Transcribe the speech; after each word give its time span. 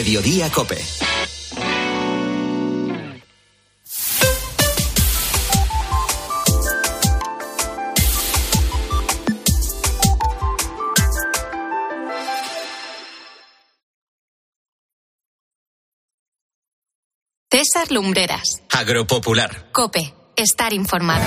Mediodía 0.00 0.48
Cope. 0.48 0.78
César 17.50 17.92
Lumbreras. 17.92 18.62
Agropopular. 18.70 19.70
Cope. 19.70 20.14
Estar 20.34 20.72
informado. 20.72 21.26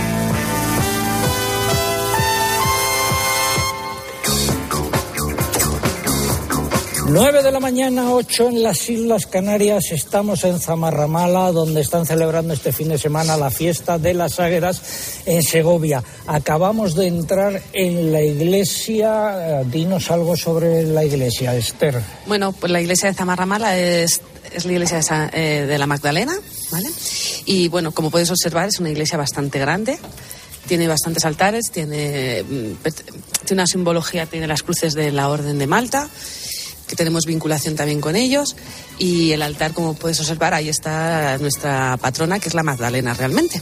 Nueve 7.08 7.44
de 7.44 7.52
la 7.52 7.60
mañana, 7.60 8.12
ocho 8.14 8.48
en 8.48 8.64
las 8.64 8.90
Islas 8.90 9.26
Canarias. 9.28 9.92
Estamos 9.92 10.44
en 10.46 10.60
Zamarramala, 10.60 11.52
donde 11.52 11.82
están 11.82 12.06
celebrando 12.06 12.54
este 12.54 12.72
fin 12.72 12.90
de 12.90 12.98
semana 12.98 13.36
la 13.38 13.52
fiesta 13.52 14.00
de 14.00 14.14
las 14.14 14.40
Águeras 14.40 14.82
en 15.26 15.44
Segovia. 15.44 16.04
Acabamos 16.28 16.96
de 16.96 17.08
entrar 17.08 17.62
en 17.74 18.12
la 18.12 18.22
iglesia. 18.22 19.62
Eh, 19.62 19.66
Dinos 19.70 20.10
algo 20.12 20.36
sobre 20.38 20.84
la 20.84 21.04
iglesia, 21.04 21.56
Esther. 21.56 22.02
Bueno, 22.26 22.52
pues 22.54 22.72
la 22.72 22.82
iglesia 22.82 23.10
de 23.10 23.16
Zamarramala 23.16 23.78
es, 23.78 24.22
es 24.54 24.66
la 24.66 24.72
iglesia 24.72 24.98
de, 24.98 25.04
Sa- 25.04 25.30
eh, 25.34 25.66
de 25.68 25.78
la 25.78 25.86
Magdalena, 25.88 26.34
¿vale? 26.72 26.88
Y 27.46 27.68
bueno, 27.68 27.92
como 27.92 28.10
puedes 28.12 28.32
observar, 28.32 28.70
es 28.70 28.80
una 28.80 28.90
iglesia 28.90 29.18
bastante 29.18 29.60
grande. 29.60 30.00
Tiene 30.68 30.88
bastantes 30.88 31.26
altares, 31.26 31.70
tiene, 31.72 32.42
mm, 32.44 32.78
tiene 33.46 33.62
una 33.62 33.68
simbología, 33.68 34.26
tiene 34.26 34.48
las 34.48 34.64
cruces 34.64 34.94
de 34.94 35.12
la 35.12 35.28
Orden 35.28 35.60
de 35.60 35.68
Malta, 35.68 36.08
que 36.94 36.98
tenemos 36.98 37.26
vinculación 37.26 37.76
también 37.76 38.00
con 38.00 38.16
ellos. 38.16 38.56
Y 39.00 39.32
el 39.32 39.42
altar, 39.42 39.74
como 39.74 39.96
puedes 39.96 40.20
observar, 40.20 40.54
ahí 40.54 40.70
está 40.70 41.38
nuestra 41.40 41.98
patrona, 41.98 42.40
que 42.40 42.48
es 42.50 42.54
la 42.54 42.62
Magdalena 42.62 43.16
realmente. 43.16 43.60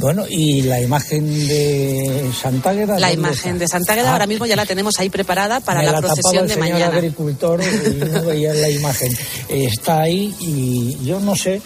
Bueno, 0.00 0.24
y 0.28 0.62
la 0.62 0.80
imagen 0.80 1.46
de 1.46 2.30
Santa 2.40 2.70
Águeda. 2.70 2.98
La 2.98 3.08
¿dónde 3.08 3.20
imagen 3.28 3.52
está? 3.52 3.58
de 3.60 3.68
Santa 3.68 3.92
Águeda 3.92 4.08
Ah, 4.10 4.12
ahora 4.14 4.26
mismo 4.26 4.46
ya 4.46 4.56
la 4.56 4.66
tenemos 4.66 4.98
ahí 4.98 5.08
preparada 5.10 5.60
para 5.60 5.82
la, 5.84 6.00
procesión 6.00 6.44
el 6.44 6.48
de 6.50 6.56
mañana. 6.56 6.86
agricultor 6.86 7.60
y 7.62 7.94
no 8.04 8.24
veía 8.24 8.52
la 8.52 8.68
imagen. 8.68 9.16
Está 9.48 10.00
ahí 10.02 10.34
y 10.40 10.98
yo 11.04 11.20
no 11.20 11.36
sé. 11.36 11.62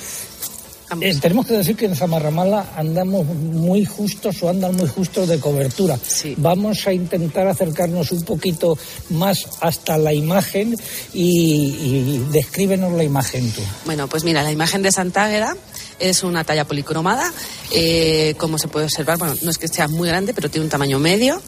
Eh, 1.01 1.15
tenemos 1.21 1.47
que 1.47 1.55
decir 1.55 1.77
que 1.77 1.87
en 1.87 1.97
Zamarramala 1.97 2.73
andamos 2.77 3.27
muy 3.27 3.85
justos 3.85 4.43
o 4.43 4.49
andan 4.49 4.77
muy 4.77 4.89
justos 4.89 5.29
de 5.29 5.41
cobertura. 5.41 5.99
Vamos 6.37 6.87
a 6.87 6.93
intentar 6.93 7.49
acercarnos 7.49 8.13
un 8.13 8.23
poquito 8.23 8.79
más 9.11 9.47
hasta 9.61 9.99
la 9.99 10.13
imagen 10.13 10.77
y, 11.13 11.75
y 11.81 12.27
descríbenos 12.31 12.93
la 12.93 13.05
imagen 13.05 13.51
tú. 13.51 13.63
Bueno, 13.85 14.09
pues 14.09 14.25
mira, 14.25 14.43
la 14.43 14.53
imagen 14.53 14.83
de 14.83 14.93
Santa 14.93 15.25
Águeda 15.25 15.57
es 15.99 16.23
una 16.23 16.45
talla 16.45 16.65
policromada. 16.65 17.33
eh, 17.73 18.35
como 18.39 18.59
se 18.59 18.69
puede 18.69 18.87
observar, 18.87 19.19
bueno, 19.19 19.35
no 19.43 19.51
es 19.51 19.59
que 19.59 19.69
sea 19.69 19.89
muy 19.89 20.09
grande, 20.09 20.35
pero 20.35 20.51
tiene 20.51 20.65
un 20.65 20.71
tamaño 20.71 20.99
medio. 20.99 21.43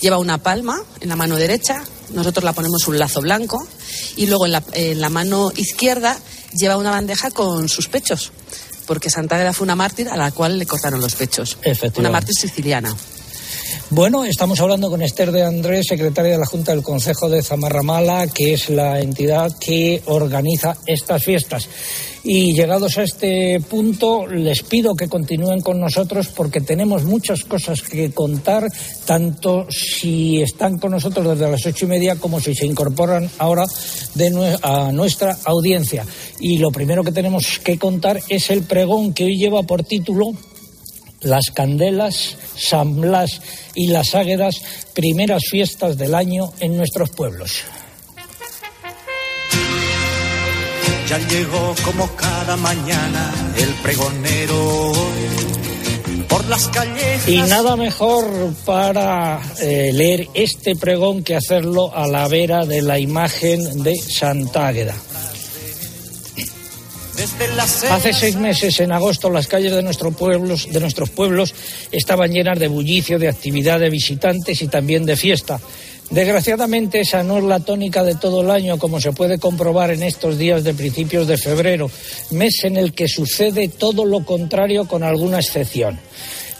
Lleva 0.00 0.18
una 0.18 0.38
palma 0.38 0.82
en 1.00 1.08
la 1.08 1.16
mano 1.16 1.36
derecha. 1.36 1.82
Nosotros 2.12 2.44
la 2.44 2.52
ponemos 2.52 2.86
un 2.86 2.98
lazo 2.98 3.20
blanco. 3.20 3.66
Y 4.16 4.26
luego 4.26 4.46
en 4.46 4.52
la, 4.52 4.62
en 4.72 5.00
la 5.00 5.08
mano 5.08 5.50
izquierda 5.56 6.18
lleva 6.52 6.76
una 6.76 6.90
bandeja 6.90 7.30
con 7.30 7.68
sus 7.68 7.88
pechos. 7.88 8.32
Porque 8.86 9.10
Santa 9.10 9.36
Águeda 9.36 9.52
fue 9.52 9.64
una 9.64 9.76
mártir 9.76 10.08
a 10.08 10.16
la 10.16 10.30
cual 10.30 10.58
le 10.58 10.66
cortaron 10.66 11.00
los 11.00 11.14
pechos. 11.14 11.58
Una 12.00 12.10
mártir 12.10 12.34
siciliana. 12.34 12.94
Bueno, 13.90 14.24
estamos 14.24 14.58
hablando 14.60 14.90
con 14.90 15.02
Esther 15.02 15.30
de 15.30 15.44
Andrés, 15.44 15.86
secretaria 15.88 16.32
de 16.32 16.38
la 16.38 16.46
Junta 16.46 16.72
del 16.72 16.82
Consejo 16.82 17.28
de 17.28 17.42
Zamarramala, 17.42 18.26
que 18.28 18.54
es 18.54 18.70
la 18.70 19.00
entidad 19.00 19.52
que 19.58 20.02
organiza 20.06 20.76
estas 20.86 21.22
fiestas. 21.22 21.68
Y 22.26 22.54
llegados 22.54 22.96
a 22.96 23.02
este 23.02 23.60
punto, 23.60 24.26
les 24.26 24.62
pido 24.62 24.94
que 24.94 25.08
continúen 25.08 25.60
con 25.60 25.78
nosotros 25.78 26.28
porque 26.28 26.62
tenemos 26.62 27.04
muchas 27.04 27.44
cosas 27.44 27.82
que 27.82 28.12
contar, 28.12 28.66
tanto 29.04 29.66
si 29.70 30.40
están 30.40 30.78
con 30.78 30.92
nosotros 30.92 31.38
desde 31.38 31.52
las 31.52 31.66
ocho 31.66 31.84
y 31.84 31.88
media 31.88 32.16
como 32.16 32.40
si 32.40 32.54
se 32.54 32.64
incorporan 32.64 33.28
ahora 33.36 33.66
de 34.14 34.56
a 34.62 34.90
nuestra 34.90 35.36
audiencia. 35.44 36.06
Y 36.40 36.56
lo 36.56 36.70
primero 36.70 37.04
que 37.04 37.12
tenemos 37.12 37.58
que 37.58 37.78
contar 37.78 38.18
es 38.30 38.48
el 38.48 38.62
pregón 38.62 39.12
que 39.12 39.24
hoy 39.24 39.36
lleva 39.36 39.62
por 39.64 39.84
título 39.84 40.32
las 41.20 41.50
Candelas, 41.50 42.36
San 42.56 43.02
Blas 43.02 43.40
y 43.74 43.88
las 43.88 44.14
Águedas, 44.14 44.62
primeras 44.94 45.42
fiestas 45.50 45.98
del 45.98 46.14
año 46.14 46.52
en 46.60 46.76
nuestros 46.76 47.10
pueblos. 47.10 47.64
Ya 51.08 51.18
llegó 51.18 51.74
como 51.84 52.08
cada 52.16 52.56
mañana 52.56 53.32
el 53.58 53.68
pregonero 53.82 54.92
por 56.28 56.44
las 56.46 56.68
calles. 56.68 57.28
Y 57.28 57.42
nada 57.42 57.76
mejor 57.76 58.26
para 58.64 59.40
eh, 59.60 59.90
leer 59.92 60.28
este 60.34 60.76
pregón 60.76 61.22
que 61.22 61.36
hacerlo 61.36 61.94
a 61.94 62.06
la 62.06 62.26
vera 62.28 62.64
de 62.64 62.82
la 62.82 62.98
imagen 62.98 63.82
de 63.82 63.96
Santa 63.96 64.68
Águeda. 64.68 64.94
Desde 67.16 67.54
las 67.54 67.84
Hace 67.84 68.12
seis 68.12 68.36
meses, 68.36 68.80
en 68.80 68.90
agosto, 68.90 69.30
las 69.30 69.46
calles 69.46 69.72
de, 69.72 69.82
nuestro 69.82 70.10
pueblos, 70.10 70.68
de 70.72 70.80
nuestros 70.80 71.10
pueblos 71.10 71.54
estaban 71.92 72.32
llenas 72.32 72.58
de 72.58 72.66
bullicio, 72.66 73.18
de 73.18 73.28
actividad 73.28 73.78
de 73.78 73.90
visitantes 73.90 74.60
y 74.62 74.68
también 74.68 75.04
de 75.04 75.16
fiesta. 75.16 75.60
Desgraciadamente, 76.10 77.00
esa 77.00 77.22
no 77.22 77.38
es 77.38 77.44
la 77.44 77.60
tónica 77.60 78.04
de 78.04 78.14
todo 78.14 78.42
el 78.42 78.50
año, 78.50 78.78
como 78.78 79.00
se 79.00 79.12
puede 79.12 79.38
comprobar 79.38 79.90
en 79.90 80.02
estos 80.02 80.38
días 80.38 80.62
de 80.62 80.74
principios 80.74 81.26
de 81.26 81.38
febrero, 81.38 81.90
mes 82.30 82.64
en 82.64 82.76
el 82.76 82.92
que 82.92 83.08
sucede 83.08 83.68
todo 83.68 84.04
lo 84.04 84.24
contrario 84.24 84.86
con 84.86 85.02
alguna 85.02 85.38
excepción. 85.38 85.98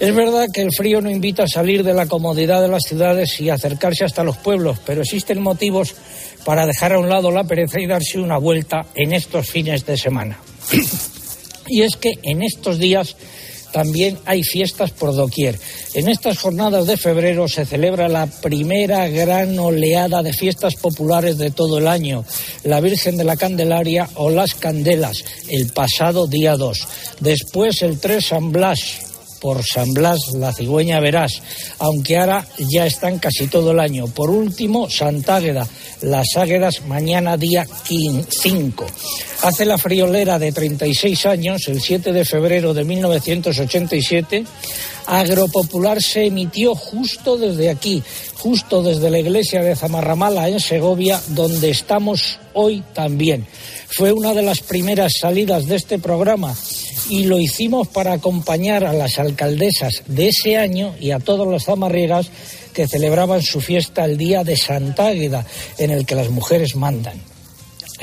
Es 0.00 0.14
verdad 0.14 0.48
que 0.52 0.62
el 0.62 0.70
frío 0.76 1.00
no 1.00 1.10
invita 1.10 1.44
a 1.44 1.48
salir 1.48 1.84
de 1.84 1.94
la 1.94 2.06
comodidad 2.06 2.60
de 2.60 2.68
las 2.68 2.82
ciudades 2.82 3.40
y 3.40 3.50
acercarse 3.50 4.04
hasta 4.04 4.24
los 4.24 4.36
pueblos, 4.36 4.78
pero 4.84 5.02
existen 5.02 5.40
motivos 5.40 5.94
para 6.44 6.66
dejar 6.66 6.94
a 6.94 6.98
un 6.98 7.08
lado 7.08 7.30
la 7.30 7.44
pereza 7.44 7.80
y 7.80 7.86
darse 7.86 8.18
una 8.18 8.38
vuelta 8.38 8.86
en 8.94 9.12
estos 9.12 9.48
fines 9.48 9.86
de 9.86 9.96
semana. 9.96 10.38
Y 11.66 11.80
es 11.80 11.96
que 11.96 12.18
en 12.22 12.42
estos 12.42 12.78
días 12.78 13.16
también 13.74 14.16
hay 14.24 14.44
fiestas 14.44 14.92
por 14.92 15.16
doquier. 15.16 15.58
En 15.94 16.08
estas 16.08 16.38
jornadas 16.38 16.86
de 16.86 16.96
febrero 16.96 17.48
se 17.48 17.66
celebra 17.66 18.08
la 18.08 18.28
primera 18.28 19.08
gran 19.08 19.58
oleada 19.58 20.22
de 20.22 20.32
fiestas 20.32 20.76
populares 20.76 21.38
de 21.38 21.50
todo 21.50 21.78
el 21.78 21.88
año, 21.88 22.24
la 22.62 22.80
Virgen 22.80 23.16
de 23.16 23.24
la 23.24 23.36
Candelaria 23.36 24.08
o 24.14 24.30
las 24.30 24.54
Candelas, 24.54 25.24
el 25.48 25.72
pasado 25.72 26.28
día 26.28 26.56
2. 26.56 26.86
Después 27.18 27.82
el 27.82 27.98
3 27.98 28.24
San 28.24 28.52
Blas, 28.52 28.78
por 29.40 29.64
San 29.64 29.92
Blas 29.92 30.20
la 30.34 30.52
cigüeña 30.52 31.00
verás, 31.00 31.42
aunque 31.80 32.16
ahora 32.16 32.46
ya 32.56 32.86
están 32.86 33.18
casi 33.18 33.48
todo 33.48 33.72
el 33.72 33.80
año. 33.80 34.06
Por 34.06 34.30
último, 34.30 34.88
Santa 34.88 35.36
Águeda, 35.36 35.66
las 36.00 36.28
Águedas 36.36 36.82
mañana 36.86 37.36
día 37.36 37.66
5. 37.88 38.86
Hace 39.44 39.66
la 39.66 39.76
friolera 39.76 40.38
de 40.38 40.52
36 40.52 41.26
años, 41.26 41.68
el 41.68 41.78
7 41.78 42.14
de 42.14 42.24
febrero 42.24 42.72
de 42.72 42.82
1987, 42.82 44.42
Agropopular 45.06 46.00
se 46.00 46.24
emitió 46.24 46.74
justo 46.74 47.36
desde 47.36 47.68
aquí, 47.68 48.02
justo 48.36 48.82
desde 48.82 49.10
la 49.10 49.18
iglesia 49.18 49.62
de 49.62 49.76
Zamarramala 49.76 50.48
en 50.48 50.60
Segovia, 50.60 51.20
donde 51.28 51.68
estamos 51.68 52.38
hoy 52.54 52.82
también. 52.94 53.46
Fue 53.88 54.12
una 54.12 54.32
de 54.32 54.40
las 54.40 54.60
primeras 54.60 55.12
salidas 55.20 55.66
de 55.66 55.76
este 55.76 55.98
programa 55.98 56.56
y 57.10 57.24
lo 57.24 57.38
hicimos 57.38 57.86
para 57.88 58.14
acompañar 58.14 58.82
a 58.82 58.94
las 58.94 59.18
alcaldesas 59.18 60.04
de 60.06 60.28
ese 60.28 60.56
año 60.56 60.94
y 60.98 61.10
a 61.10 61.18
todas 61.18 61.46
las 61.46 61.66
zamarriegas 61.66 62.30
que 62.72 62.88
celebraban 62.88 63.42
su 63.42 63.60
fiesta 63.60 64.06
el 64.06 64.16
día 64.16 64.42
de 64.42 64.56
Santa 64.56 65.08
Águeda, 65.08 65.44
en 65.76 65.90
el 65.90 66.06
que 66.06 66.14
las 66.14 66.30
mujeres 66.30 66.76
mandan. 66.76 67.33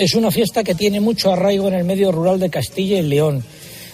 Es 0.02 0.16
una 0.16 0.32
fiesta 0.32 0.64
que 0.64 0.74
tiene 0.74 1.00
mucho 1.00 1.32
arraigo 1.32 1.68
en 1.68 1.76
el 1.76 1.84
medio 1.84 2.12
rural 2.12 2.40
de 2.40 2.50
Castilla 2.50 2.98
y 2.98 3.04
León, 3.04 3.44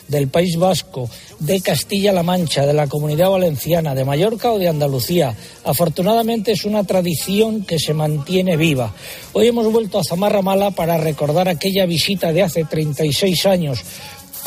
del 0.07 0.29
País 0.29 0.55
Vasco, 0.55 1.09
de 1.39 1.59
Castilla-La 1.59 2.23
Mancha, 2.23 2.65
de 2.65 2.71
la 2.71 2.87
Comunidad 2.87 3.29
Valenciana, 3.29 3.93
de 3.93 4.05
Mallorca 4.05 4.53
o 4.53 4.57
de 4.57 4.69
Andalucía. 4.69 5.35
Afortunadamente 5.65 6.53
es 6.53 6.63
una 6.63 6.85
tradición 6.85 7.65
que 7.65 7.77
se 7.77 7.93
mantiene 7.93 8.55
viva. 8.55 8.93
Hoy 9.33 9.47
hemos 9.47 9.69
vuelto 9.69 9.99
a 9.99 10.03
Zamarramala 10.05 10.71
para 10.71 10.97
recordar 10.97 11.49
aquella 11.49 11.85
visita 11.85 12.31
de 12.31 12.43
hace 12.43 12.63
36 12.63 13.45
años 13.45 13.83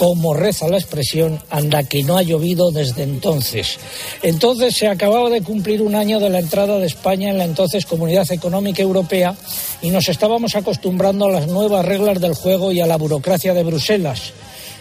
como 0.01 0.33
reza 0.33 0.67
la 0.67 0.79
expresión, 0.79 1.39
anda 1.51 1.83
que 1.83 2.03
no 2.03 2.17
ha 2.17 2.23
llovido 2.23 2.71
desde 2.71 3.03
entonces. 3.03 3.79
Entonces 4.23 4.75
se 4.75 4.89
acababa 4.89 5.29
de 5.29 5.43
cumplir 5.43 5.83
un 5.83 5.95
año 5.95 6.19
de 6.21 6.31
la 6.31 6.39
entrada 6.39 6.79
de 6.79 6.87
España 6.87 7.29
en 7.29 7.37
la 7.37 7.45
entonces 7.45 7.85
Comunidad 7.85 8.33
Económica 8.33 8.81
Europea 8.81 9.37
y 9.83 9.91
nos 9.91 10.09
estábamos 10.09 10.57
acostumbrando 10.57 11.27
a 11.27 11.31
las 11.31 11.49
nuevas 11.49 11.85
reglas 11.85 12.19
del 12.19 12.33
juego 12.33 12.73
y 12.73 12.81
a 12.81 12.87
la 12.87 12.97
burocracia 12.97 13.53
de 13.53 13.63
Bruselas. 13.63 14.33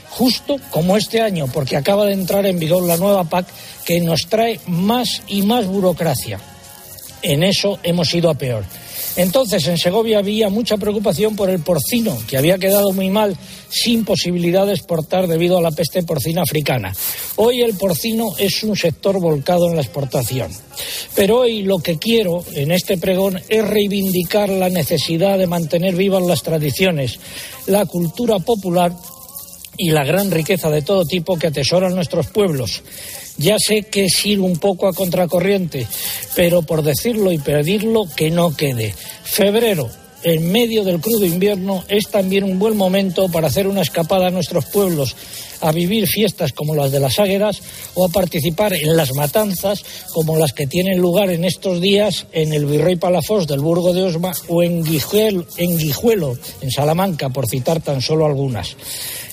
Justo 0.10 0.56
como 0.70 0.96
este 0.96 1.20
año, 1.20 1.48
porque 1.54 1.76
acaba 1.76 2.06
de 2.06 2.14
entrar 2.14 2.46
en 2.46 2.58
vigor 2.58 2.84
la 2.84 2.96
nueva 2.96 3.26
PAC 3.26 3.46
que 3.84 4.00
nos 4.00 4.22
trae 4.22 4.62
más 4.68 5.22
y 5.28 5.42
más 5.42 5.68
burocracia. 5.68 6.40
En 7.22 7.44
eso 7.44 7.78
hemos 7.84 8.14
ido 8.14 8.30
a 8.30 8.36
peor. 8.36 8.64
Entonces, 9.20 9.68
en 9.68 9.78
Segovia 9.78 10.20
había 10.20 10.48
mucha 10.48 10.78
preocupación 10.78 11.36
por 11.36 11.50
el 11.50 11.60
porcino, 11.60 12.18
que 12.26 12.38
había 12.38 12.58
quedado 12.58 12.94
muy 12.94 13.10
mal, 13.10 13.36
sin 13.70 14.06
posibilidad 14.06 14.66
de 14.66 14.72
exportar 14.72 15.28
debido 15.28 15.58
a 15.58 15.62
la 15.62 15.72
peste 15.72 16.04
porcina 16.04 16.44
africana. 16.44 16.96
Hoy 17.36 17.62
el 17.62 17.76
porcino 17.76 18.30
es 18.38 18.64
un 18.64 18.78
sector 18.78 19.20
volcado 19.20 19.68
en 19.68 19.76
la 19.76 19.82
exportación. 19.82 20.50
Pero 21.16 21.40
hoy 21.40 21.64
lo 21.64 21.80
que 21.80 21.98
quiero 21.98 22.46
en 22.54 22.72
este 22.72 22.98
pregón 22.98 23.42
es 23.50 23.68
reivindicar 23.68 24.48
la 24.48 24.70
necesidad 24.70 25.38
de 25.38 25.48
mantener 25.48 25.98
vivas 25.98 26.24
las 26.24 26.42
tradiciones, 26.42 27.20
la 27.68 27.86
cultura 27.88 28.40
popular 28.40 28.94
y 29.78 29.90
la 29.92 30.06
gran 30.06 30.32
riqueza 30.32 30.70
de 30.70 30.82
todo 30.82 31.04
tipo 31.04 31.38
que 31.38 31.48
atesoran 31.48 31.94
nuestros 31.94 32.28
pueblos. 32.28 32.84
Ya 33.40 33.56
sé 33.58 33.84
que 33.84 34.06
es 34.06 34.26
ir 34.26 34.42
un 34.42 34.58
poco 34.58 34.88
a 34.88 34.94
contracorriente, 34.94 35.88
pero 36.36 36.62
por 36.62 36.84
decirlo 36.84 37.32
y 37.32 37.38
pedirlo, 37.38 38.06
que 38.14 38.32
no 38.32 38.56
quede. 38.56 38.94
Febrero, 39.24 39.90
en 40.24 40.52
medio 40.52 40.84
del 40.84 41.00
crudo 41.00 41.26
invierno, 41.26 41.86
es 41.88 42.10
también 42.10 42.44
un 42.44 42.60
buen 42.60 42.76
momento 42.76 43.30
para 43.30 43.48
hacer 43.48 43.66
una 43.68 43.82
escapada 43.82 44.28
a 44.28 44.32
nuestros 44.32 44.66
pueblos, 44.66 45.16
a 45.62 45.72
vivir 45.72 46.08
fiestas 46.08 46.54
como 46.54 46.76
las 46.76 46.92
de 46.92 47.00
las 47.00 47.20
Águeras 47.20 47.62
o 47.96 48.06
a 48.06 48.10
participar 48.10 48.74
en 48.74 48.96
las 48.96 49.14
matanzas 49.14 49.84
como 50.14 50.38
las 50.38 50.54
que 50.54 50.68
tienen 50.68 51.00
lugar 51.00 51.30
en 51.30 51.46
estos 51.46 51.82
días 51.82 52.28
en 52.32 52.54
el 52.54 52.66
Virrey 52.66 52.96
Palafós 52.96 53.48
del 53.48 53.60
Burgo 53.60 53.94
de 53.94 54.04
Osma 54.04 54.32
o 54.48 54.64
en 54.64 54.84
Guijuelo, 54.84 55.46
en, 55.58 55.78
Guijuelo, 55.78 56.38
en 56.62 56.72
Salamanca, 56.72 57.30
por 57.30 57.48
citar 57.48 57.82
tan 57.82 58.02
solo 58.02 58.26
algunas. 58.26 58.76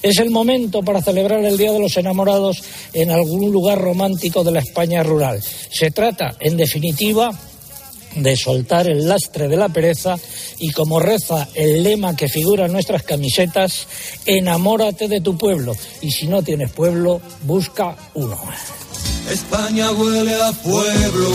Es 0.02 0.18
el 0.18 0.30
momento 0.30 0.82
para 0.82 1.02
celebrar 1.02 1.44
el 1.44 1.56
Día 1.56 1.72
de 1.72 1.80
los 1.80 1.96
Enamorados 1.96 2.62
en 2.92 3.10
algún 3.10 3.50
lugar 3.50 3.80
romántico 3.80 4.44
de 4.44 4.52
la 4.52 4.60
España 4.60 5.02
rural. 5.02 5.42
Se 5.42 5.90
trata, 5.90 6.36
en 6.40 6.56
definitiva, 6.56 7.30
de 8.16 8.36
soltar 8.36 8.88
el 8.88 9.08
lastre 9.08 9.48
de 9.48 9.56
la 9.56 9.68
pereza 9.68 10.16
y 10.58 10.70
como 10.72 11.00
reza 11.00 11.48
el 11.54 11.82
lema 11.82 12.16
que 12.16 12.28
figura 12.28 12.66
en 12.66 12.72
nuestras 12.72 13.02
camisetas, 13.02 13.86
enamórate 14.24 15.08
de 15.08 15.20
tu 15.20 15.36
pueblo 15.36 15.76
y 16.00 16.10
si 16.10 16.26
no 16.26 16.42
tienes 16.42 16.72
pueblo, 16.72 17.20
busca 17.42 17.96
uno. 18.14 18.38
España 19.30 19.90
huele 19.92 20.34
a 20.40 20.52
pueblo, 20.52 21.30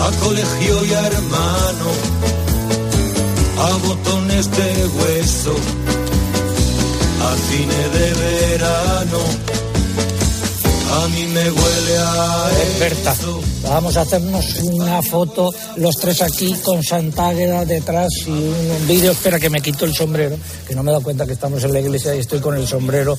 a 0.00 0.10
colegio 0.24 0.84
y 0.84 0.92
a 0.94 1.06
hermano, 1.06 1.90
a 3.58 3.76
botones 3.86 4.50
de 4.50 4.86
hueso, 4.86 5.54
a 7.20 7.36
cine 7.36 7.88
de 7.98 8.14
verano. 8.14 9.63
A 10.94 11.08
mí 11.08 11.26
me 11.26 11.50
huele 11.50 11.98
a 11.98 12.50
Berta, 12.78 13.16
vamos 13.64 13.96
a 13.96 14.02
hacernos 14.02 14.60
una 14.62 15.02
foto 15.02 15.52
los 15.74 15.96
tres 15.96 16.22
aquí 16.22 16.54
con 16.62 16.84
Santágueda 16.84 17.64
detrás 17.64 18.08
y 18.26 18.30
un 18.30 18.86
vídeo. 18.86 19.10
Espera 19.10 19.40
que 19.40 19.50
me 19.50 19.60
quito 19.60 19.86
el 19.86 19.92
sombrero, 19.92 20.36
que 20.68 20.74
no 20.74 20.84
me 20.84 20.90
he 20.90 20.92
dado 20.92 21.02
cuenta 21.02 21.26
que 21.26 21.32
estamos 21.32 21.64
en 21.64 21.72
la 21.72 21.80
iglesia 21.80 22.14
y 22.14 22.20
estoy 22.20 22.38
con 22.38 22.56
el 22.56 22.68
sombrero 22.68 23.18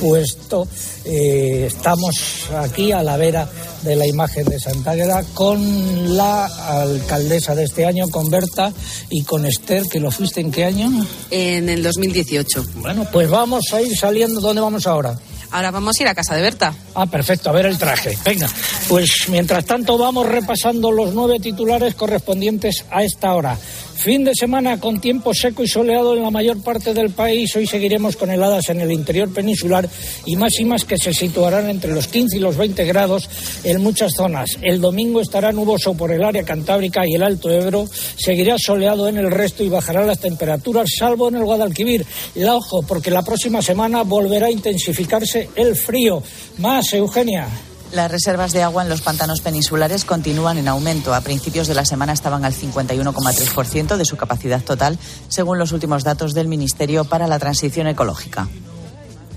puesto. 0.00 0.68
Eh, 1.04 1.64
estamos 1.66 2.14
aquí 2.56 2.92
a 2.92 3.02
la 3.02 3.16
vera 3.16 3.48
de 3.82 3.96
la 3.96 4.06
imagen 4.06 4.44
de 4.44 4.60
Santágueda 4.60 5.24
con 5.34 6.16
la 6.16 6.46
alcaldesa 6.46 7.56
de 7.56 7.64
este 7.64 7.84
año, 7.84 8.08
con 8.10 8.30
Berta 8.30 8.72
y 9.10 9.24
con 9.24 9.44
Esther, 9.44 9.82
que 9.90 9.98
lo 9.98 10.12
fuiste 10.12 10.40
en 10.40 10.52
qué 10.52 10.66
año? 10.66 10.88
En 11.32 11.68
el 11.68 11.82
2018. 11.82 12.64
Bueno, 12.76 13.08
pues 13.12 13.28
vamos 13.28 13.64
a 13.72 13.82
ir 13.82 13.96
saliendo. 13.96 14.40
¿Dónde 14.40 14.60
vamos 14.60 14.86
ahora? 14.86 15.18
Ahora 15.50 15.70
vamos 15.70 15.98
a 15.98 16.02
ir 16.02 16.08
a 16.08 16.14
casa 16.14 16.34
de 16.34 16.42
Berta. 16.42 16.74
Ah, 16.94 17.06
perfecto, 17.06 17.50
a 17.50 17.52
ver 17.52 17.66
el 17.66 17.78
traje. 17.78 18.16
Venga, 18.24 18.48
pues 18.88 19.28
mientras 19.28 19.64
tanto 19.64 19.96
vamos 19.96 20.26
repasando 20.26 20.92
los 20.92 21.14
nueve 21.14 21.40
titulares 21.40 21.94
correspondientes 21.94 22.84
a 22.90 23.02
esta 23.02 23.34
hora. 23.34 23.56
Fin 23.98 24.22
de 24.22 24.32
semana 24.32 24.78
con 24.78 25.00
tiempo 25.00 25.34
seco 25.34 25.64
y 25.64 25.66
soleado 25.66 26.14
en 26.14 26.22
la 26.22 26.30
mayor 26.30 26.62
parte 26.62 26.94
del 26.94 27.10
país. 27.10 27.56
Hoy 27.56 27.66
seguiremos 27.66 28.16
con 28.16 28.30
heladas 28.30 28.68
en 28.68 28.80
el 28.80 28.92
interior 28.92 29.28
peninsular 29.32 29.88
y 30.24 30.36
máximas 30.36 30.84
que 30.84 30.96
se 30.96 31.12
situarán 31.12 31.68
entre 31.68 31.92
los 31.92 32.06
15 32.06 32.36
y 32.36 32.40
los 32.40 32.56
20 32.56 32.84
grados 32.84 33.28
en 33.64 33.82
muchas 33.82 34.12
zonas. 34.14 34.56
El 34.62 34.80
domingo 34.80 35.20
estará 35.20 35.50
nuboso 35.50 35.94
por 35.94 36.12
el 36.12 36.22
área 36.22 36.44
cantábrica 36.44 37.02
y 37.04 37.14
el 37.14 37.24
Alto 37.24 37.50
Ebro. 37.50 37.88
Seguirá 38.16 38.54
soleado 38.56 39.08
en 39.08 39.16
el 39.16 39.32
resto 39.32 39.64
y 39.64 39.68
bajarán 39.68 40.06
las 40.06 40.20
temperaturas, 40.20 40.88
salvo 40.96 41.28
en 41.28 41.34
el 41.34 41.44
Guadalquivir. 41.44 42.06
La 42.36 42.54
ojo, 42.54 42.82
porque 42.82 43.10
la 43.10 43.24
próxima 43.24 43.62
semana 43.62 44.04
volverá 44.04 44.46
a 44.46 44.52
intensificarse 44.52 45.50
el 45.56 45.74
frío. 45.74 46.22
Más, 46.58 46.92
Eugenia. 46.92 47.48
Las 47.92 48.10
reservas 48.10 48.52
de 48.52 48.62
agua 48.62 48.82
en 48.82 48.90
los 48.90 49.00
pantanos 49.00 49.40
peninsulares 49.40 50.04
continúan 50.04 50.58
en 50.58 50.68
aumento. 50.68 51.14
A 51.14 51.22
principios 51.22 51.68
de 51.68 51.74
la 51.74 51.86
semana 51.86 52.12
estaban 52.12 52.44
al 52.44 52.52
51,3% 52.52 53.96
de 53.96 54.04
su 54.04 54.16
capacidad 54.16 54.62
total, 54.62 54.98
según 55.28 55.58
los 55.58 55.72
últimos 55.72 56.04
datos 56.04 56.34
del 56.34 56.48
Ministerio 56.48 57.04
para 57.04 57.26
la 57.26 57.38
Transición 57.38 57.86
Ecológica. 57.86 58.46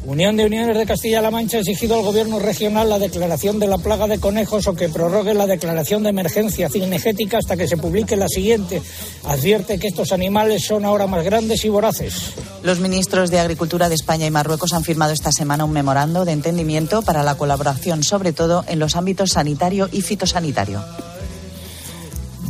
Unión 0.03 0.35
de 0.35 0.45
Uniones 0.45 0.75
de 0.75 0.85
Castilla-La 0.87 1.29
Mancha 1.29 1.57
ha 1.57 1.59
exigido 1.59 1.95
al 1.95 2.01
Gobierno 2.01 2.39
regional 2.39 2.89
la 2.89 2.97
declaración 2.97 3.59
de 3.59 3.67
la 3.67 3.77
plaga 3.77 4.07
de 4.07 4.19
conejos 4.19 4.65
o 4.67 4.73
que 4.73 4.89
prorrogue 4.89 5.35
la 5.35 5.45
declaración 5.45 6.01
de 6.01 6.09
emergencia 6.09 6.69
cinegética 6.69 7.37
hasta 7.37 7.55
que 7.55 7.67
se 7.67 7.77
publique 7.77 8.15
la 8.15 8.27
siguiente. 8.27 8.81
Advierte 9.25 9.77
que 9.77 9.87
estos 9.87 10.11
animales 10.11 10.65
son 10.65 10.85
ahora 10.85 11.05
más 11.05 11.23
grandes 11.23 11.63
y 11.65 11.69
voraces. 11.69 12.33
Los 12.63 12.79
ministros 12.79 13.29
de 13.29 13.39
Agricultura 13.39 13.89
de 13.89 13.95
España 13.95 14.25
y 14.25 14.31
Marruecos 14.31 14.73
han 14.73 14.83
firmado 14.83 15.13
esta 15.13 15.31
semana 15.31 15.65
un 15.65 15.71
memorando 15.71 16.25
de 16.25 16.31
entendimiento 16.31 17.03
para 17.03 17.21
la 17.21 17.35
colaboración, 17.35 18.03
sobre 18.03 18.33
todo 18.33 18.65
en 18.67 18.79
los 18.79 18.95
ámbitos 18.95 19.31
sanitario 19.31 19.87
y 19.91 20.01
fitosanitario. 20.01 20.83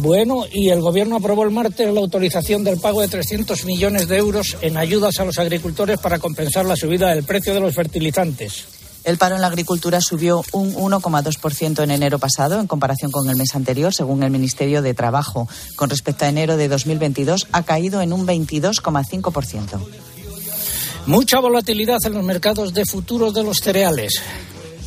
Bueno, 0.02 0.46
y 0.52 0.70
el 0.70 0.82
Gobierno 0.82 1.18
aprobó 1.18 1.44
el 1.44 1.52
martes 1.52 1.94
la 1.94 2.00
autorización 2.00 2.64
del 2.64 2.80
pago 2.80 3.02
de 3.02 3.08
300 3.08 3.66
millones 3.66 4.08
de 4.08 4.18
euros 4.18 4.58
en 4.62 4.76
ayudas 4.76 5.20
a 5.20 5.26
los 5.26 5.38
agricultores 5.38 6.00
para 6.00 6.18
compensar 6.18 6.66
la 6.66 6.76
subida 6.76 7.10
del 7.10 7.24
precio 7.24 7.54
de 7.54 7.60
los 7.60 7.76
fertilizantes. 7.76 8.66
El 9.04 9.20
paro 9.20 9.36
en 9.36 9.42
la 9.42 9.48
agricultura 9.48 10.02
subió 10.02 10.44
un 10.54 10.74
1,2% 10.74 11.84
en 11.84 11.92
enero 11.92 12.18
pasado 12.18 12.60
en 12.60 12.66
comparación 12.66 13.12
con 13.12 13.30
el 13.30 13.36
mes 13.36 13.54
anterior, 13.54 13.94
según 13.94 14.24
el 14.24 14.32
Ministerio 14.32 14.82
de 14.82 14.96
Trabajo. 14.96 15.48
Con 15.76 15.92
respecto 15.92 16.26
a 16.26 16.30
enero 16.30 16.58
de 16.58 16.68
2022, 16.68 17.48
ha 17.52 17.62
caído 17.62 18.02
en 18.02 18.12
un 18.12 18.26
22,5%. 18.26 19.80
Mucha 21.06 21.40
volatilidad 21.40 22.00
en 22.06 22.14
los 22.14 22.24
mercados 22.24 22.74
de 22.74 22.86
futuros 22.88 23.36
de 23.36 23.44
los 23.44 23.60
cereales. 23.60 24.20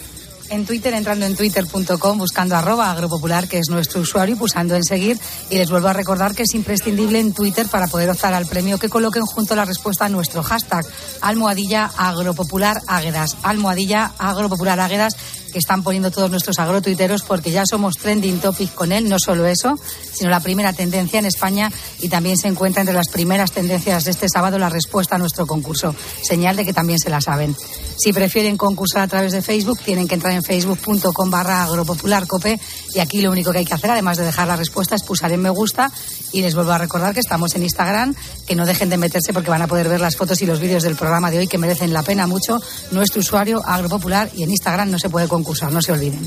En 0.51 0.65
Twitter, 0.65 0.95
entrando 0.95 1.27
en 1.27 1.37
twitter.com, 1.37 2.19
buscando 2.19 2.57
arroba 2.57 2.91
agropopular, 2.91 3.49
que 3.49 3.59
es 3.59 3.69
nuestro 3.69 4.01
usuario, 4.01 4.35
y 4.35 4.39
pulsando 4.39 4.75
en 4.75 4.85
seguir. 4.85 5.19
Y 5.51 5.59
les 5.59 5.71
vuelvo 5.71 5.89
a 5.89 5.93
recordar 5.93 6.35
que 6.35 6.43
es 6.43 6.55
imprescindible 6.55 7.21
en 7.21 7.33
Twitter 7.35 7.67
para 7.69 7.87
poder 7.87 8.09
optar 8.11 8.33
al 8.33 8.47
premio 8.47 8.79
que 8.79 8.89
coloquen 8.89 9.25
junto 9.25 9.53
a 9.53 9.57
la 9.57 9.65
respuesta 9.65 10.07
a 10.07 10.09
nuestro 10.09 10.43
hashtag 10.43 10.87
almohadilla 11.21 11.91
agropopular 11.97 12.81
águedas. 12.87 13.37
Almohadilla 13.43 14.13
agropopular 14.19 14.81
águedas 14.81 15.17
que 15.53 15.59
están 15.59 15.83
poniendo 15.83 16.11
todos 16.11 16.31
nuestros 16.31 16.59
agrotuiteros 16.59 17.23
porque 17.23 17.51
ya 17.51 17.65
somos 17.67 17.97
trending 17.97 18.41
topic 18.41 18.75
con 18.75 18.93
él, 18.93 19.09
no 19.09 19.19
solo 19.19 19.47
eso, 19.47 19.79
sino 20.13 20.31
la 20.31 20.41
primera 20.41 20.73
tendencia 20.73 21.19
en 21.19 21.27
España 21.27 21.71
y 22.01 22.09
también 22.09 22.37
se 22.37 22.49
encuentra 22.49 22.83
entre 22.83 22.95
las 22.95 23.09
primeras 23.09 23.53
tendencias 23.53 24.05
de 24.05 24.11
este 24.11 24.29
sábado 24.29 24.59
la 24.59 24.69
respuesta 24.69 25.17
a 25.17 25.19
nuestro 25.19 25.47
concurso, 25.47 25.95
señal 26.23 26.57
de 26.57 26.65
que 26.65 26.73
también 26.73 26.99
se 26.99 27.11
la 27.11 27.21
saben. 27.21 27.57
Si 27.97 28.13
prefieren 28.13 28.57
concursar 28.57 29.03
a 29.03 29.09
través 29.09 29.33
de 29.33 29.43
Facebook, 29.43 29.81
tienen 29.85 30.07
que 30.07 30.15
entrar 30.15 30.33
en 30.33 30.43
facebook.com 30.45 31.31
barra 31.31 31.65
agropopularcope 31.65 32.61
y 32.95 33.01
aquí 33.01 33.21
lo 33.21 33.31
único 33.31 33.51
que 33.51 33.59
hay 33.59 33.65
que 33.65 33.75
hacer, 33.75 33.91
además 33.91 34.19
de 34.19 34.25
dejar 34.25 34.47
la 34.47 34.57
respuesta, 34.57 34.95
es 34.95 35.03
pulsar 35.03 35.33
en 35.33 35.43
me 35.43 35.51
gusta 35.51 35.91
y 36.33 36.43
les 36.43 36.55
vuelvo 36.55 36.73
a 36.73 36.79
recordar 36.79 37.15
que 37.15 37.21
estamos 37.21 37.55
en 37.55 37.63
Instagram, 37.63 38.15
que 38.49 38.57
no 38.57 38.65
dejen 38.65 38.89
de 38.89 38.97
meterse 38.97 39.35
porque 39.35 39.51
van 39.51 39.61
a 39.61 39.67
poder 39.67 39.91
ver 39.91 40.01
las 40.01 40.17
fotos 40.17 40.41
y 40.41 40.47
los 40.47 40.59
vídeos 40.59 40.83
del 40.83 40.97
programa 40.97 41.31
de 41.31 41.39
hoy 41.39 41.47
que 41.47 41.59
merecen 41.59 41.93
la 41.93 42.03
pena 42.03 42.27
mucho. 42.27 42.61
Nuestro 42.91 43.21
usuario 43.21 43.63
Agropopular 43.63 44.31
y 44.35 44.43
en 44.43 44.51
Instagram 44.51 44.91
no 44.91 44.99
se 44.99 45.11
puede 45.11 45.29
concursar, 45.29 45.71
no 45.71 45.83
se 45.83 45.93
olviden. 45.93 46.27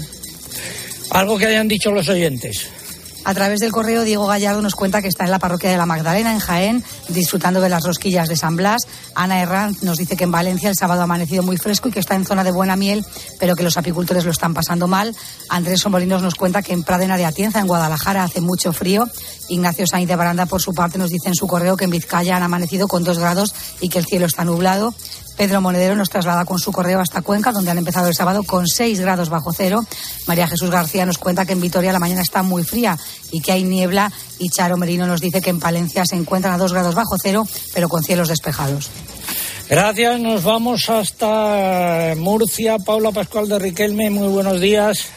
Algo 1.10 1.38
que 1.40 1.48
hayan 1.48 1.68
dicho 1.68 1.92
los 1.92 2.08
oyentes. 2.10 2.68
A 3.24 3.36
través 3.36 3.60
del 3.60 3.72
correo, 3.72 4.04
Diego 4.04 4.26
Gallardo 4.26 4.62
nos 4.62 4.74
cuenta 4.74 5.02
que 5.02 5.08
está 5.08 5.26
en 5.26 5.32
la 5.32 5.38
parroquia 5.38 5.70
de 5.70 5.78
la 5.78 5.86
Magdalena, 5.86 6.34
en 6.34 6.40
Jaén, 6.40 6.84
disfrutando 7.10 7.62
de 7.62 7.70
las 7.70 7.84
rosquillas 7.84 8.28
de 8.28 8.36
San 8.36 8.56
Blas. 8.56 8.82
Ana 9.14 9.42
Herranz 9.42 9.84
nos 9.84 10.00
dice 10.00 10.18
que 10.18 10.24
en 10.24 10.32
Valencia 10.32 10.70
el 10.70 10.76
sábado 10.76 11.02
ha 11.02 11.04
amanecido 11.04 11.44
muy 11.44 11.58
fresco 11.58 11.88
y 11.88 11.92
que 11.92 12.00
está 12.00 12.16
en 12.16 12.26
zona 12.26 12.44
de 12.44 12.52
buena 12.52 12.76
miel, 12.76 13.06
pero 13.40 13.56
que 13.56 13.64
los 13.64 13.78
apicultores 13.78 14.26
lo 14.26 14.32
están 14.32 14.56
pasando 14.56 14.88
mal. 14.88 15.16
Andrés 15.50 15.82
Somolinos 15.82 16.24
nos 16.24 16.34
cuenta 16.34 16.64
que 16.64 16.74
en 16.74 16.84
Pradena 16.84 17.16
de 17.16 17.26
Atienza, 17.26 17.60
en 17.60 17.68
Guadalajara, 17.68 18.24
hace 18.24 18.42
mucho 18.42 18.74
frío. 18.74 19.08
Ignacio 19.50 19.86
Sainz 19.86 20.08
de 20.08 20.16
Baranda, 20.16 20.48
por 20.48 20.62
su 20.62 20.74
parte, 20.74 20.98
nos 20.98 21.12
dice 21.12 21.28
en 21.28 21.36
su 21.36 21.46
correo 21.46 21.78
que 21.78 21.86
en 21.86 21.92
Vizcaya 21.92 22.38
han 22.38 22.44
amanecido 22.44 22.88
con 22.88 23.04
dos 23.04 23.20
grados 23.20 23.54
y 23.82 23.90
que 23.90 24.00
el 24.00 24.06
cielo 24.06 24.26
está 24.26 24.46
nublado. 24.46 24.96
Pedro 25.38 25.62
Monedero 25.62 25.96
nos 25.96 26.10
traslada 26.10 26.46
con 26.46 26.60
su 26.60 26.72
correo 26.72 27.00
hasta 27.00 27.22
Cuenca, 27.22 27.52
donde 27.52 27.72
han 27.72 27.78
empezado 27.78 28.08
el 28.08 28.16
sábado 28.16 28.44
con 28.44 28.68
6 28.68 29.00
grados 29.00 29.30
bajo 29.30 29.54
cero. 29.54 29.86
María 30.28 30.48
Jesús 30.48 30.70
García 30.70 31.06
nos 31.06 31.18
cuenta 31.18 31.46
que 31.46 31.54
en 31.54 31.62
Vitoria 31.62 31.92
la 31.94 32.00
mañana 32.00 32.22
está 32.22 32.44
muy 32.44 32.64
fría 32.64 32.98
y 33.32 33.42
que 33.42 33.52
hay 33.52 33.64
niebla. 33.64 34.12
Y 34.40 34.50
Charo 34.50 34.78
Merino 34.78 35.08
nos 35.08 35.22
dice 35.22 35.42
que 35.42 35.50
en 35.50 35.60
Palencia 35.60 36.04
se 36.06 36.16
encuentran 36.16 36.54
a 36.54 36.58
2 36.58 36.74
grados 36.74 36.96
bajo 36.96 37.16
cero, 37.22 37.48
pero 37.74 37.90
con 37.90 38.04
cielos 38.04 38.28
despejados. 38.28 38.90
Gracias, 39.70 40.20
nos 40.20 40.44
vamos 40.44 40.90
hasta 40.90 42.14
Murcia. 42.18 42.78
Paula 42.78 43.12
Pascual 43.12 43.48
de 43.48 43.58
Riquelme, 43.58 44.10
muy 44.10 44.28
buenos 44.28 44.60
días. 44.60 45.08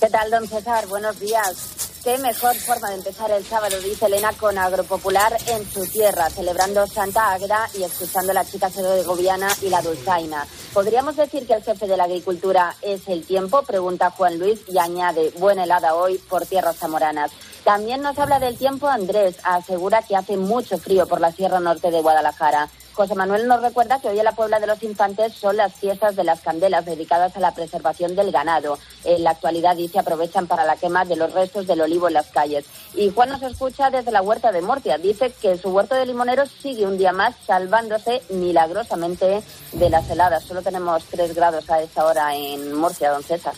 ¿Qué 0.00 0.08
tal, 0.08 0.30
don 0.30 0.48
César? 0.48 0.86
Buenos 0.86 1.18
días. 1.18 1.89
Qué 2.02 2.16
mejor 2.16 2.56
forma 2.56 2.88
de 2.88 2.94
empezar 2.94 3.30
el 3.30 3.44
sábado, 3.44 3.78
dice 3.78 4.06
Elena, 4.06 4.32
con 4.32 4.56
Agropopular 4.56 5.36
en 5.48 5.70
su 5.70 5.86
tierra, 5.86 6.30
celebrando 6.30 6.86
Santa 6.86 7.32
Águeda 7.32 7.68
y 7.74 7.82
escuchando 7.82 8.32
la 8.32 8.46
chica 8.46 8.70
segoviana 8.70 9.48
y 9.60 9.68
la 9.68 9.82
dulzaina. 9.82 10.46
¿Podríamos 10.72 11.16
decir 11.16 11.46
que 11.46 11.52
el 11.52 11.62
jefe 11.62 11.86
de 11.86 11.98
la 11.98 12.04
agricultura 12.04 12.74
es 12.80 13.06
el 13.06 13.26
tiempo? 13.26 13.64
Pregunta 13.64 14.12
Juan 14.12 14.38
Luis 14.38 14.60
y 14.66 14.78
añade, 14.78 15.30
buena 15.36 15.64
helada 15.64 15.94
hoy 15.94 16.16
por 16.16 16.46
tierras 16.46 16.78
zamoranas. 16.78 17.32
También 17.64 18.00
nos 18.00 18.18
habla 18.18 18.40
del 18.40 18.56
tiempo 18.56 18.88
Andrés, 18.88 19.36
asegura 19.44 20.00
que 20.00 20.16
hace 20.16 20.38
mucho 20.38 20.78
frío 20.78 21.06
por 21.06 21.20
la 21.20 21.32
Sierra 21.32 21.60
Norte 21.60 21.90
de 21.90 22.00
Guadalajara. 22.00 22.70
José 23.00 23.14
Manuel 23.14 23.48
nos 23.48 23.62
recuerda 23.62 23.98
que 23.98 24.08
hoy 24.08 24.18
en 24.18 24.26
la 24.26 24.32
Puebla 24.32 24.60
de 24.60 24.66
los 24.66 24.82
Infantes 24.82 25.32
son 25.32 25.56
las 25.56 25.72
fiestas 25.72 26.16
de 26.16 26.22
las 26.22 26.42
candelas 26.42 26.84
dedicadas 26.84 27.34
a 27.34 27.40
la 27.40 27.54
preservación 27.54 28.14
del 28.14 28.30
ganado. 28.30 28.78
En 29.04 29.24
la 29.24 29.30
actualidad, 29.30 29.74
dice, 29.74 29.98
aprovechan 29.98 30.46
para 30.46 30.66
la 30.66 30.76
quema 30.76 31.06
de 31.06 31.16
los 31.16 31.32
restos 31.32 31.66
del 31.66 31.80
olivo 31.80 32.08
en 32.08 32.12
las 32.12 32.26
calles. 32.26 32.66
Y 32.92 33.08
Juan 33.08 33.30
nos 33.30 33.40
escucha 33.40 33.88
desde 33.88 34.12
la 34.12 34.20
huerta 34.20 34.52
de 34.52 34.60
Mortia. 34.60 34.98
Dice 34.98 35.32
que 35.40 35.56
su 35.56 35.70
huerto 35.70 35.94
de 35.94 36.04
limoneros 36.04 36.50
sigue 36.50 36.86
un 36.86 36.98
día 36.98 37.14
más 37.14 37.34
salvándose 37.46 38.20
milagrosamente 38.28 39.42
de 39.72 39.88
las 39.88 40.10
heladas. 40.10 40.44
Solo 40.44 40.60
tenemos 40.60 41.02
tres 41.04 41.34
grados 41.34 41.70
a 41.70 41.80
esta 41.80 42.04
hora 42.04 42.36
en 42.36 42.74
Murcia, 42.74 43.12
don 43.12 43.22
César. 43.22 43.54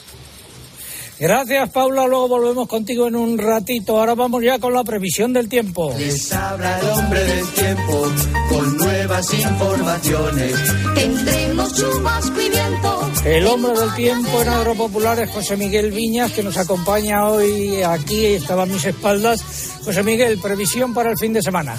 Gracias, 1.23 1.71
Paula. 1.71 2.05
Luego 2.09 2.27
volvemos 2.27 2.67
contigo 2.67 3.07
en 3.07 3.15
un 3.15 3.39
ratito. 3.39 3.97
Ahora 3.97 4.17
vamos 4.17 4.43
ya 4.43 4.59
con 4.59 4.73
la 4.73 4.83
previsión 4.83 5.33
del 5.33 5.49
tiempo. 5.49 5.95
Les 5.97 6.33
habla 6.33 6.81
el 6.81 6.89
hombre 6.89 7.23
del 7.23 7.47
tiempo 7.51 8.07
con 8.49 8.77
nuevas 8.77 9.33
informaciones. 9.33 10.53
Tendremos 10.97 11.75
chubasco 11.75 12.41
y 12.41 12.49
viento. 12.49 13.11
El 13.25 13.47
hombre 13.47 13.73
del 13.73 13.95
tiempo 13.95 14.43
en 14.43 14.49
Agropopular 14.49 15.21
es 15.21 15.31
José 15.31 15.57
Miguel 15.57 15.93
Viñas, 15.93 16.33
que 16.33 16.43
nos 16.43 16.59
acompaña 16.59 17.29
hoy 17.29 17.85
aquí, 17.85 18.27
estaba 18.27 18.65
a 18.65 18.67
mis 18.67 18.85
espaldas. 18.85 19.45
José 19.85 20.03
Miguel, 20.03 20.41
previsión 20.41 20.93
para 20.93 21.13
el 21.13 21.19
fin 21.19 21.33
de 21.33 21.41
semana. 21.41 21.77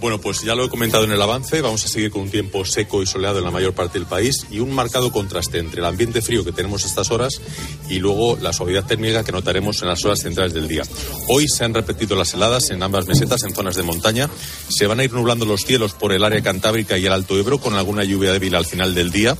Bueno, 0.00 0.20
pues 0.20 0.42
ya 0.42 0.54
lo 0.54 0.64
he 0.64 0.68
comentado 0.68 1.02
en 1.02 1.10
el 1.10 1.20
avance, 1.20 1.60
vamos 1.60 1.84
a 1.84 1.88
seguir 1.88 2.12
con 2.12 2.22
un 2.22 2.30
tiempo 2.30 2.64
seco 2.64 3.02
y 3.02 3.06
soleado 3.06 3.38
en 3.38 3.44
la 3.44 3.50
mayor 3.50 3.72
parte 3.72 3.98
del 3.98 4.06
país 4.06 4.46
y 4.48 4.60
un 4.60 4.72
marcado 4.72 5.10
contraste 5.10 5.58
entre 5.58 5.80
el 5.80 5.86
ambiente 5.86 6.22
frío 6.22 6.44
que 6.44 6.52
tenemos 6.52 6.84
estas 6.84 7.10
horas 7.10 7.40
y 7.88 7.98
luego 7.98 8.38
la 8.40 8.52
suavidad 8.52 8.86
térmica 8.86 9.24
que 9.24 9.32
notaremos 9.32 9.82
en 9.82 9.88
las 9.88 10.04
horas 10.04 10.20
centrales 10.20 10.54
del 10.54 10.68
día. 10.68 10.84
Hoy 11.26 11.48
se 11.48 11.64
han 11.64 11.74
repetido 11.74 12.14
las 12.14 12.32
heladas 12.32 12.70
en 12.70 12.80
ambas 12.84 13.08
mesetas, 13.08 13.42
en 13.42 13.52
zonas 13.52 13.74
de 13.74 13.82
montaña. 13.82 14.30
Se 14.68 14.86
van 14.86 15.00
a 15.00 15.04
ir 15.04 15.12
nublando 15.12 15.44
los 15.44 15.62
cielos 15.62 15.94
por 15.94 16.12
el 16.12 16.22
área 16.22 16.42
cantábrica 16.42 16.96
y 16.96 17.04
el 17.04 17.12
Alto 17.12 17.36
Ebro 17.36 17.58
con 17.58 17.74
alguna 17.74 18.04
lluvia 18.04 18.32
débil 18.32 18.54
al 18.54 18.66
final 18.66 18.94
del 18.94 19.10
día 19.10 19.36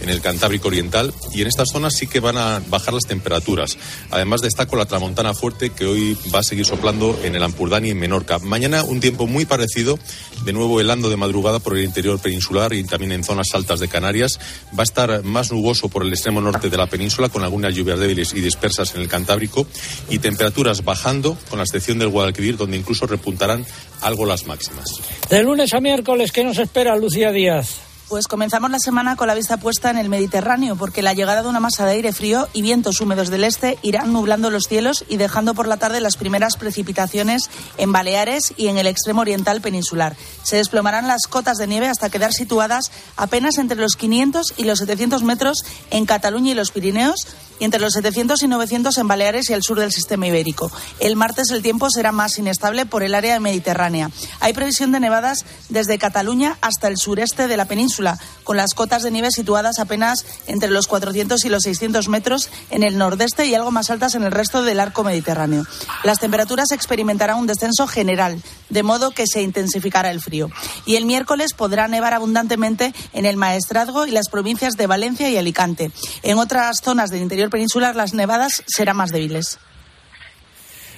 en 0.00 0.08
el 0.08 0.20
Cantábrico 0.20 0.68
Oriental 0.68 1.12
y 1.32 1.42
en 1.42 1.48
estas 1.48 1.70
zonas 1.70 1.94
sí 1.94 2.06
que 2.06 2.20
van 2.20 2.36
a 2.36 2.62
bajar 2.68 2.94
las 2.94 3.06
temperaturas. 3.06 3.76
Además 4.10 4.40
destaco 4.40 4.76
la 4.76 4.86
tramontana 4.86 5.34
fuerte 5.34 5.70
que 5.70 5.86
hoy 5.86 6.16
va 6.34 6.40
a 6.40 6.42
seguir 6.42 6.64
soplando 6.66 7.18
en 7.22 7.34
el 7.34 7.42
Ampurdán 7.42 7.84
y 7.84 7.90
en 7.90 7.98
Menorca. 7.98 8.38
Mañana 8.38 8.84
un 8.84 9.00
tiempo 9.00 9.26
muy 9.26 9.44
parecido 9.44 9.98
de 10.44 10.52
nuevo 10.52 10.80
helando 10.80 11.10
de 11.10 11.16
madrugada 11.16 11.58
por 11.58 11.76
el 11.76 11.84
interior 11.84 12.18
peninsular 12.20 12.72
y 12.72 12.84
también 12.84 13.12
en 13.12 13.24
zonas 13.24 13.48
altas 13.54 13.80
de 13.80 13.88
Canarias. 13.88 14.38
Va 14.78 14.80
a 14.80 14.84
estar 14.84 15.22
más 15.22 15.52
nuboso 15.52 15.88
por 15.88 16.02
el 16.02 16.12
extremo 16.12 16.40
norte 16.40 16.70
de 16.70 16.76
la 16.76 16.86
península, 16.86 17.28
con 17.28 17.42
algunas 17.42 17.74
lluvias 17.74 17.98
débiles 17.98 18.34
y 18.34 18.40
dispersas 18.40 18.94
en 18.94 19.02
el 19.02 19.08
Cantábrico, 19.08 19.66
y 20.10 20.18
temperaturas 20.18 20.84
bajando, 20.84 21.36
con 21.48 21.58
la 21.58 21.64
excepción 21.64 21.98
del 21.98 22.08
Guadalquivir, 22.08 22.56
donde 22.56 22.76
incluso 22.76 23.06
repuntarán 23.06 23.64
algo 24.00 24.26
las 24.26 24.46
máximas. 24.46 24.86
De 25.28 25.42
lunes 25.42 25.72
a 25.74 25.80
miércoles, 25.80 26.32
¿qué 26.32 26.44
nos 26.44 26.58
espera, 26.58 26.96
Lucía 26.96 27.32
Díaz? 27.32 27.85
Pues 28.08 28.28
comenzamos 28.28 28.70
la 28.70 28.78
semana 28.78 29.16
con 29.16 29.26
la 29.26 29.34
vista 29.34 29.56
puesta 29.56 29.90
en 29.90 29.98
el 29.98 30.08
Mediterráneo, 30.08 30.76
porque 30.76 31.02
la 31.02 31.12
llegada 31.12 31.42
de 31.42 31.48
una 31.48 31.58
masa 31.58 31.84
de 31.84 31.90
aire 31.90 32.12
frío 32.12 32.46
y 32.52 32.62
vientos 32.62 33.00
húmedos 33.00 33.30
del 33.30 33.42
este 33.42 33.80
irán 33.82 34.12
nublando 34.12 34.48
los 34.48 34.68
cielos 34.68 35.04
y 35.08 35.16
dejando 35.16 35.54
por 35.54 35.66
la 35.66 35.76
tarde 35.76 36.00
las 36.00 36.16
primeras 36.16 36.56
precipitaciones 36.56 37.50
en 37.78 37.90
Baleares 37.90 38.54
y 38.56 38.68
en 38.68 38.78
el 38.78 38.86
extremo 38.86 39.22
oriental 39.22 39.60
peninsular. 39.60 40.16
Se 40.44 40.54
desplomarán 40.54 41.08
las 41.08 41.26
cotas 41.26 41.58
de 41.58 41.66
nieve 41.66 41.88
hasta 41.88 42.08
quedar 42.08 42.32
situadas 42.32 42.92
apenas 43.16 43.58
entre 43.58 43.76
los 43.76 43.96
500 43.96 44.54
y 44.56 44.62
los 44.62 44.78
700 44.78 45.24
metros 45.24 45.64
en 45.90 46.06
Cataluña 46.06 46.52
y 46.52 46.54
los 46.54 46.70
Pirineos, 46.70 47.26
y 47.58 47.64
entre 47.64 47.80
los 47.80 47.92
700 47.92 48.42
y 48.42 48.48
900 48.48 48.96
en 48.98 49.08
Baleares 49.08 49.50
y 49.50 49.52
el 49.52 49.62
sur 49.62 49.78
del 49.78 49.92
sistema 49.92 50.26
ibérico. 50.26 50.70
El 51.00 51.16
martes 51.16 51.50
el 51.50 51.62
tiempo 51.62 51.90
será 51.90 52.12
más 52.12 52.38
inestable 52.38 52.86
por 52.86 53.02
el 53.02 53.14
área 53.14 53.40
mediterránea. 53.40 54.10
Hay 54.40 54.52
previsión 54.52 54.92
de 54.92 55.00
nevadas 55.00 55.44
desde 55.68 55.98
Cataluña 55.98 56.58
hasta 56.60 56.88
el 56.88 56.96
sureste 56.96 57.48
de 57.48 57.56
la 57.56 57.66
península, 57.66 58.18
con 58.44 58.56
las 58.56 58.74
cotas 58.74 59.02
de 59.02 59.10
nieve 59.10 59.30
situadas 59.30 59.78
apenas 59.78 60.24
entre 60.46 60.70
los 60.70 60.86
400 60.86 61.44
y 61.44 61.48
los 61.48 61.62
600 61.64 62.08
metros 62.08 62.48
en 62.70 62.82
el 62.82 62.98
nordeste 62.98 63.46
y 63.46 63.54
algo 63.54 63.70
más 63.70 63.90
altas 63.90 64.14
en 64.14 64.24
el 64.24 64.32
resto 64.32 64.62
del 64.62 64.80
arco 64.80 65.04
mediterráneo. 65.04 65.64
Las 66.04 66.18
temperaturas 66.18 66.70
experimentarán 66.72 67.38
un 67.38 67.46
descenso 67.46 67.86
general, 67.86 68.40
de 68.70 68.82
modo 68.82 69.10
que 69.10 69.26
se 69.26 69.42
intensificará 69.42 70.10
el 70.10 70.20
frío. 70.20 70.50
Y 70.84 70.96
el 70.96 71.06
miércoles 71.06 71.54
podrá 71.54 71.88
nevar 71.88 72.14
abundantemente 72.14 72.94
en 73.12 73.26
el 73.26 73.36
Maestrazgo 73.36 74.06
y 74.06 74.10
las 74.10 74.28
provincias 74.28 74.74
de 74.74 74.86
Valencia 74.86 75.28
y 75.28 75.36
Alicante. 75.36 75.90
En 76.22 76.38
otras 76.38 76.80
zonas 76.82 77.10
del 77.10 77.22
interior 77.22 77.45
peninsular 77.50 77.96
las 77.96 78.14
nevadas 78.14 78.62
serán 78.66 78.96
más 78.96 79.10
débiles. 79.10 79.58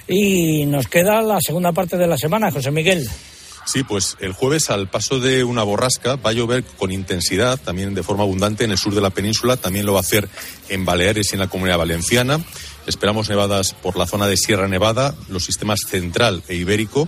Y 0.07 0.65
nos 0.65 0.87
queda 0.87 1.21
la 1.21 1.39
segunda 1.39 1.71
parte 1.71 1.97
de 1.97 2.07
la 2.07 2.17
semana, 2.17 2.51
José 2.51 2.71
Miguel. 2.71 3.07
Sí, 3.65 3.83
pues 3.83 4.17
el 4.19 4.33
jueves 4.33 4.71
al 4.71 4.89
paso 4.89 5.19
de 5.19 5.43
una 5.43 5.61
borrasca 5.61 6.15
va 6.15 6.31
a 6.31 6.33
llover 6.33 6.63
con 6.63 6.91
intensidad, 6.91 7.59
también 7.59 7.93
de 7.93 8.01
forma 8.01 8.23
abundante 8.23 8.63
en 8.63 8.71
el 8.71 8.79
sur 8.79 8.95
de 8.95 9.01
la 9.01 9.11
península, 9.11 9.57
también 9.57 9.85
lo 9.85 9.93
va 9.93 9.99
a 9.99 10.01
hacer 10.01 10.27
en 10.69 10.85
Baleares 10.85 11.27
y 11.29 11.35
en 11.35 11.39
la 11.41 11.49
comunidad 11.49 11.77
valenciana. 11.77 12.43
Esperamos 12.87 13.29
nevadas 13.29 13.73
por 13.73 13.95
la 13.95 14.07
zona 14.07 14.25
de 14.25 14.37
Sierra 14.37 14.67
Nevada, 14.67 15.13
los 15.27 15.45
sistemas 15.45 15.81
central 15.87 16.41
e 16.47 16.55
ibérico. 16.55 17.07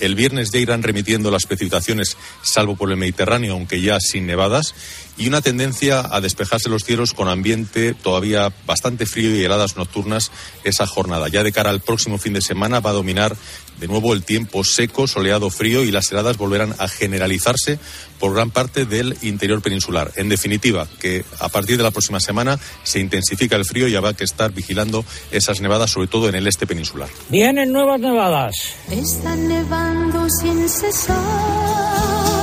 El 0.00 0.14
viernes 0.14 0.50
ya 0.50 0.60
irán 0.60 0.82
remitiendo 0.82 1.30
las 1.30 1.44
precipitaciones, 1.44 2.16
salvo 2.42 2.76
por 2.76 2.90
el 2.90 2.96
Mediterráneo, 2.96 3.52
aunque 3.52 3.82
ya 3.82 4.00
sin 4.00 4.26
nevadas, 4.26 4.74
y 5.18 5.26
una 5.26 5.42
tendencia 5.42 6.06
a 6.10 6.20
despejarse 6.20 6.68
los 6.68 6.84
cielos 6.84 7.12
con 7.12 7.28
ambiente 7.28 7.92
todavía 7.94 8.52
bastante 8.66 9.04
frío 9.04 9.34
y 9.34 9.44
heladas 9.44 9.76
nocturnas 9.76 10.30
esa 10.64 10.86
jornada. 10.86 11.28
Ya 11.28 11.42
de 11.42 11.52
cara 11.52 11.70
al 11.70 11.80
próximo 11.80 12.18
fin 12.18 12.32
de 12.32 12.40
semana 12.40 12.80
va 12.80 12.90
a 12.90 12.94
dominar 12.94 13.36
de 13.78 13.88
nuevo 13.88 14.12
el 14.12 14.24
tiempo 14.24 14.64
seco, 14.64 15.06
soleado, 15.06 15.50
frío 15.50 15.84
y 15.84 15.90
las 15.90 16.10
heladas 16.10 16.36
volverán 16.36 16.74
a 16.78 16.88
generalizarse 16.88 17.78
por 18.18 18.34
gran 18.34 18.50
parte 18.50 18.84
del 18.84 19.16
interior 19.22 19.62
peninsular. 19.62 20.12
En 20.16 20.28
definitiva, 20.28 20.88
que 21.00 21.24
a 21.38 21.48
partir 21.48 21.76
de 21.76 21.82
la 21.82 21.90
próxima 21.90 22.20
semana 22.20 22.58
se 22.82 23.00
intensifica 23.00 23.56
el 23.56 23.64
frío 23.64 23.88
y 23.88 23.94
habrá 23.94 24.14
que 24.14 24.24
estar 24.24 24.52
vigilando 24.52 25.04
esas 25.30 25.60
nevadas, 25.60 25.90
sobre 25.90 26.08
todo 26.08 26.28
en 26.28 26.34
el 26.34 26.46
este 26.46 26.66
peninsular. 26.66 27.08
Vienen 27.28 27.72
nuevas 27.72 28.00
nevadas. 28.00 28.54
Está 28.90 29.36
nevando 29.36 30.26
sin 30.40 30.68
cesar. 30.68 32.37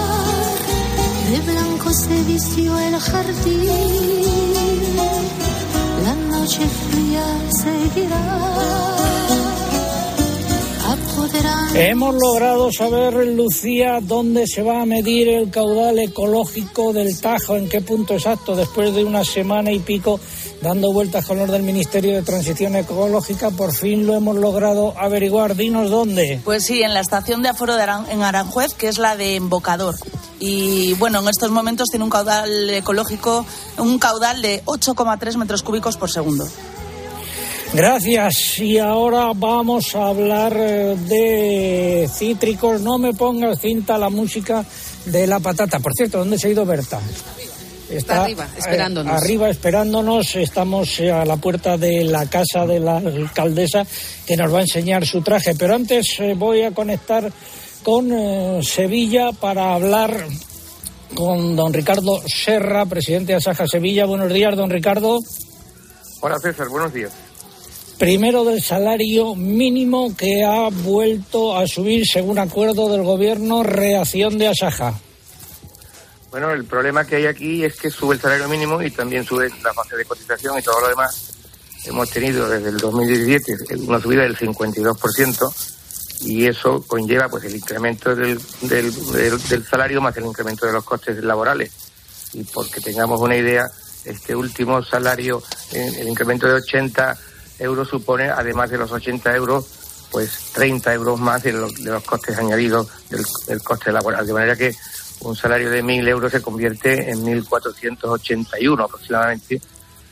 De 1.36 1.42
blanco 1.52 1.92
se 1.92 2.24
vistió 2.24 2.80
el 2.80 2.96
jardín. 2.98 3.70
La 6.04 6.16
noche 6.16 6.62
fría 6.90 7.26
seguirá. 7.50 8.42
Hemos 11.74 12.16
logrado 12.16 12.72
saber, 12.72 13.14
Lucía, 13.28 14.00
dónde 14.02 14.48
se 14.48 14.62
va 14.62 14.82
a 14.82 14.86
medir 14.86 15.28
el 15.28 15.50
caudal 15.50 16.00
ecológico 16.00 16.94
del 16.94 17.20
Tajo, 17.20 17.58
en 17.58 17.68
qué 17.68 17.82
punto 17.82 18.14
exacto, 18.14 18.56
después 18.56 18.96
de 18.96 19.04
una 19.04 19.26
semana 19.26 19.74
y 19.74 19.80
pico 19.80 20.18
dando 20.62 20.94
vueltas 20.94 21.26
con 21.26 21.38
los 21.38 21.52
del 21.52 21.64
Ministerio 21.64 22.14
de 22.14 22.22
Transición 22.22 22.78
Ecológica, 22.78 23.52
por 23.52 23.74
fin 23.74 24.08
lo 24.08 24.16
hemos 24.16 24.38
logrado 24.38 24.94
averiguar. 24.98 25.58
Dinos 25.58 25.90
dónde. 25.90 26.40
Pues 26.46 26.64
sí, 26.66 26.82
en 26.82 26.94
la 26.94 27.02
estación 27.02 27.42
de 27.44 27.50
aforo 27.50 27.76
de 27.76 27.84
Aran- 27.84 28.10
en 28.10 28.22
Aranjuez, 28.24 28.74
que 28.74 28.88
es 28.88 28.98
la 28.98 29.18
de 29.18 29.36
Embocador. 29.36 29.96
Y 30.40 30.94
bueno, 30.96 31.22
en 31.22 31.30
estos 31.30 31.52
momentos 31.52 31.88
tiene 31.90 32.04
un 32.04 32.10
caudal 32.12 32.70
ecológico, 32.70 33.46
un 33.78 33.98
caudal 34.00 34.42
de 34.42 34.64
8,3 34.66 35.38
metros 35.38 35.64
cúbicos 35.64 35.98
por 35.98 36.12
segundo. 36.12 36.46
Gracias. 37.74 38.60
Y 38.60 38.78
ahora 38.78 39.32
vamos 39.36 39.96
a 39.96 40.08
hablar 40.08 40.54
eh, 40.56 40.96
de 41.08 42.10
cítricos. 42.14 42.82
No 42.82 42.98
me 42.98 43.14
pongas 43.14 43.60
cinta 43.60 43.98
la 43.98 44.10
música 44.10 44.64
de 45.06 45.28
la 45.28 45.40
patata. 45.40 45.80
Por 45.80 45.94
cierto, 45.94 46.20
¿dónde 46.20 46.38
se 46.40 46.48
ha 46.48 46.52
ido 46.52 46.66
Berta? 46.66 47.00
Está 47.90 48.24
arriba, 48.24 48.48
esperándonos. 48.58 49.14
eh, 49.14 49.18
arriba 49.26 49.50
esperándonos. 49.50 50.36
Estamos 50.36 51.00
eh, 51.00 51.12
a 51.12 51.26
la 51.26 51.38
puerta 51.38 51.78
de 51.78 52.04
la 52.06 52.26
casa 52.28 52.66
de 52.66 52.80
la 52.80 52.98
alcaldesa 52.98 53.86
que 54.26 54.36
nos 54.38 54.54
va 54.54 54.60
a 54.60 54.62
enseñar 54.62 55.06
su 55.06 55.22
traje. 55.22 55.54
Pero 55.56 55.76
antes 55.76 56.20
eh, 56.20 56.34
voy 56.36 56.64
a 56.64 56.72
conectar 56.72 57.32
con 57.86 58.12
eh, 58.12 58.62
Sevilla 58.64 59.32
para 59.32 59.76
hablar 59.76 60.26
con 61.14 61.56
don 61.56 61.72
Ricardo 61.72 62.20
Serra, 62.26 62.88
presidente 62.88 63.34
de 63.34 63.38
Asaja 63.38 63.68
Sevilla. 63.68 64.08
Buenos 64.08 64.34
días, 64.34 64.58
don 64.58 64.72
Ricardo. 64.72 65.20
Hola 66.20 66.40
César, 66.40 66.68
buenos 66.68 66.92
días. 66.92 67.14
Primero 68.00 68.44
del 68.44 68.64
salario 68.64 69.36
mínimo 69.36 70.18
que 70.18 70.44
ha 70.44 70.68
vuelto 70.70 71.56
a 71.56 71.68
subir 71.68 72.08
según 72.12 72.40
acuerdo 72.40 72.90
del 72.90 73.04
gobierno, 73.04 73.62
reacción 73.62 74.40
de 74.40 74.48
Asaja. 74.48 75.00
Bueno, 76.32 76.52
el 76.54 76.66
problema 76.66 77.06
que 77.06 77.18
hay 77.18 77.28
aquí 77.28 77.64
es 77.64 77.76
que 77.76 77.92
sube 77.92 78.16
el 78.16 78.22
salario 78.22 78.50
mínimo 78.50 78.82
y 78.82 78.90
también 78.90 79.24
sube 79.24 79.48
la 79.64 79.74
fase 79.76 79.96
de 79.96 80.06
cotización 80.06 80.58
y 80.58 80.64
todo 80.64 80.82
lo 80.82 80.88
demás. 80.88 81.36
Hemos 81.86 82.10
tenido 82.10 82.50
desde 82.50 82.70
el 82.70 82.78
2017 82.78 83.76
una 83.86 84.02
subida 84.02 84.24
del 84.24 84.36
52% 84.36 85.75
y 86.26 86.46
eso 86.48 86.84
conlleva 86.88 87.30
pues 87.30 87.44
el 87.46 87.56
incremento 87.56 88.16
del, 88.16 88.40
del, 88.62 88.92
del- 89.14 89.66
salario 89.66 90.02
más 90.02 90.18
el 90.18 90.26
incremento 90.26 90.66
de 90.66 90.74
los 90.74 90.84
costes 90.84 91.24
laborales. 91.24 91.72
Y 92.34 92.44
porque 92.44 92.82
tengamos 92.82 93.22
una 93.22 93.38
idea, 93.38 93.66
este 94.04 94.36
último 94.36 94.84
salario, 94.84 95.42
eh, 95.72 95.90
el 96.00 96.08
incremento 96.10 96.48
de 96.48 96.56
80 96.56 97.18
euros 97.60 97.88
supone, 97.88 98.30
además 98.30 98.70
de 98.70 98.78
los 98.78 98.92
80 98.92 99.34
euros, 99.36 99.66
pues 100.12 100.52
30 100.54 100.94
euros 100.94 101.20
más 101.20 101.44
de 101.44 101.54
los, 101.54 101.74
de 101.76 101.92
los 101.92 102.04
costes 102.04 102.38
añadidos 102.38 102.88
del, 103.10 103.24
del 103.48 103.62
coste 103.64 103.92
laboral. 103.92 104.26
De 104.28 104.34
manera 104.34 104.56
que 104.56 104.74
un 105.22 105.36
salario 105.36 105.70
de 105.70 105.82
1.000 105.84 106.08
euros 106.10 106.32
se 106.32 106.42
convierte 106.42 107.10
en 107.10 107.24
1.481 107.24 108.84
aproximadamente 108.84 109.62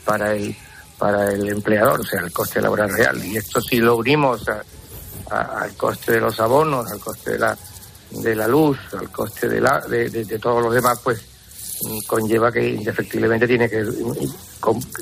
para 0.06 0.34
el, 0.34 0.56
para 0.98 1.32
el 1.32 1.48
empleador, 1.50 2.00
o 2.02 2.04
sea, 2.04 2.22
el 2.22 2.32
coste 2.32 2.62
laboral 2.62 2.90
real. 2.96 3.24
Y 3.26 3.38
esto 3.38 3.60
si 3.62 3.78
lo 3.78 3.98
unimos 3.98 4.48
a- 4.50 4.64
a- 5.32 5.62
al 5.64 5.76
coste 5.76 6.14
de 6.14 6.22
los 6.22 6.40
abonos, 6.40 6.90
al 6.92 7.00
coste 7.00 7.32
de 7.32 7.40
la, 7.40 7.58
de 8.12 8.36
la 8.36 8.48
luz, 8.48 8.78
al 9.00 9.10
coste 9.10 9.48
de, 9.50 9.62
la, 9.62 9.80
de, 9.82 10.10
de- 10.10 10.40
todos 10.40 10.62
los 10.64 10.74
demás, 10.74 11.00
pues 11.04 11.22
mm, 11.84 12.00
conlleva 12.08 12.52
que 12.52 12.68
indefectiblemente 12.70 13.48
tiene 13.48 13.70
que, 13.70 13.84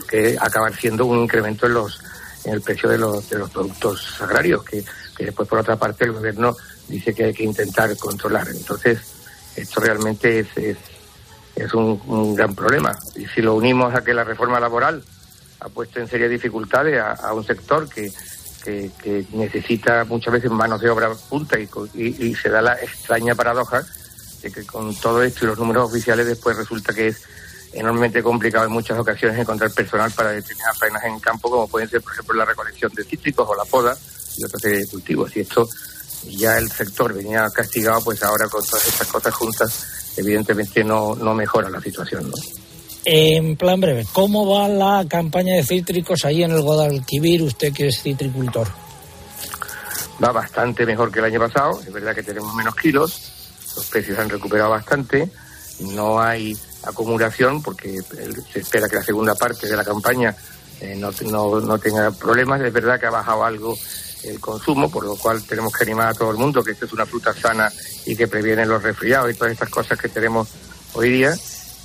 que 0.10 0.38
acabar 0.40 0.76
siendo 0.76 1.06
un 1.06 1.20
incremento 1.20 1.66
en 1.68 1.74
los 1.76 2.00
en 2.44 2.54
el 2.54 2.62
precio 2.62 2.90
de 2.90 2.98
los, 2.98 3.30
de 3.30 3.38
los 3.38 3.52
productos 3.52 4.20
agrarios, 4.20 4.64
que, 4.64 4.84
que 5.16 5.26
después 5.26 5.48
por 5.48 5.60
otra 5.60 5.76
parte 5.76 6.06
el 6.06 6.14
gobierno 6.14 6.58
dice 6.88 7.14
que 7.14 7.26
hay 7.26 7.34
que 7.36 7.44
intentar 7.44 7.96
controlar. 7.98 8.48
Entonces, 8.50 8.98
esto 9.56 9.80
realmente 9.80 10.40
es, 10.40 10.48
es, 10.58 10.78
es 11.56 11.72
un, 11.76 12.02
un 12.08 12.34
gran 12.34 12.56
problema. 12.56 12.98
Y 13.16 13.28
si 13.28 13.44
lo 13.44 13.54
unimos 13.54 13.94
a 13.94 14.04
que 14.04 14.16
la 14.16 14.24
reforma 14.24 14.60
laboral 14.60 15.04
ha 15.60 15.70
puesto 15.70 16.00
en 16.00 16.08
serias 16.08 16.32
dificultades 16.32 17.00
a, 17.00 17.12
a 17.12 17.32
un 17.34 17.46
sector 17.46 17.88
que, 17.88 18.12
que, 18.64 19.26
necesita 19.34 20.04
muchas 20.06 20.34
veces 20.34 20.52
manos 20.52 20.82
de 20.82 20.90
obra 20.90 21.12
punta 21.30 21.60
y, 21.60 21.68
y- 21.94 22.28
y 22.28 22.36
se 22.36 22.50
da 22.50 22.62
la 22.62 22.74
extraña 22.76 23.36
paradoja 23.36 23.84
de 24.42 24.52
que 24.52 24.66
con 24.66 24.96
todo 24.96 25.22
esto 25.24 25.46
y 25.46 25.48
los 25.50 25.60
números 25.60 25.90
oficiales 25.90 26.26
después 26.26 26.58
resulta 26.58 26.94
que 26.94 27.08
es 27.10 27.22
enormemente 27.74 28.22
complicado 28.24 28.66
en 28.66 28.72
muchas 28.72 28.98
ocasiones 29.00 29.40
encontrar 29.40 29.72
personal 29.72 30.12
para 30.12 30.32
determinadas 30.32 30.78
faenas 30.78 31.04
en 31.06 31.20
campo, 31.20 31.50
como 31.50 31.68
pueden 31.68 31.90
ser, 31.90 32.02
por 32.02 32.12
ejemplo, 32.14 32.36
la 32.36 32.46
recolección 32.46 32.92
de 32.94 33.04
cítricos 33.04 33.48
o 33.50 33.56
la 33.56 33.64
poda 33.66 33.96
y 34.38 34.44
otra 34.44 34.60
serie 34.60 34.80
de 34.80 34.88
cultivos. 34.88 35.36
Y 35.38 35.42
esto 35.42 35.68
ya 36.28 36.58
el 36.58 36.70
sector 36.72 37.14
venía 37.14 37.48
castigado, 37.50 38.04
pues 38.04 38.22
ahora 38.24 38.48
con 38.48 38.64
todas 38.66 38.88
estas 38.88 39.08
cosas 39.08 39.34
juntas, 39.34 40.14
evidentemente 40.18 40.84
no, 40.84 41.16
no 41.16 41.34
mejora 41.34 41.70
la 41.70 41.80
situación. 41.82 42.30
¿no? 42.30 42.36
En 43.04 43.56
plan 43.58 43.80
breve, 43.82 44.06
¿cómo 44.14 44.46
va 44.48 44.68
la 44.68 45.06
campaña 45.10 45.56
de 45.56 45.64
cítricos 45.64 46.24
ahí 46.24 46.44
en 46.44 46.52
el 46.52 46.62
Guadalquivir, 46.62 47.42
usted 47.42 47.74
que 47.74 47.88
es 47.88 48.02
citricultor? 48.02 48.68
va 50.24 50.32
bastante 50.32 50.86
mejor 50.86 51.12
que 51.12 51.18
el 51.18 51.26
año 51.26 51.40
pasado. 51.40 51.82
Es 51.82 51.92
verdad 51.92 52.14
que 52.14 52.22
tenemos 52.22 52.54
menos 52.54 52.76
kilos, 52.76 53.20
los 53.76 53.86
precios 53.88 54.20
han 54.20 54.30
recuperado 54.30 54.70
bastante, 54.70 55.28
no 55.80 56.22
hay 56.22 56.56
acumulación 56.84 57.64
porque 57.64 57.96
el- 58.20 58.44
se 58.54 58.60
espera 58.60 58.88
que 58.88 58.98
la 58.98 59.04
segunda 59.04 59.34
parte 59.34 59.68
de 59.68 59.76
la 59.76 59.84
campaña 59.84 60.36
eh, 60.80 60.96
no, 60.96 61.10
no, 61.26 61.60
no 61.60 61.80
tenga 61.80 62.12
problemas. 62.12 62.62
Es 62.62 62.72
verdad 62.72 63.00
que 63.00 63.08
ha 63.08 63.12
bajado 63.12 63.44
algo 63.44 63.76
el 64.24 64.40
consumo, 64.40 64.92
por 64.92 65.06
lo 65.06 65.16
cual 65.16 65.42
tenemos 65.44 65.74
que 65.74 65.84
animar 65.86 66.10
a 66.10 66.14
todo 66.14 66.30
el 66.30 66.38
mundo 66.38 66.64
que 66.64 66.72
esta 66.72 66.86
es 66.86 66.94
una 66.94 67.06
fruta 67.08 67.34
sana 67.34 67.72
y 68.06 68.16
que 68.16 68.28
previene 68.28 68.66
los 68.68 68.84
resfriados 68.84 69.32
y 69.32 69.34
todas 69.36 69.54
estas 69.54 69.70
cosas 69.70 69.98
que 70.00 70.10
tenemos 70.10 70.48
hoy 70.94 71.10
día. 71.10 71.34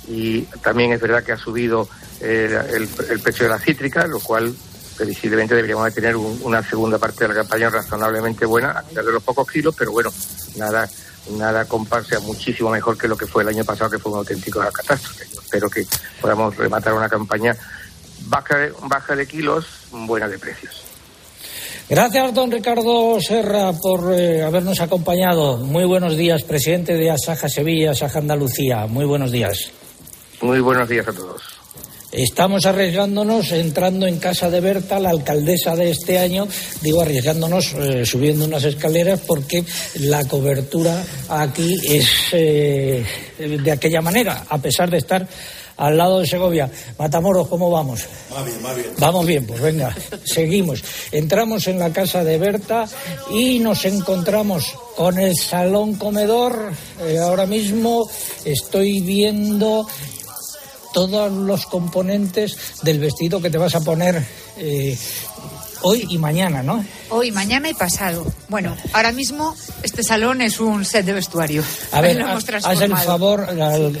Y 0.09 0.41
también 0.63 0.93
es 0.93 1.01
verdad 1.01 1.23
que 1.23 1.33
ha 1.33 1.37
subido 1.37 1.87
eh, 2.21 2.57
el, 2.73 2.87
el 3.09 3.19
precio 3.19 3.43
de 3.45 3.49
la 3.49 3.59
cítrica, 3.59 4.07
lo 4.07 4.19
cual 4.19 4.53
previsiblemente 4.95 5.53
deberíamos 5.53 5.85
de 5.85 5.91
tener 5.91 6.15
un- 6.15 6.39
una 6.43 6.67
segunda 6.67 6.97
parte 6.97 7.25
de 7.25 7.27
la 7.29 7.35
campaña 7.35 7.69
razonablemente 7.69 8.45
buena, 8.45 8.71
a 8.71 8.81
pesar 8.83 9.03
de 9.05 9.11
los 9.11 9.21
pocos 9.23 9.47
kilos, 9.51 9.75
pero 9.77 9.91
bueno, 9.91 10.11
nada 10.55 10.89
nada 11.37 11.65
comparse 11.65 12.17
muchísimo 12.19 12.69
mejor 12.69 12.97
que 12.97 13.05
lo 13.07 13.17
que 13.17 13.27
fue 13.27 13.43
el 13.43 13.49
año 13.49 13.65
pasado, 13.65 13.89
que 13.91 13.99
fue 13.99 14.13
un 14.13 14.19
auténtico 14.19 14.59
catástrofe. 14.71 15.25
Yo 15.33 15.41
espero 15.41 15.69
que 15.69 15.85
podamos 16.21 16.55
rematar 16.55 16.93
una 16.93 17.09
campaña 17.09 17.53
baja 18.27 18.57
de, 18.57 18.73
baja 18.83 19.13
de 19.13 19.27
kilos, 19.27 19.65
buena 19.91 20.29
de 20.29 20.39
precios. 20.39 20.83
Gracias, 21.89 22.33
don 22.33 22.49
Ricardo 22.49 23.17
Serra, 23.19 23.73
por 23.73 24.13
eh, 24.13 24.41
habernos 24.43 24.79
acompañado. 24.79 25.57
Muy 25.57 25.83
buenos 25.85 26.15
días, 26.15 26.43
presidente 26.43 26.93
de 26.93 27.11
Asaja 27.11 27.49
Sevilla, 27.49 27.91
Asaja 27.91 28.19
Andalucía. 28.19 28.87
Muy 28.87 29.03
buenos 29.05 29.31
días. 29.31 29.69
Muy 30.41 30.59
buenos 30.59 30.87
días 30.87 31.07
a 31.07 31.13
todos. 31.13 31.41
Estamos 32.11 32.65
arriesgándonos 32.65 33.51
entrando 33.51 34.07
en 34.07 34.17
casa 34.17 34.49
de 34.49 34.61
Berta, 34.61 34.99
la 34.99 35.09
alcaldesa 35.09 35.75
de 35.75 35.91
este 35.91 36.17
año, 36.17 36.47
digo 36.81 37.01
arriesgándonos 37.01 37.73
eh, 37.73 38.05
subiendo 38.05 38.45
unas 38.45 38.63
escaleras 38.63 39.19
porque 39.27 39.65
la 39.95 40.25
cobertura 40.25 41.03
aquí 41.27 41.75
es 41.83 42.07
eh, 42.31 43.05
de 43.37 43.71
aquella 43.71 44.01
manera, 44.01 44.45
a 44.47 44.57
pesar 44.57 44.89
de 44.89 44.99
estar 44.99 45.27
al 45.75 45.97
lado 45.97 46.19
de 46.19 46.27
Segovia. 46.27 46.69
Matamoros, 46.97 47.47
¿cómo 47.47 47.69
vamos? 47.69 48.05
Va 48.33 48.43
bien, 48.43 48.57
va 48.65 48.73
bien. 48.73 48.87
Vamos 48.97 49.25
bien, 49.25 49.45
pues 49.45 49.61
venga, 49.61 49.95
seguimos. 50.23 50.83
Entramos 51.11 51.67
en 51.67 51.79
la 51.79 51.91
casa 51.91 52.23
de 52.23 52.37
Berta 52.37 52.85
y 53.31 53.59
nos 53.59 53.85
encontramos 53.85 54.73
con 54.95 55.19
el 55.19 55.37
salón 55.37 55.95
comedor. 55.95 56.71
Eh, 57.01 57.19
ahora 57.19 57.45
mismo 57.45 58.09
estoy 58.43 59.01
viendo 59.01 59.87
todos 60.97 61.31
los 61.31 61.67
componentes 61.67 62.57
del 62.81 62.97
vestido 62.97 63.39
que 63.39 63.51
te 63.51 63.59
vas 63.59 63.75
a 63.75 63.81
poner 63.81 64.25
eh, 64.57 64.97
hoy 65.83 66.07
y 66.09 66.17
mañana, 66.17 66.63
¿no? 66.63 66.83
Hoy, 67.11 67.31
mañana 67.31 67.69
y 67.69 67.75
pasado. 67.75 68.25
Bueno, 68.49 68.75
ahora 68.93 69.11
mismo 69.11 69.55
este 69.83 70.01
salón 70.01 70.41
es 70.41 70.59
un 70.59 70.83
set 70.85 71.05
de 71.05 71.13
vestuario. 71.13 71.63
A 71.91 72.01
ver, 72.01 72.19
haz 72.23 72.49
haz 72.65 72.81
el 72.81 72.97
favor, 72.97 73.47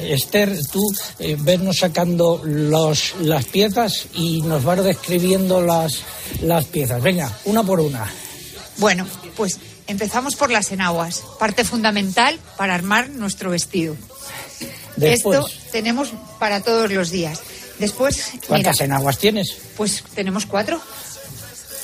Esther, 0.01 0.57
tú 0.71 0.81
eh, 1.19 1.37
vernos 1.39 1.77
sacando 1.77 2.41
los, 2.43 3.13
las 3.21 3.45
piezas 3.45 4.07
y 4.15 4.41
nos 4.41 4.63
vas 4.63 4.83
describiendo 4.83 5.61
las, 5.61 5.99
las 6.41 6.65
piezas. 6.65 6.99
Venga, 7.03 7.31
una 7.45 7.61
por 7.61 7.79
una. 7.79 8.11
Bueno, 8.77 9.05
pues 9.35 9.59
empezamos 9.85 10.35
por 10.35 10.49
las 10.49 10.71
enaguas, 10.71 11.21
parte 11.37 11.63
fundamental 11.63 12.39
para 12.57 12.73
armar 12.73 13.11
nuestro 13.11 13.51
vestido. 13.51 13.95
Después, 14.97 15.39
Esto 15.39 15.71
tenemos 15.71 16.09
para 16.39 16.61
todos 16.61 16.91
los 16.91 17.09
días. 17.09 17.39
Después, 17.79 18.31
mira, 18.33 18.47
¿cuántas 18.47 18.81
enaguas 18.81 19.17
tienes? 19.19 19.55
pues 19.77 20.03
tenemos 20.15 20.45
cuatro 20.45 20.81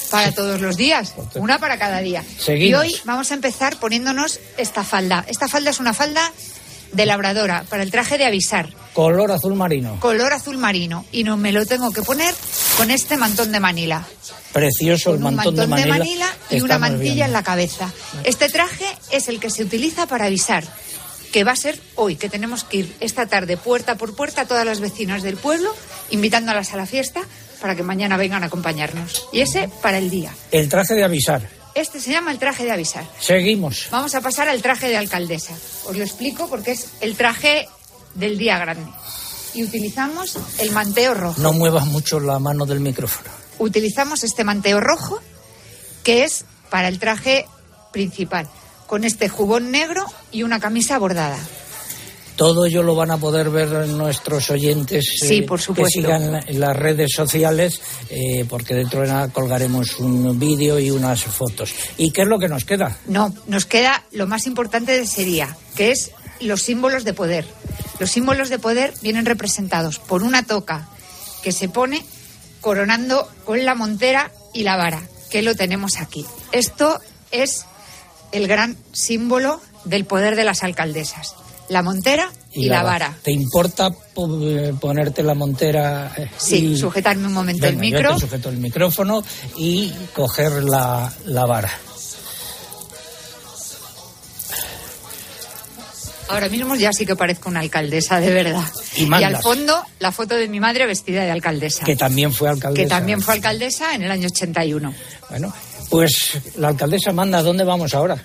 para 0.10 0.32
todos 0.32 0.62
los 0.62 0.78
días, 0.78 1.13
una 1.36 1.60
para 1.60 1.78
cada 1.78 1.99
día. 1.99 2.23
Seguimos. 2.39 2.69
Y 2.69 2.73
hoy 2.73 2.95
vamos 3.06 3.32
a 3.32 3.34
empezar 3.34 3.78
poniéndonos 3.80 4.39
esta 4.58 4.84
falda. 4.84 5.26
Esta 5.28 5.47
falda 5.47 5.71
es 5.71 5.80
una 5.80 5.93
falda 5.93 6.32
de 6.91 7.06
labradora, 7.08 7.63
para 7.69 7.82
el 7.82 7.89
traje 7.89 8.19
de 8.19 8.26
avisar, 8.26 8.69
Color 8.93 9.32
azul 9.32 9.56
marino. 9.56 9.99
color 9.99 10.32
azul 10.34 10.58
marino. 10.60 11.06
Y 11.12 11.23
no 11.23 11.36
me 11.38 11.52
lo 11.52 11.65
tengo 11.65 11.91
que 11.91 12.04
poner 12.04 12.36
con 12.78 12.91
este 12.91 13.17
mantón 13.17 13.52
de 13.52 13.60
Manila. 13.60 14.06
Precioso 14.52 15.10
el 15.10 15.15
un 15.17 15.23
mantón, 15.23 15.56
mantón 15.56 15.76
de 15.82 15.86
Manila. 15.88 16.28
y 16.52 16.62
una 16.62 16.78
mantilla 16.78 17.26
en 17.26 17.34
la 17.34 17.41
cabeza. 17.41 17.91
Este 18.23 18.49
traje 18.49 18.86
es 19.10 19.28
el 19.30 19.39
que 19.39 19.49
se 19.49 19.63
utiliza 19.63 20.06
para 20.06 20.26
avisar 20.26 20.63
que 21.34 21.43
va 21.43 21.52
a 21.52 21.56
ser 21.56 21.78
hoy, 21.96 22.15
que 22.15 22.30
tenemos 22.30 22.63
que 22.63 22.78
ir 22.78 22.96
esta 23.00 23.26
tarde 23.26 23.58
puerta 23.58 23.96
por 23.96 24.15
puerta 24.15 24.41
a 24.41 24.46
todas 24.46 24.65
las 24.65 24.80
vecinas 24.80 25.24
del 25.24 25.36
pueblo, 25.36 25.76
invitándolas 26.12 26.74
a 26.74 26.78
la 26.78 26.86
fiesta 26.86 27.22
para 27.60 27.76
que 27.76 27.82
mañana 27.82 28.17
vengan 28.17 28.43
a 28.43 28.46
acompañarnos. 28.46 29.28
Y 29.34 29.41
ese 29.41 29.67
para 29.82 29.98
el 29.98 30.12
día. 30.12 30.32
El 30.52 30.69
traje 30.69 30.93
de 30.93 31.04
avisar. 31.04 31.50
Este 31.74 32.00
se 32.00 32.12
llama 32.12 32.32
el 32.32 32.38
traje 32.38 32.65
de 32.65 32.72
avisar. 32.72 33.04
Seguimos. 33.19 33.88
Vamos 33.89 34.13
a 34.13 34.22
pasar 34.22 34.48
al 34.48 34.62
traje 34.62 34.89
de 34.89 34.96
alcaldesa. 34.96 35.56
Os 35.86 35.98
lo 35.98 36.04
explico 36.04 36.48
porque 36.48 36.72
es 36.72 36.89
el 37.02 37.15
traje 37.15 37.67
del 38.13 38.38
día 38.38 38.60
grande. 38.60 38.91
Y 39.56 39.63
utilizamos 39.63 40.38
el 40.60 40.72
manteo 40.72 41.15
rojo. 41.15 41.41
No 41.41 41.52
muevas 41.52 41.88
mucho 41.88 42.19
la 42.19 42.38
mano 42.38 42.67
del 42.67 42.80
micrófono. 42.80 43.30
Utilizamos 43.58 44.24
este 44.24 44.43
manteo 44.43 44.80
rojo 44.80 45.19
que 46.04 46.26
es 46.26 46.46
para 46.69 46.89
el 46.89 47.00
traje 47.00 47.48
principal, 47.91 48.48
con 48.88 49.04
este 49.04 49.30
jubón 49.30 49.72
negro 49.72 50.06
y 50.32 50.43
una 50.43 50.60
camisa 50.60 50.98
bordada. 50.98 51.39
Todo 52.36 52.65
ello 52.65 52.82
lo 52.82 52.96
van 52.96 53.12
a 53.12 53.17
poder 53.17 53.52
ver 53.52 53.88
nuestros 53.89 54.50
oyentes 54.50 55.06
Sí, 55.19 55.38
eh, 55.38 55.43
por 55.43 55.62
que 55.62 55.86
sigan 55.86 56.43
las 56.48 56.76
redes 56.76 57.12
sociales, 57.13 57.80
eh, 58.10 58.46
porque 58.50 58.74
dentro 58.74 59.02
de 59.02 59.08
nada 59.08 59.28
colgaremos 59.28 60.00
un 60.00 60.39
vídeo 60.39 60.80
y 60.80 60.89
unas 60.89 61.24
fotos. 61.24 61.74
¿Y 61.98 62.12
qué 62.12 62.24
es 62.24 62.28
lo 62.28 62.39
que 62.39 62.48
nos 62.48 62.65
queda? 62.65 62.98
No, 63.06 63.34
nos 63.48 63.65
queda 63.65 64.04
lo 64.12 64.26
más 64.26 64.48
importante 64.48 64.93
de 64.93 65.04
ese 65.04 65.26
día, 65.26 65.56
que 65.76 65.91
es 65.91 66.12
los 66.39 66.63
símbolos 66.63 67.04
de 67.04 67.13
poder. 67.13 67.46
Los 68.00 68.12
símbolos 68.12 68.50
de 68.50 68.58
poder 68.58 68.93
vienen 69.02 69.26
representados 69.26 70.00
por 70.00 70.24
una 70.24 70.43
toca 70.43 70.89
que 71.43 71.52
se 71.52 71.69
pone 71.69 72.04
coronando 72.62 73.30
con 73.46 73.63
la 73.63 73.76
montera 73.76 74.32
y 74.54 74.63
la 74.63 74.76
vara, 74.76 75.04
que 75.30 75.41
lo 75.41 75.56
tenemos 75.56 75.98
aquí. 75.98 76.26
Esto 76.52 77.00
es 77.32 77.65
el 78.34 78.48
gran 78.48 78.78
símbolo 78.91 79.62
del 79.86 80.06
poder 80.06 80.36
de 80.36 80.43
las 80.43 80.63
alcaldesas. 80.63 81.36
La 81.69 81.82
montera 81.82 82.30
y, 82.52 82.65
la 82.67 82.84
vara. 82.84 83.15
¿Te 83.24 83.32
importa 83.32 83.89
po- 84.13 84.39
eh, 84.41 84.74
ponerte 84.80 85.24
la 85.24 85.34
montera? 85.34 86.13
eh, 86.17 86.30
Sí, 86.38 86.74
y- 86.74 86.78
sujetarme 86.78 87.28
un 87.28 87.34
momento 87.34 87.65
el 87.67 87.78
Venga, 87.78 87.86
yo 87.89 87.96
micro. 87.98 88.15
te 88.15 88.22
sujeto 88.22 88.50
el 88.50 88.58
micrófono 88.58 89.24
y 89.58 89.91
coger 90.13 90.63
la, 90.63 91.12
la 91.26 91.46
vara. 91.46 91.72
Ahora 96.30 96.50
mismo 96.50 96.76
ya 96.76 96.91
sí 96.93 97.06
que 97.06 97.15
parezco 97.15 97.50
una 97.50 97.60
alcaldesa, 97.60 98.19
de 98.19 98.32
verdad. 98.32 98.63
Y 98.96 99.06
mandas. 99.06 99.36
al 99.36 99.41
fondo, 99.43 99.84
la 100.00 100.12
foto 100.12 100.36
de 100.36 100.48
mi 100.48 100.60
madre 100.60 100.86
vestida 100.88 101.24
de 101.24 101.32
alcaldesa. 101.32 101.84
Que 101.86 101.96
también 101.96 102.32
fue 102.34 102.50
alcaldesa. 102.50 102.84
que 102.84 102.89
también 102.89 103.22
fue 103.22 103.36
alcaldesa 103.36 103.93
en 103.93 104.04
el 104.04 104.12
año 104.12 104.28
81. 104.32 104.93
Bueno, 105.30 105.54
pues 105.93 106.39
la 106.58 106.69
alcaldesa 106.69 107.12
manda, 107.13 107.43
¿dónde 107.43 107.63
vamos 107.63 107.93
ahora? 107.93 108.17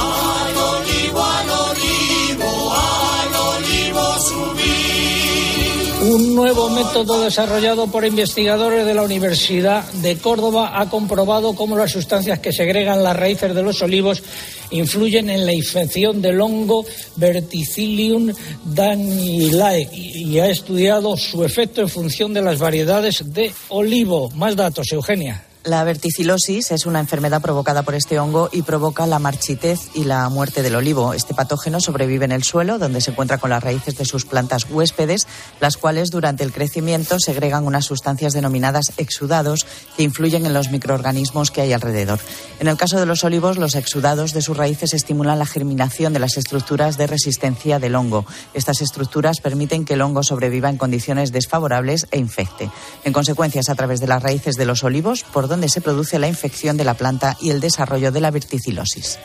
Un 6.01 6.33
nuevo 6.33 6.67
método 6.71 7.23
desarrollado 7.23 7.85
por 7.85 8.03
investigadores 8.03 8.87
de 8.87 8.95
la 8.95 9.03
Universidad 9.03 9.83
de 9.93 10.17
Córdoba 10.17 10.81
ha 10.81 10.89
comprobado 10.89 11.53
cómo 11.53 11.77
las 11.77 11.91
sustancias 11.91 12.39
que 12.39 12.51
segregan 12.51 13.03
las 13.03 13.15
raíces 13.15 13.53
de 13.53 13.61
los 13.61 13.83
olivos 13.83 14.23
influyen 14.71 15.29
en 15.29 15.45
la 15.45 15.53
infección 15.53 16.19
del 16.19 16.41
hongo 16.41 16.85
Verticillium 17.17 18.33
danielae 18.63 19.87
y 19.93 20.39
ha 20.39 20.49
estudiado 20.49 21.15
su 21.17 21.43
efecto 21.43 21.81
en 21.81 21.89
función 21.89 22.33
de 22.33 22.41
las 22.41 22.57
variedades 22.57 23.23
de 23.31 23.53
olivo. 23.69 24.31
Más 24.31 24.55
datos, 24.55 24.91
Eugenia. 24.91 25.50
La 25.63 25.83
verticilosis 25.83 26.71
es 26.71 26.87
una 26.87 26.99
enfermedad 26.99 27.39
provocada 27.39 27.83
por 27.83 27.93
este 27.93 28.17
hongo 28.17 28.49
y 28.51 28.63
provoca 28.63 29.05
la 29.05 29.19
marchitez 29.19 29.79
y 29.93 30.05
la 30.05 30.27
muerte 30.29 30.63
del 30.63 30.75
olivo. 30.75 31.13
Este 31.13 31.35
patógeno 31.35 31.79
sobrevive 31.79 32.25
en 32.25 32.31
el 32.31 32.43
suelo, 32.43 32.79
donde 32.79 32.99
se 32.99 33.11
encuentra 33.11 33.37
con 33.37 33.51
las 33.51 33.63
raíces 33.63 33.95
de 33.95 34.05
sus 34.05 34.25
plantas 34.25 34.65
huéspedes, 34.67 35.27
las 35.59 35.77
cuales 35.77 36.09
durante 36.09 36.43
el 36.43 36.51
crecimiento 36.51 37.19
segregan 37.19 37.67
unas 37.67 37.85
sustancias 37.85 38.33
denominadas 38.33 38.93
exudados 38.97 39.67
que 39.95 40.01
influyen 40.01 40.47
en 40.47 40.55
los 40.55 40.71
microorganismos 40.71 41.51
que 41.51 41.61
hay 41.61 41.73
alrededor. 41.73 42.19
En 42.59 42.67
el 42.67 42.75
caso 42.75 42.99
de 42.99 43.05
los 43.05 43.23
olivos, 43.23 43.59
los 43.59 43.75
exudados 43.75 44.33
de 44.33 44.41
sus 44.41 44.57
raíces 44.57 44.95
estimulan 44.95 45.37
la 45.37 45.45
germinación 45.45 46.11
de 46.11 46.19
las 46.19 46.37
estructuras 46.37 46.97
de 46.97 47.05
resistencia 47.05 47.77
del 47.77 47.93
hongo. 47.93 48.25
Estas 48.55 48.81
estructuras 48.81 49.41
permiten 49.41 49.85
que 49.85 49.93
el 49.93 50.01
hongo 50.01 50.23
sobreviva 50.23 50.69
en 50.69 50.77
condiciones 50.77 51.31
desfavorables 51.31 52.07
e 52.09 52.17
infecte. 52.17 52.71
En 53.03 53.13
consecuencia, 53.13 53.61
es 53.61 53.69
a 53.69 53.75
través 53.75 53.99
de 53.99 54.07
las 54.07 54.23
raíces 54.23 54.55
de 54.55 54.65
los 54.65 54.83
olivos 54.83 55.23
por 55.23 55.50
donde 55.51 55.67
se 55.67 55.81
produce 55.81 56.17
la 56.17 56.29
infección 56.29 56.77
de 56.77 56.85
la 56.85 56.93
planta 56.93 57.35
y 57.41 57.49
el 57.49 57.59
desarrollo 57.59 58.11
de 58.11 58.21
la 58.21 58.31
verticilosis. 58.31 59.19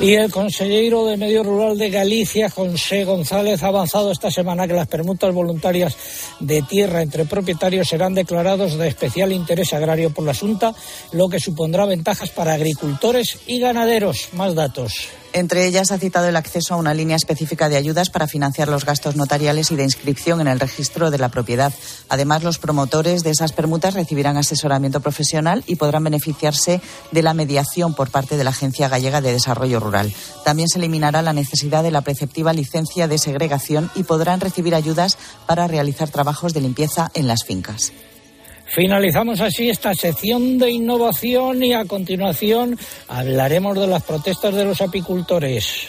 Y 0.00 0.14
el 0.14 0.30
consejero 0.30 1.04
de 1.04 1.18
Medio 1.18 1.42
Rural 1.42 1.76
de 1.76 1.90
Galicia, 1.90 2.48
José 2.48 3.04
González, 3.04 3.62
ha 3.62 3.66
avanzado 3.66 4.10
esta 4.10 4.30
semana 4.30 4.66
que 4.66 4.72
las 4.72 4.88
permutas 4.88 5.32
voluntarias 5.34 5.94
de 6.40 6.62
tierra 6.62 7.02
entre 7.02 7.26
propietarios 7.26 7.88
serán 7.88 8.14
declarados 8.14 8.78
de 8.78 8.88
especial 8.88 9.30
interés 9.30 9.74
agrario 9.74 10.08
por 10.08 10.24
la 10.24 10.34
Junta, 10.34 10.74
lo 11.12 11.28
que 11.28 11.38
supondrá 11.38 11.84
ventajas 11.84 12.30
para 12.30 12.54
agricultores 12.54 13.40
y 13.46 13.60
ganaderos. 13.60 14.30
Más 14.32 14.54
datos. 14.54 15.08
Entre 15.34 15.66
ellas 15.66 15.90
ha 15.92 15.98
citado 15.98 16.28
el 16.28 16.36
acceso 16.36 16.74
a 16.74 16.76
una 16.76 16.92
línea 16.92 17.16
específica 17.16 17.70
de 17.70 17.76
ayudas 17.76 18.10
para 18.10 18.26
financiar 18.26 18.68
los 18.68 18.84
gastos 18.84 19.16
notariales 19.16 19.70
y 19.70 19.76
de 19.76 19.84
inscripción 19.84 20.42
en 20.42 20.48
el 20.48 20.60
registro 20.60 21.10
de 21.10 21.16
la 21.16 21.30
propiedad. 21.30 21.72
Además, 22.10 22.42
los 22.42 22.58
promotores 22.58 23.22
de 23.22 23.30
esas 23.30 23.52
permutas 23.52 23.94
recibirán 23.94 24.36
asesoramiento 24.36 25.00
profesional 25.00 25.64
y 25.66 25.76
podrán 25.76 26.04
beneficiarse 26.04 26.82
de 27.12 27.22
la 27.22 27.32
mediación 27.32 27.94
por 27.94 28.10
parte 28.10 28.36
de 28.36 28.44
la 28.44 28.50
Agencia 28.50 28.88
Gallega 28.88 29.22
de 29.22 29.32
Desarrollo 29.32 29.80
Rural. 29.80 30.12
También 30.44 30.68
se 30.68 30.78
eliminará 30.78 31.22
la 31.22 31.32
necesidad 31.32 31.82
de 31.82 31.90
la 31.90 32.02
preceptiva 32.02 32.52
licencia 32.52 33.08
de 33.08 33.16
segregación 33.16 33.90
y 33.94 34.02
podrán 34.02 34.40
recibir 34.40 34.74
ayudas 34.74 35.16
para 35.46 35.66
realizar 35.66 36.10
trabajos 36.10 36.52
de 36.52 36.60
limpieza 36.60 37.10
en 37.14 37.26
las 37.26 37.44
fincas. 37.44 37.92
Finalizamos 38.72 39.38
así 39.42 39.68
esta 39.68 39.94
sección 39.94 40.56
de 40.56 40.70
innovación 40.70 41.62
y 41.62 41.74
a 41.74 41.84
continuación 41.84 42.78
hablaremos 43.06 43.78
de 43.78 43.86
las 43.86 44.02
protestas 44.02 44.54
de 44.54 44.64
los 44.64 44.80
apicultores. 44.80 45.88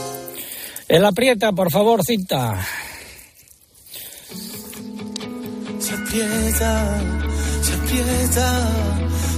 El 0.91 1.05
aprieta, 1.05 1.53
por 1.53 1.71
favor, 1.71 2.03
cinta. 2.03 2.67
Se 5.79 5.93
aprieta, 5.93 7.01
se 7.61 7.73
aprieta, 7.73 8.69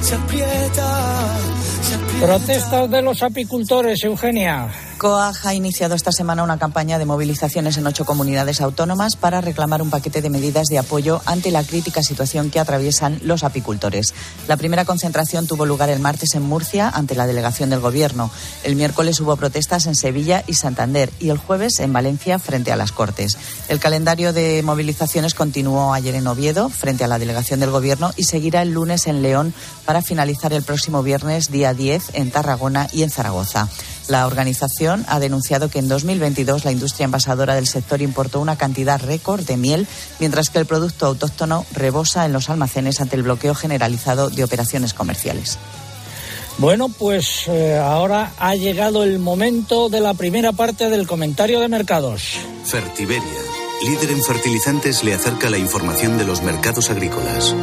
se 0.02 0.16
aprieta, 0.16 1.38
se 1.84 1.94
aprieta. 1.94 2.26
Protestas 2.26 2.90
de 2.90 3.02
los 3.04 3.22
apicultores, 3.22 4.04
Eugenia. 4.04 4.68
COAG 5.04 5.36
ha 5.48 5.54
iniciado 5.54 5.96
esta 5.96 6.14
semana 6.14 6.44
una 6.44 6.58
campaña 6.58 6.98
de 6.98 7.06
movilizaciones 7.06 7.76
en 7.76 7.86
ocho 7.86 8.06
comunidades 8.06 8.62
autónomas 8.62 9.18
para 9.18 9.42
reclamar 9.42 9.82
un 9.82 9.90
paquete 9.90 10.22
de 10.22 10.30
medidas 10.30 10.68
de 10.68 10.80
apoyo 10.80 11.22
ante 11.26 11.52
la 11.52 11.62
crítica 11.66 12.02
situación 12.02 12.50
que 12.50 12.62
atraviesan 12.62 13.20
los 13.22 13.44
apicultores. 13.44 14.14
La 14.48 14.56
primera 14.56 14.86
concentración 14.86 15.46
tuvo 15.46 15.66
lugar 15.66 15.90
el 15.90 16.00
martes 16.00 16.36
en 16.36 16.44
Murcia 16.44 16.88
ante 16.88 17.16
la 17.16 17.28
delegación 17.28 17.70
del 17.70 17.82
Gobierno. 17.82 18.32
El 18.64 18.78
miércoles 18.78 19.20
hubo 19.20 19.36
protestas 19.36 19.88
en 19.88 19.96
Sevilla 19.96 20.42
y 20.48 20.54
Santander 20.54 21.12
y 21.20 21.32
el 21.32 21.38
jueves 21.38 21.82
en 21.82 21.92
Valencia 21.92 22.40
frente 22.40 22.72
a 22.72 22.78
las 22.78 22.94
Cortes. 22.94 23.38
El 23.68 23.82
calendario 23.82 24.32
de 24.32 24.64
movilizaciones 24.64 25.34
continuó 25.34 25.94
ayer 25.94 26.16
en 26.16 26.28
Oviedo 26.28 26.70
frente 26.70 27.04
a 27.04 27.10
la 27.10 27.20
delegación 27.20 27.60
del 27.60 27.72
Gobierno 27.72 28.14
y 28.16 28.24
seguirá 28.24 28.62
el 28.62 28.72
lunes 28.72 29.08
en 29.08 29.22
León 29.22 29.54
para 29.84 30.02
finalizar 30.02 30.54
el 30.54 30.64
próximo 30.64 31.04
viernes 31.04 31.52
día 31.52 31.74
10 31.74 32.12
en 32.14 32.32
Tarragona 32.32 32.88
y 32.94 33.04
en 33.04 33.10
Zaragoza. 33.10 33.68
La 34.08 34.28
organización 34.28 35.06
ha 35.08 35.20
denunciado 35.20 35.70
que 35.70 35.80
en 35.80 35.88
2022 35.88 36.66
la 36.66 36.72
industria 36.72 37.06
envasadora 37.06 37.56
del 37.56 37.68
sector 37.68 38.02
importó 38.02 38.42
una 38.42 38.58
cantidad 38.58 39.02
récord 39.02 39.46
de 39.46 39.58
miel, 39.58 39.88
mientras 40.20 40.50
que 40.50 40.60
el 40.60 40.66
producto 40.66 41.06
autóctono 41.06 41.66
rebosa 41.72 42.26
en 42.26 42.34
los 42.34 42.50
almacenes 42.50 43.00
ante 43.00 43.16
el 43.16 43.24
bloqueo 43.24 43.56
generalizado 43.56 44.30
de 44.30 44.44
operaciones 44.44 44.94
comerciales. 44.94 45.58
Bueno, 46.58 46.90
pues 46.90 47.48
eh, 47.48 47.78
ahora 47.78 48.32
ha 48.38 48.56
llegado 48.56 49.04
el 49.04 49.20
momento 49.20 49.90
de 49.90 50.02
la 50.02 50.14
primera 50.14 50.52
parte 50.52 50.90
del 50.90 51.08
comentario 51.08 51.60
de 51.60 51.68
mercados. 51.68 52.38
Fertiberia, 52.66 53.24
líder 53.86 54.12
en 54.12 54.24
fertilizantes, 54.24 55.04
le 55.04 55.16
acerca 55.16 55.50
la 55.50 55.58
información 55.58 56.18
de 56.18 56.26
los 56.26 56.44
mercados 56.44 56.92
agrícolas. 56.92 57.56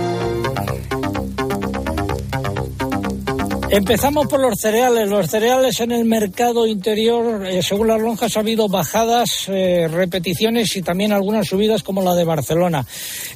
Empezamos 3.72 4.26
por 4.26 4.40
los 4.40 4.58
cereales. 4.58 5.08
Los 5.08 5.30
cereales 5.30 5.78
en 5.78 5.92
el 5.92 6.04
mercado 6.04 6.66
interior, 6.66 7.46
eh, 7.46 7.62
según 7.62 7.86
las 7.86 8.00
lonjas, 8.00 8.36
ha 8.36 8.40
habido 8.40 8.68
bajadas, 8.68 9.44
eh, 9.46 9.86
repeticiones 9.86 10.74
y 10.74 10.82
también 10.82 11.12
algunas 11.12 11.46
subidas 11.46 11.84
como 11.84 12.02
la 12.02 12.16
de 12.16 12.24
Barcelona. 12.24 12.84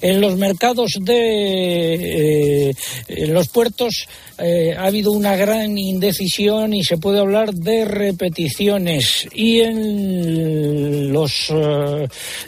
En 0.00 0.20
los 0.20 0.36
mercados 0.36 0.98
de 1.00 2.70
eh, 2.70 3.26
los 3.28 3.48
puertos 3.48 4.08
ha 4.36 4.86
habido 4.86 5.12
una 5.12 5.36
gran 5.36 5.78
indecisión 5.78 6.74
y 6.74 6.82
se 6.82 6.96
puede 6.96 7.20
hablar 7.20 7.54
de 7.54 7.84
repeticiones. 7.84 9.28
Y 9.32 9.60
en 9.60 11.12
los 11.12 11.52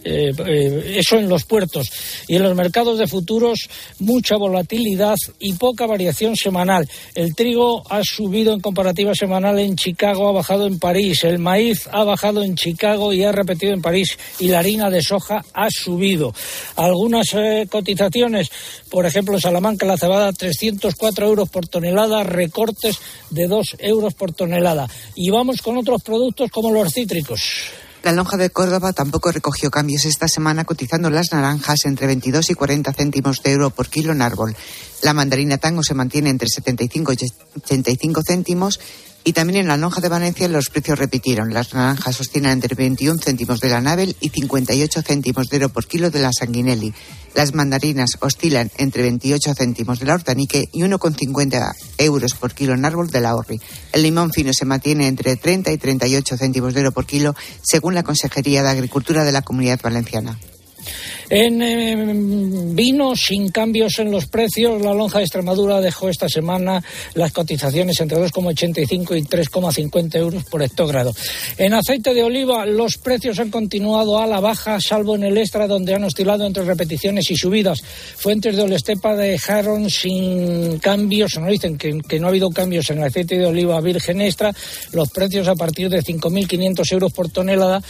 eso 0.04 1.16
en 1.16 1.28
los 1.28 1.44
puertos 1.44 1.92
y 2.26 2.34
en 2.34 2.42
los 2.42 2.56
mercados 2.56 2.98
de 2.98 3.06
futuros 3.06 3.68
mucha 4.00 4.36
volatilidad 4.36 5.14
y 5.38 5.52
poca 5.52 5.86
variación 5.86 6.34
semanal. 6.34 6.88
El 7.14 7.36
trigo 7.36 7.75
ha 7.88 8.02
subido 8.02 8.52
en 8.52 8.60
comparativa 8.60 9.14
semanal 9.14 9.58
en 9.58 9.76
Chicago, 9.76 10.28
ha 10.28 10.32
bajado 10.32 10.66
en 10.66 10.78
París. 10.78 11.24
El 11.24 11.38
maíz 11.38 11.88
ha 11.92 12.04
bajado 12.04 12.42
en 12.42 12.56
Chicago 12.56 13.12
y 13.12 13.24
ha 13.24 13.32
repetido 13.32 13.72
en 13.72 13.82
París. 13.82 14.18
Y 14.38 14.48
la 14.48 14.60
harina 14.60 14.90
de 14.90 15.02
soja 15.02 15.44
ha 15.52 15.68
subido. 15.70 16.34
Algunas 16.76 17.32
eh, 17.34 17.66
cotizaciones, 17.70 18.50
por 18.90 19.06
ejemplo, 19.06 19.34
en 19.34 19.40
Salamanca 19.40 19.86
la 19.86 19.96
cebada 19.96 20.32
304 20.32 21.26
euros 21.26 21.48
por 21.48 21.66
tonelada, 21.68 22.22
recortes 22.22 22.98
de 23.30 23.46
2 23.46 23.76
euros 23.80 24.14
por 24.14 24.32
tonelada. 24.32 24.88
Y 25.14 25.30
vamos 25.30 25.62
con 25.62 25.76
otros 25.76 26.02
productos 26.02 26.50
como 26.50 26.72
los 26.72 26.92
cítricos. 26.92 27.85
La 28.06 28.12
lonja 28.12 28.36
de 28.36 28.50
Córdoba 28.50 28.92
tampoco 28.92 29.32
recogió 29.32 29.68
cambios 29.68 30.04
esta 30.04 30.28
semana, 30.28 30.64
cotizando 30.64 31.10
las 31.10 31.32
naranjas 31.32 31.86
entre 31.86 32.06
22 32.06 32.50
y 32.50 32.54
40 32.54 32.92
céntimos 32.92 33.42
de 33.42 33.50
euro 33.50 33.70
por 33.70 33.88
kilo 33.88 34.12
en 34.12 34.22
árbol. 34.22 34.54
La 35.02 35.12
mandarina 35.12 35.58
tango 35.58 35.82
se 35.82 35.92
mantiene 35.92 36.30
entre 36.30 36.46
75 36.48 37.14
y 37.14 37.16
85 37.56 38.22
céntimos 38.24 38.78
y 39.26 39.32
también 39.32 39.58
en 39.58 39.66
la 39.66 39.76
lonja 39.76 40.00
de 40.00 40.08
Valencia 40.08 40.46
los 40.46 40.70
precios 40.70 41.00
repitieron. 41.00 41.52
Las 41.52 41.74
naranjas 41.74 42.20
oscilan 42.20 42.52
entre 42.52 42.76
21 42.76 43.18
céntimos 43.20 43.58
de 43.58 43.68
la 43.68 43.80
Navel 43.80 44.14
y 44.20 44.28
58 44.28 45.02
céntimos 45.02 45.48
de 45.48 45.56
euro 45.56 45.68
por 45.68 45.88
kilo 45.88 46.10
de 46.10 46.20
la 46.20 46.30
Sanguinelli. 46.32 46.94
Las 47.34 47.52
mandarinas 47.52 48.10
oscilan 48.20 48.70
entre 48.78 49.02
28 49.02 49.52
céntimos 49.54 49.98
de 49.98 50.06
la 50.06 50.14
Hortanique 50.14 50.68
y 50.72 50.82
1,50 50.82 51.74
euros 51.98 52.34
por 52.34 52.54
kilo 52.54 52.74
en 52.74 52.84
árbol 52.84 53.10
de 53.10 53.20
la 53.20 53.34
Orri. 53.34 53.60
El 53.92 54.04
limón 54.04 54.32
fino 54.32 54.52
se 54.52 54.64
mantiene 54.64 55.08
entre 55.08 55.34
30 55.34 55.72
y 55.72 55.76
38 55.76 56.36
céntimos 56.36 56.72
de 56.72 56.82
euro 56.82 56.92
por 56.92 57.04
kilo, 57.04 57.34
según 57.62 57.96
la 57.96 58.04
Consejería 58.04 58.62
de 58.62 58.68
Agricultura 58.68 59.24
de 59.24 59.32
la 59.32 59.42
Comunidad 59.42 59.80
Valenciana. 59.82 60.38
En 61.28 61.60
eh, 61.60 61.96
vino, 62.74 63.16
sin 63.16 63.48
cambios 63.50 63.98
en 63.98 64.12
los 64.12 64.26
precios, 64.26 64.80
la 64.80 64.94
lonja 64.94 65.18
de 65.18 65.24
Extremadura 65.24 65.80
dejó 65.80 66.08
esta 66.08 66.28
semana 66.28 66.82
las 67.14 67.32
cotizaciones 67.32 68.00
entre 68.00 68.18
2,85 68.18 69.18
y 69.18 69.22
3,50 69.22 70.16
euros 70.16 70.44
por 70.44 70.62
hectógrado. 70.62 71.12
En 71.58 71.74
aceite 71.74 72.14
de 72.14 72.22
oliva, 72.22 72.64
los 72.64 72.98
precios 72.98 73.40
han 73.40 73.50
continuado 73.50 74.20
a 74.20 74.26
la 74.26 74.38
baja, 74.38 74.78
salvo 74.80 75.16
en 75.16 75.24
el 75.24 75.36
extra, 75.36 75.66
donde 75.66 75.94
han 75.94 76.04
oscilado 76.04 76.46
entre 76.46 76.64
repeticiones 76.64 77.28
y 77.30 77.36
subidas. 77.36 77.82
Fuentes 78.16 78.54
de 78.54 78.62
Olestepa 78.62 79.16
dejaron 79.16 79.90
sin 79.90 80.78
cambios, 80.78 81.38
no 81.38 81.48
dicen 81.48 81.76
que, 81.76 81.98
que 82.08 82.20
no 82.20 82.26
ha 82.26 82.30
habido 82.30 82.50
cambios 82.50 82.88
en 82.90 82.98
el 82.98 83.04
aceite 83.04 83.36
de 83.36 83.46
oliva 83.46 83.80
virgen 83.80 84.20
extra, 84.20 84.54
los 84.92 85.10
precios 85.10 85.48
a 85.48 85.56
partir 85.56 85.88
de 85.90 86.02
5.500 86.02 86.92
euros 86.92 87.12
por 87.12 87.30
tonelada 87.30 87.82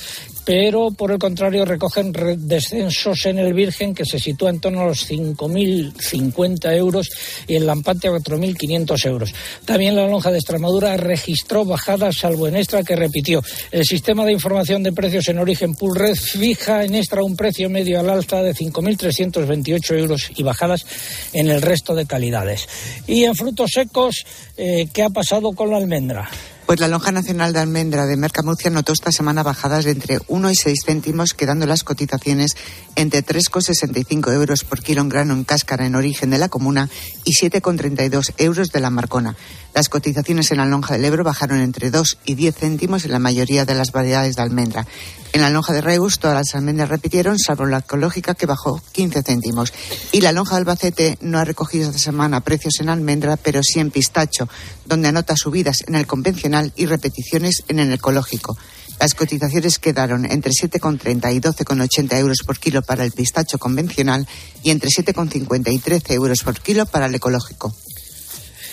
pero 0.47 0.93
por 0.93 1.11
el 1.11 1.19
contrario 1.19 1.65
recogen 1.65 2.13
descensos 2.13 2.86
en 3.25 3.38
el 3.38 3.55
Virgen 3.55 3.94
que 3.94 4.05
se 4.05 4.18
sitúa 4.18 4.51
en 4.51 4.61
torno 4.61 4.81
a 4.81 4.87
los 4.87 5.09
5.050 5.09 6.77
euros 6.77 7.09
y 7.46 7.55
el 7.55 7.66
Lampante 7.66 8.09
a 8.09 8.12
4.500 8.12 9.07
euros. 9.07 9.35
También 9.64 9.96
la 9.96 10.07
lonja 10.07 10.31
de 10.31 10.38
Extremadura 10.38 10.96
registró 10.96 11.64
bajadas, 11.64 12.16
salvo 12.18 12.49
en 12.49 12.57
Extra 12.57 12.83
que 12.83 12.96
repitió. 12.96 13.42
El 13.70 13.85
sistema 13.85 14.25
de 14.25 14.33
información 14.33 14.83
de 14.83 14.92
precios 14.92 15.29
en 15.29 15.38
origen 15.38 15.75
Pool 15.75 15.96
Red 15.96 16.14
fija 16.16 16.85
en 16.85 16.94
Extra 16.94 17.22
un 17.22 17.37
precio 17.37 17.70
medio 17.70 18.01
al 18.01 18.11
alta 18.11 18.42
de 18.42 18.55
5.328 18.55 19.99
euros 19.99 20.31
y 20.37 20.42
bajadas 20.42 20.87
en 21.33 21.51
el 21.51 21.62
resto 21.62 21.94
de 21.94 22.07
calidades. 22.07 22.68
Y 23.07 23.25
en 23.25 23.35
frutos 23.35 23.70
secos, 23.72 24.25
eh, 24.57 24.88
¿qué 24.92 25.03
ha 25.03 25.11
pasado 25.11 25.53
con 25.53 25.70
la 25.70 25.77
almendra? 25.77 26.29
Pues 26.66 26.81
la 26.81 26.88
lonja 26.88 27.12
nacional 27.12 27.52
de 27.52 27.61
almendra 27.61 28.07
de 28.07 28.16
Mercamurcia 28.16 28.70
notó 28.70 28.92
esta 28.92 29.12
semana 29.12 29.44
bajadas 29.44 29.85
de 29.85 29.92
entre 29.92 30.18
1 30.26 30.50
y 30.50 30.57
6 30.57 30.79
céntimos, 30.85 31.33
quedando 31.33 31.64
las 31.64 31.85
cotizaciones 31.85 32.57
entre 32.96 33.24
3,65 33.24 34.33
euros 34.33 34.64
por 34.64 34.83
kilo 34.83 35.00
en 35.00 35.09
grano 35.09 35.35
en 35.35 35.44
cáscara 35.44 35.87
en 35.87 35.94
origen 35.94 36.31
de 36.31 36.38
la 36.38 36.48
comuna 36.48 36.90
y 37.24 37.35
7,32 37.40 38.35
euros 38.38 38.72
de 38.72 38.81
la 38.81 38.90
marcona. 38.90 39.37
Las 39.74 39.88
cotizaciones 39.88 40.50
en 40.50 40.57
la 40.59 40.66
lonja 40.66 40.94
del 40.94 41.05
Ebro 41.05 41.22
bajaron 41.22 41.61
entre 41.61 41.90
2 41.90 42.18
y 42.24 42.35
10 42.35 42.57
céntimos 42.57 43.05
en 43.05 43.12
la 43.12 43.20
mayoría 43.20 43.64
de 43.64 43.74
las 43.74 43.92
variedades 43.92 44.35
de 44.35 44.42
almendra. 44.42 44.87
En 45.35 45.42
la 45.42 45.50
lonja 45.50 45.74
de 45.74 45.83
Reus 45.83 46.18
todas 46.18 46.35
las 46.35 46.55
almendras 46.55 46.88
repitieron, 46.88 47.38
salvo 47.38 47.66
la 47.66 47.81
ecológica 47.81 48.35
que 48.35 48.46
bajó 48.46 48.81
15 48.92 49.22
céntimos. 49.22 49.74
Y 50.11 50.22
la 50.22 50.33
lonja 50.33 50.55
de 50.55 50.61
Albacete 50.61 51.18
no 51.20 51.38
ha 51.38 51.44
recogido 51.44 51.90
esta 51.90 51.98
semana 51.98 52.40
precios 52.40 52.81
en 52.81 52.88
almendra, 52.88 53.37
pero 53.37 53.62
sí 53.62 53.79
en 53.79 53.90
pistacho, 53.90 54.48
donde 54.87 55.09
anota 55.09 55.35
subidas 55.37 55.85
en 55.87 55.94
el 55.94 56.07
convencional 56.07 56.56
y 56.77 56.87
repeticiones 56.87 57.64
en 57.69 57.79
el 57.79 57.92
ecológico. 57.92 58.57
Las 58.99 59.14
cotizaciones 59.14 59.79
quedaron 59.79 60.25
entre 60.25 60.53
7,30 60.53 61.35
y 61.35 61.40
12,80 61.40 62.19
euros 62.19 62.38
por 62.47 62.59
kilo 62.59 62.83
para 62.83 63.05
el 63.05 63.12
pistacho 63.12 63.59
convencional 63.59 64.27
y 64.62 64.71
entre 64.71 64.88
7,50 64.88 65.73
y 65.73 65.79
13 65.79 66.14
euros 66.14 66.42
por 66.42 66.59
kilo 66.61 66.87
para 66.87 67.07
el 67.07 67.14
ecológico. 67.14 67.75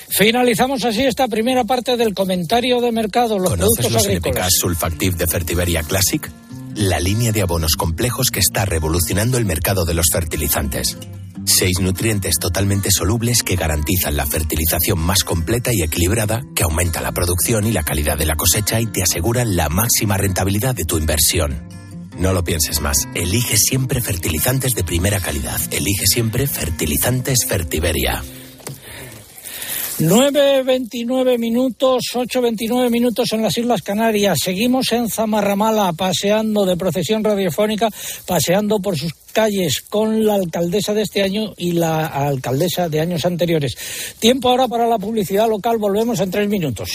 Finalizamos 0.09 0.85
así 0.85 1.03
esta 1.03 1.27
primera 1.27 1.63
parte 1.63 1.97
del 1.97 2.13
comentario 2.13 2.79
de 2.81 2.91
mercado. 2.91 3.39
Los 3.39 3.49
¿Conoces 3.49 3.87
productos 3.87 3.93
los. 3.93 4.07
NPK 4.07 4.47
Sulfactive 4.49 5.17
de 5.17 5.27
Fertiberia 5.27 5.83
Classic? 5.83 6.29
La 6.75 6.99
línea 6.99 7.31
de 7.31 7.41
abonos 7.41 7.75
complejos 7.75 8.29
que 8.29 8.39
está 8.39 8.65
revolucionando 8.65 9.37
el 9.37 9.45
mercado 9.45 9.85
de 9.85 9.95
los 9.95 10.05
fertilizantes. 10.11 10.97
Seis 11.45 11.79
nutrientes 11.81 12.35
totalmente 12.39 12.89
solubles 12.91 13.43
que 13.43 13.55
garantizan 13.55 14.15
la 14.15 14.25
fertilización 14.25 14.99
más 14.99 15.23
completa 15.23 15.71
y 15.73 15.81
equilibrada, 15.81 16.41
que 16.55 16.63
aumenta 16.63 17.01
la 17.01 17.11
producción 17.11 17.67
y 17.67 17.71
la 17.71 17.83
calidad 17.83 18.17
de 18.17 18.25
la 18.25 18.35
cosecha 18.35 18.79
y 18.79 18.85
te 18.85 19.03
aseguran 19.03 19.55
la 19.55 19.69
máxima 19.69 20.17
rentabilidad 20.17 20.73
de 20.73 20.85
tu 20.85 20.97
inversión. 20.97 21.67
No 22.17 22.31
lo 22.31 22.43
pienses 22.43 22.79
más. 22.79 23.07
Elige 23.15 23.57
siempre 23.57 24.01
fertilizantes 24.01 24.75
de 24.75 24.83
primera 24.83 25.19
calidad. 25.19 25.59
Elige 25.71 26.05
siempre 26.05 26.47
fertilizantes 26.47 27.39
Fertiberia. 27.47 28.23
9.29 29.99 31.37
minutos, 31.37 32.03
8.29 32.13 32.89
minutos 32.89 33.31
en 33.31 33.43
las 33.43 33.57
Islas 33.57 33.83
Canarias. 33.83 34.39
Seguimos 34.43 34.91
en 34.91 35.09
Zamarramala, 35.09 35.93
paseando 35.93 36.65
de 36.65 36.75
procesión 36.75 37.23
radiofónica, 37.23 37.89
paseando 38.25 38.79
por 38.79 38.97
sus 38.97 39.13
calles 39.33 39.81
con 39.81 40.25
la 40.25 40.35
alcaldesa 40.35 40.93
de 40.93 41.01
este 41.01 41.23
año 41.23 41.53
y 41.57 41.73
la 41.73 42.05
alcaldesa 42.05 42.87
de 42.87 43.01
años 43.01 43.25
anteriores. 43.25 43.75
Tiempo 44.19 44.49
ahora 44.49 44.67
para 44.67 44.87
la 44.87 44.97
publicidad 44.97 45.49
local. 45.49 45.77
Volvemos 45.77 46.19
en 46.19 46.31
tres 46.31 46.47
minutos. 46.47 46.91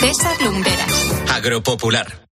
César 0.00 0.40
Lumberas. 0.42 1.12
Agropopular. 1.34 2.26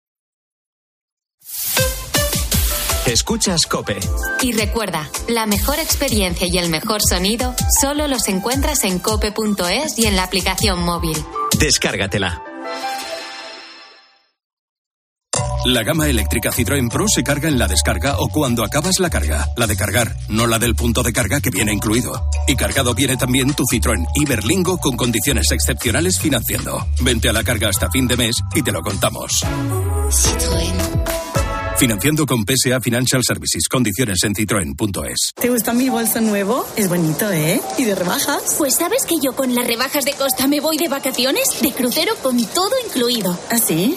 Escuchas 3.06 3.66
Cope. 3.66 3.98
Y 4.42 4.52
recuerda, 4.52 5.10
la 5.28 5.46
mejor 5.46 5.80
experiencia 5.80 6.46
y 6.46 6.56
el 6.58 6.70
mejor 6.70 7.00
sonido 7.02 7.54
solo 7.80 8.06
los 8.06 8.28
encuentras 8.28 8.84
en 8.84 9.00
cope.es 9.00 9.98
y 9.98 10.06
en 10.06 10.14
la 10.14 10.22
aplicación 10.22 10.80
móvil. 10.82 11.16
Descárgatela. 11.58 12.51
La 15.64 15.84
gama 15.84 16.08
eléctrica 16.08 16.50
Citroën 16.50 16.90
Pro 16.90 17.06
se 17.06 17.22
carga 17.22 17.48
en 17.48 17.56
la 17.56 17.68
descarga 17.68 18.16
o 18.18 18.28
cuando 18.28 18.64
acabas 18.64 18.98
la 18.98 19.08
carga. 19.08 19.48
La 19.56 19.68
de 19.68 19.76
cargar, 19.76 20.16
no 20.28 20.48
la 20.48 20.58
del 20.58 20.74
punto 20.74 21.04
de 21.04 21.12
carga 21.12 21.40
que 21.40 21.50
viene 21.50 21.72
incluido. 21.72 22.28
Y 22.48 22.56
cargado 22.56 22.94
viene 22.94 23.16
también 23.16 23.54
tu 23.54 23.62
Citroën 23.62 24.04
Iberlingo 24.16 24.78
con 24.78 24.96
condiciones 24.96 25.52
excepcionales 25.52 26.18
financiando. 26.18 26.84
Vente 27.00 27.28
a 27.28 27.32
la 27.32 27.44
carga 27.44 27.68
hasta 27.68 27.88
fin 27.90 28.08
de 28.08 28.16
mes 28.16 28.34
y 28.56 28.62
te 28.62 28.72
lo 28.72 28.82
contamos. 28.82 29.44
Citroën. 30.10 30.74
Financiando 31.78 32.26
con 32.26 32.44
PSA 32.44 32.80
Financial 32.80 33.22
Services. 33.24 33.68
Condiciones 33.68 34.18
en 34.24 34.34
citroen.es. 34.34 35.32
¿Te 35.40 35.48
gusta 35.48 35.72
mi 35.72 35.88
bolso 35.88 36.20
nuevo? 36.20 36.66
Es 36.76 36.88
bonito, 36.88 37.30
¿eh? 37.30 37.60
¿Y 37.78 37.84
de 37.84 37.94
rebajas? 37.94 38.56
Pues 38.58 38.74
sabes 38.74 39.04
que 39.04 39.20
yo 39.20 39.34
con 39.34 39.54
las 39.54 39.66
rebajas 39.66 40.04
de 40.04 40.12
Costa 40.14 40.48
me 40.48 40.58
voy 40.60 40.76
de 40.76 40.88
vacaciones, 40.88 41.62
de 41.62 41.70
crucero 41.72 42.14
con 42.20 42.36
todo 42.46 42.72
incluido. 42.84 43.38
¿Ah, 43.48 43.58
sí? 43.58 43.96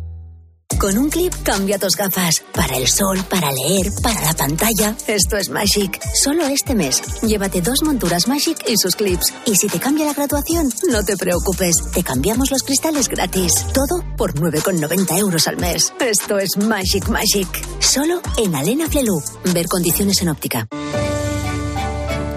Con 0.79 0.97
un 0.97 1.09
clip 1.09 1.33
cambia 1.43 1.77
tus 1.77 1.95
gafas. 1.95 2.43
Para 2.53 2.77
el 2.77 2.87
sol, 2.87 3.23
para 3.29 3.51
leer, 3.51 3.91
para 4.01 4.21
la 4.21 4.33
pantalla. 4.33 4.95
Esto 5.07 5.37
es 5.37 5.49
Magic. 5.49 5.99
Solo 6.13 6.45
este 6.47 6.75
mes. 6.75 7.01
Llévate 7.21 7.61
dos 7.61 7.83
monturas 7.83 8.27
Magic 8.27 8.57
y 8.67 8.77
sus 8.77 8.95
clips. 8.95 9.33
Y 9.45 9.55
si 9.55 9.67
te 9.67 9.79
cambia 9.79 10.05
la 10.05 10.13
graduación, 10.13 10.69
no 10.89 11.03
te 11.03 11.17
preocupes. 11.17 11.75
Te 11.93 12.03
cambiamos 12.03 12.51
los 12.51 12.63
cristales 12.63 13.07
gratis. 13.07 13.51
Todo 13.73 14.03
por 14.17 14.33
9,90 14.33 15.17
euros 15.17 15.47
al 15.47 15.57
mes. 15.57 15.93
Esto 15.99 16.39
es 16.39 16.57
Magic 16.57 17.07
Magic. 17.09 17.47
Solo 17.79 18.21
en 18.37 18.55
Alena 18.55 18.87
Flelu. 18.87 19.21
Ver 19.53 19.67
condiciones 19.67 20.21
en 20.21 20.29
óptica. 20.29 20.67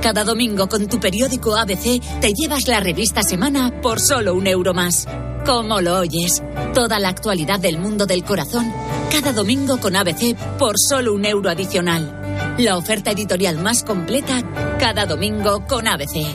Cada 0.02 0.22
domingo 0.22 0.68
con 0.68 0.86
tu 0.86 1.00
periódico 1.00 1.56
ABC 1.56 2.20
te 2.20 2.34
llevas 2.34 2.68
la 2.68 2.78
revista 2.78 3.22
Semana 3.22 3.80
por 3.80 4.00
solo 4.00 4.34
un 4.34 4.46
euro 4.46 4.74
más. 4.74 5.06
¿Cómo 5.44 5.82
lo 5.82 5.98
oyes? 5.98 6.42
Toda 6.72 6.98
la 6.98 7.10
actualidad 7.10 7.60
del 7.60 7.76
mundo 7.76 8.06
del 8.06 8.24
corazón, 8.24 8.72
cada 9.12 9.32
domingo 9.34 9.78
con 9.78 9.94
ABC 9.94 10.34
por 10.58 10.76
solo 10.78 11.12
un 11.12 11.26
euro 11.26 11.50
adicional. 11.50 12.54
La 12.56 12.78
oferta 12.78 13.10
editorial 13.10 13.58
más 13.58 13.84
completa, 13.84 14.42
cada 14.78 15.04
domingo 15.04 15.66
con 15.66 15.86
ABC. 15.86 16.34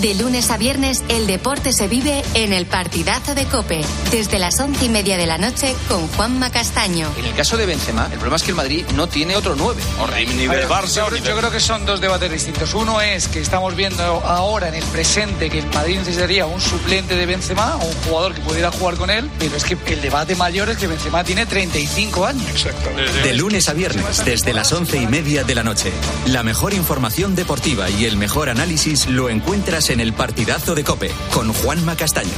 De 0.00 0.14
lunes 0.14 0.50
a 0.50 0.58
viernes, 0.58 1.02
el 1.08 1.26
deporte 1.26 1.72
se 1.72 1.88
vive 1.88 2.22
en 2.34 2.52
el 2.52 2.66
partidazo 2.66 3.34
de 3.34 3.46
Cope, 3.46 3.80
desde 4.10 4.38
las 4.38 4.60
once 4.60 4.84
y 4.84 4.88
media 4.90 5.16
de 5.16 5.26
la 5.26 5.38
noche 5.38 5.74
con 5.88 6.06
Juanma 6.08 6.50
Castaño. 6.50 7.08
En 7.16 7.24
el 7.24 7.34
caso 7.34 7.56
de 7.56 7.64
Benzema, 7.64 8.04
el 8.04 8.18
problema 8.18 8.36
es 8.36 8.42
que 8.42 8.50
el 8.50 8.56
Madrid 8.56 8.84
no 8.94 9.08
tiene 9.08 9.36
otro 9.36 9.54
9. 9.56 9.82
A 9.98 10.06
ver, 10.06 10.68
yo, 10.94 11.16
yo 11.16 11.38
creo 11.38 11.50
que 11.50 11.60
son 11.60 11.86
dos 11.86 12.02
debates 12.02 12.30
distintos. 12.30 12.74
Uno 12.74 13.00
es 13.00 13.28
que 13.28 13.40
estamos 13.40 13.74
viendo 13.74 14.02
ahora 14.02 14.68
en 14.68 14.74
el 14.74 14.84
presente 14.84 15.48
que 15.48 15.60
el 15.60 15.66
Madrid 15.68 15.96
necesitaría 15.96 16.44
un 16.44 16.60
suplente 16.60 17.16
de 17.16 17.24
Benzema 17.24 17.76
o 17.76 17.86
un 17.86 17.94
jugador 18.06 18.34
que 18.34 18.42
pudiera 18.42 18.70
jugar 18.70 18.96
con 18.96 19.08
él, 19.08 19.30
pero 19.38 19.56
es 19.56 19.64
que 19.64 19.78
el 19.94 20.02
debate 20.02 20.34
mayor 20.34 20.68
es 20.68 20.76
que 20.76 20.88
Benzema 20.88 21.24
tiene 21.24 21.46
35 21.46 22.26
años. 22.26 22.50
Exacto. 22.50 22.90
De 23.22 23.32
lunes 23.32 23.66
a 23.70 23.72
viernes, 23.72 24.22
desde 24.26 24.52
las 24.52 24.70
once 24.72 24.98
y 24.98 25.06
media 25.06 25.42
de 25.42 25.54
la 25.54 25.62
noche. 25.62 25.90
La 26.26 26.42
mejor 26.42 26.74
información 26.74 27.34
deportiva 27.34 27.88
y 27.88 28.04
el 28.04 28.18
mejor 28.18 28.50
análisis 28.50 29.06
lo 29.06 29.30
encuentras 29.30 29.85
en 29.90 30.00
el 30.00 30.12
partidazo 30.12 30.74
de 30.74 30.84
Cope 30.84 31.10
con 31.32 31.52
Juanma 31.52 31.96
Castaño. 31.96 32.30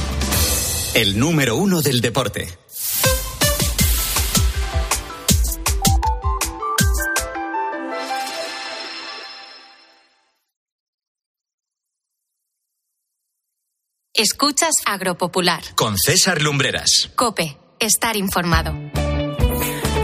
El 0.93 1.19
número 1.19 1.55
uno 1.55 1.81
del 1.81 2.01
deporte. 2.01 2.47
Escuchas 14.13 14.71
Agropopular. 14.85 15.63
Con 15.75 15.97
César 15.97 16.41
Lumbreras. 16.41 17.09
Cope, 17.15 17.57
estar 17.79 18.17
informado. 18.17 18.73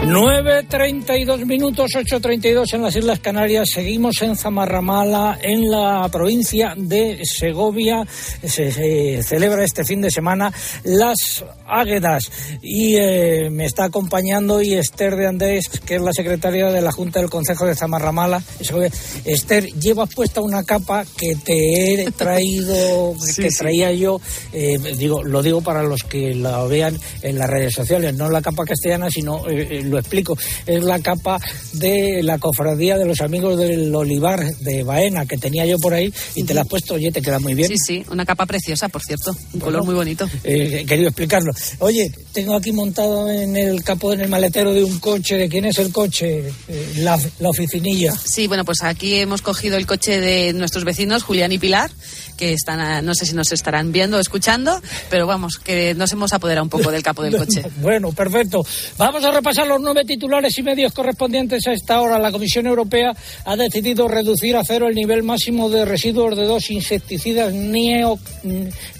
9.32 0.06 1.46
minutos, 1.46 1.90
8.32 1.96 2.74
en 2.74 2.82
las 2.82 2.94
Islas 2.94 3.18
Canarias. 3.18 3.70
Seguimos 3.70 4.22
en 4.22 4.36
Zamarramala, 4.36 5.36
en 5.42 5.68
la 5.68 6.08
provincia 6.12 6.74
de 6.76 7.20
Segovia. 7.24 8.06
Se, 8.44 8.70
se 8.70 9.22
celebra 9.24 9.64
este 9.64 9.84
fin 9.84 10.00
de 10.00 10.10
semana 10.12 10.52
las 10.84 11.44
Águedas. 11.68 12.30
Y 12.62 12.94
eh, 12.96 13.50
me 13.50 13.64
está 13.64 13.86
acompañando 13.86 14.62
y 14.62 14.74
Esther 14.74 15.16
de 15.16 15.26
Andrés, 15.26 15.68
que 15.84 15.96
es 15.96 16.00
la 16.00 16.12
secretaria 16.12 16.70
de 16.70 16.80
la 16.80 16.92
Junta 16.92 17.18
del 17.18 17.28
Consejo 17.28 17.66
de 17.66 17.74
Zamarramala. 17.74 18.40
Segovia. 18.60 18.90
Esther, 19.24 19.64
llevas 19.72 20.14
puesta 20.14 20.40
una 20.40 20.62
capa 20.62 21.04
que 21.16 21.34
te 21.34 22.04
he 22.04 22.10
traído, 22.12 23.14
Sí, 23.20 23.42
que 23.42 23.50
sí. 23.50 23.58
traía 23.58 23.90
yo. 23.90 24.20
eh, 24.52 24.78
digo, 24.96 25.24
lo 25.24 25.42
digo 25.42 25.62
para 25.62 25.82
los 25.82 26.04
que 26.04 26.32
la 26.36 26.62
vean 26.64 26.96
en 27.22 27.38
las 27.38 27.50
redes 27.50 27.74
sociales, 27.74 28.14
no 28.14 28.30
la 28.30 28.40
capa 28.40 28.64
castellana, 28.64 29.08
sino 29.10 29.48
eh, 29.48 29.78
eh, 29.80 29.95
lo 29.96 30.00
explico. 30.00 30.36
Es 30.66 30.82
la 30.84 30.98
capa 31.00 31.38
de 31.72 32.22
la 32.22 32.38
cofradía 32.38 32.96
de 32.98 33.04
los 33.06 33.20
amigos 33.20 33.58
del 33.58 33.94
Olivar 33.94 34.44
de 34.60 34.82
Baena 34.82 35.26
que 35.26 35.36
tenía 35.38 35.66
yo 35.66 35.78
por 35.78 35.94
ahí 35.94 36.12
y 36.34 36.44
te 36.44 36.54
la 36.54 36.62
has 36.62 36.68
puesto, 36.68 36.94
oye, 36.94 37.10
te 37.10 37.22
queda 37.22 37.38
muy 37.38 37.54
bien. 37.54 37.68
Sí, 37.68 37.76
sí, 37.78 38.04
una 38.10 38.24
capa 38.24 38.46
preciosa, 38.46 38.88
por 38.88 39.02
cierto. 39.02 39.30
Un 39.32 39.36
Bueno. 39.60 39.64
color 39.64 39.84
muy 39.84 39.94
bonito. 39.94 40.28
Eh, 40.44 40.80
he 40.82 40.86
querido 40.86 41.08
explicarlo. 41.08 41.52
Oye, 41.78 42.10
tengo 42.32 42.54
aquí 42.54 42.72
montado 42.72 43.28
en 43.30 43.56
el 43.56 43.82
capó, 43.82 44.12
en 44.12 44.20
el 44.20 44.28
maletero 44.28 44.72
de 44.72 44.84
un 44.84 44.98
coche. 44.98 45.36
¿De 45.36 45.48
quién 45.48 45.64
es 45.64 45.78
el 45.78 45.92
coche? 45.92 46.48
Eh, 46.68 46.92
la, 46.98 47.18
la 47.40 47.48
oficinilla. 47.48 48.14
Sí, 48.14 48.46
bueno, 48.46 48.64
pues 48.64 48.82
aquí 48.82 49.14
hemos 49.14 49.42
cogido 49.42 49.76
el 49.76 49.86
coche 49.86 50.20
de 50.20 50.52
nuestros 50.52 50.84
vecinos, 50.84 51.22
Julián 51.22 51.52
y 51.52 51.58
Pilar, 51.58 51.90
que 52.36 52.52
están, 52.52 53.04
no 53.04 53.14
sé 53.14 53.24
si 53.26 53.34
nos 53.34 53.50
estarán 53.52 53.92
viendo 53.92 54.18
o 54.18 54.20
escuchando, 54.20 54.80
pero 55.10 55.26
vamos, 55.26 55.56
que 55.58 55.94
nos 55.94 56.12
hemos 56.12 56.32
apoderado 56.32 56.64
un 56.64 56.70
poco 56.70 56.90
del 56.90 57.02
capo 57.02 57.22
del 57.22 57.36
coche. 57.38 57.62
Bueno, 57.80 58.12
perfecto. 58.12 58.64
Vamos 58.98 59.24
a 59.24 59.32
repasar 59.32 59.66
los 59.66 59.80
nueve 59.86 60.04
titulares 60.04 60.58
y 60.58 60.62
medios 60.62 60.92
correspondientes 60.92 61.66
a 61.68 61.72
esta 61.72 62.00
hora. 62.00 62.18
La 62.18 62.32
Comisión 62.32 62.66
Europea 62.66 63.12
ha 63.44 63.56
decidido 63.56 64.08
reducir 64.08 64.56
a 64.56 64.64
cero 64.64 64.88
el 64.88 64.94
nivel 64.96 65.22
máximo 65.22 65.70
de 65.70 65.84
residuos 65.84 66.36
de 66.36 66.44
dos 66.44 66.70
insecticidas 66.70 67.54
neo- 67.54 68.18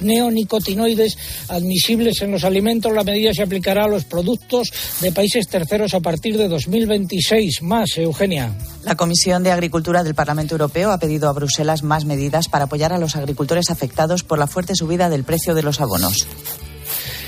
neonicotinoides 0.01 1.19
admisibles 1.49 2.23
en 2.23 2.31
los 2.31 2.45
alimentos. 2.45 2.93
La 2.93 3.03
medida 3.05 3.35
se 3.35 3.43
aplicará 3.43 3.85
a 3.85 3.89
los 3.89 4.05
productos 4.05 4.71
de 5.01 5.11
países 5.13 5.49
terceros 5.49 5.93
a 5.95 6.01
partir 6.01 6.39
de 6.39 6.49
2026. 6.49 7.63
Más, 7.63 7.99
Eugenia. 7.99 8.53
La 8.85 8.95
Comisión 8.95 9.43
de 9.43 9.51
Agricultura 9.51 10.05
del 10.05 10.15
Parlamento 10.15 10.55
Europeo 10.55 10.93
ha 10.93 10.99
pedido 10.99 11.29
a 11.29 11.33
Bruselas 11.33 11.83
más 11.83 12.05
medidas 12.05 12.49
para 12.49 12.65
apoyar 12.65 12.93
a 12.93 12.99
los 12.99 13.17
agricultores 13.17 13.71
afectados 13.71 14.23
por 14.23 14.39
la 14.39 14.47
fuerte 14.47 14.77
subida 14.77 15.11
del 15.11 15.25
precio 15.25 15.55
de 15.55 15.63
los 15.65 15.81
abonos. 15.81 16.27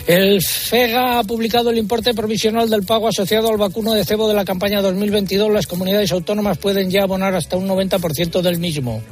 El 0.09 0.41
FEGA 0.41 1.19
ha 1.19 1.25
publicado 1.25 1.69
el 1.69 1.77
importe 1.77 2.15
provisional 2.15 2.71
del 2.71 2.83
pago 2.83 3.09
asociado 3.09 3.51
al 3.51 3.59
vacuno 3.59 3.93
de 3.93 4.07
cebo 4.07 4.27
de 4.27 4.33
la 4.33 4.47
campaña 4.47 4.81
2022. 4.81 5.51
Las 5.51 5.67
comunidades 5.67 6.13
autónomas 6.13 6.57
pueden 6.57 6.91
ya 6.91 7.03
abonar 7.03 7.35
hasta 7.35 7.59
un 7.59 7.69
90% 7.69 8.41
del 8.41 8.59
mismo. 8.59 9.03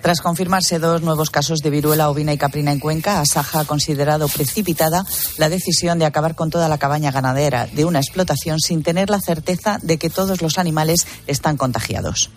Tras 0.00 0.22
confirmarse 0.22 0.78
dos 0.78 1.02
nuevos 1.02 1.28
casos 1.28 1.58
de 1.58 1.68
viruela 1.68 2.08
ovina 2.08 2.32
y 2.32 2.38
caprina 2.38 2.72
en 2.72 2.80
Cuenca, 2.80 3.20
Asaja 3.20 3.60
ha 3.60 3.64
considerado 3.66 4.28
precipitada 4.28 5.04
la 5.36 5.50
decisión 5.50 5.98
de 5.98 6.06
acabar 6.06 6.34
con 6.34 6.48
toda 6.48 6.70
la 6.70 6.78
cabaña 6.78 7.12
ganadera 7.12 7.66
de 7.66 7.84
una 7.84 7.98
explotación 7.98 8.58
sin 8.58 8.82
tener 8.82 9.10
la 9.10 9.20
certeza 9.20 9.78
de 9.82 9.98
que 9.98 10.08
todos 10.08 10.40
los 10.40 10.56
animales 10.56 11.06
están 11.26 11.58
contagiados. 11.58 12.30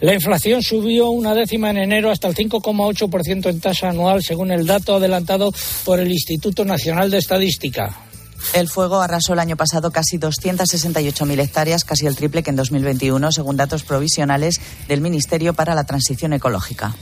La 0.00 0.14
inflación 0.14 0.62
subió 0.62 1.10
una 1.10 1.34
décima 1.34 1.70
en 1.70 1.78
enero 1.78 2.10
hasta 2.10 2.28
el 2.28 2.34
5,8% 2.34 3.48
en 3.48 3.60
tasa 3.60 3.90
anual, 3.90 4.22
según 4.22 4.50
el 4.50 4.66
dato 4.66 4.96
adelantado 4.96 5.52
por 5.84 6.00
el 6.00 6.10
Instituto 6.10 6.64
Nacional 6.64 7.10
de 7.10 7.18
Estadística. 7.18 8.04
El 8.52 8.68
fuego 8.68 9.00
arrasó 9.00 9.32
el 9.32 9.38
año 9.38 9.56
pasado 9.56 9.90
casi 9.90 10.18
268.000 10.18 11.40
hectáreas, 11.40 11.84
casi 11.84 12.06
el 12.06 12.14
triple 12.14 12.42
que 12.42 12.50
en 12.50 12.56
2021, 12.56 13.32
según 13.32 13.56
datos 13.56 13.84
provisionales 13.84 14.60
del 14.86 15.00
Ministerio 15.00 15.54
para 15.54 15.74
la 15.74 15.84
Transición 15.84 16.34
Ecológica. 16.34 16.94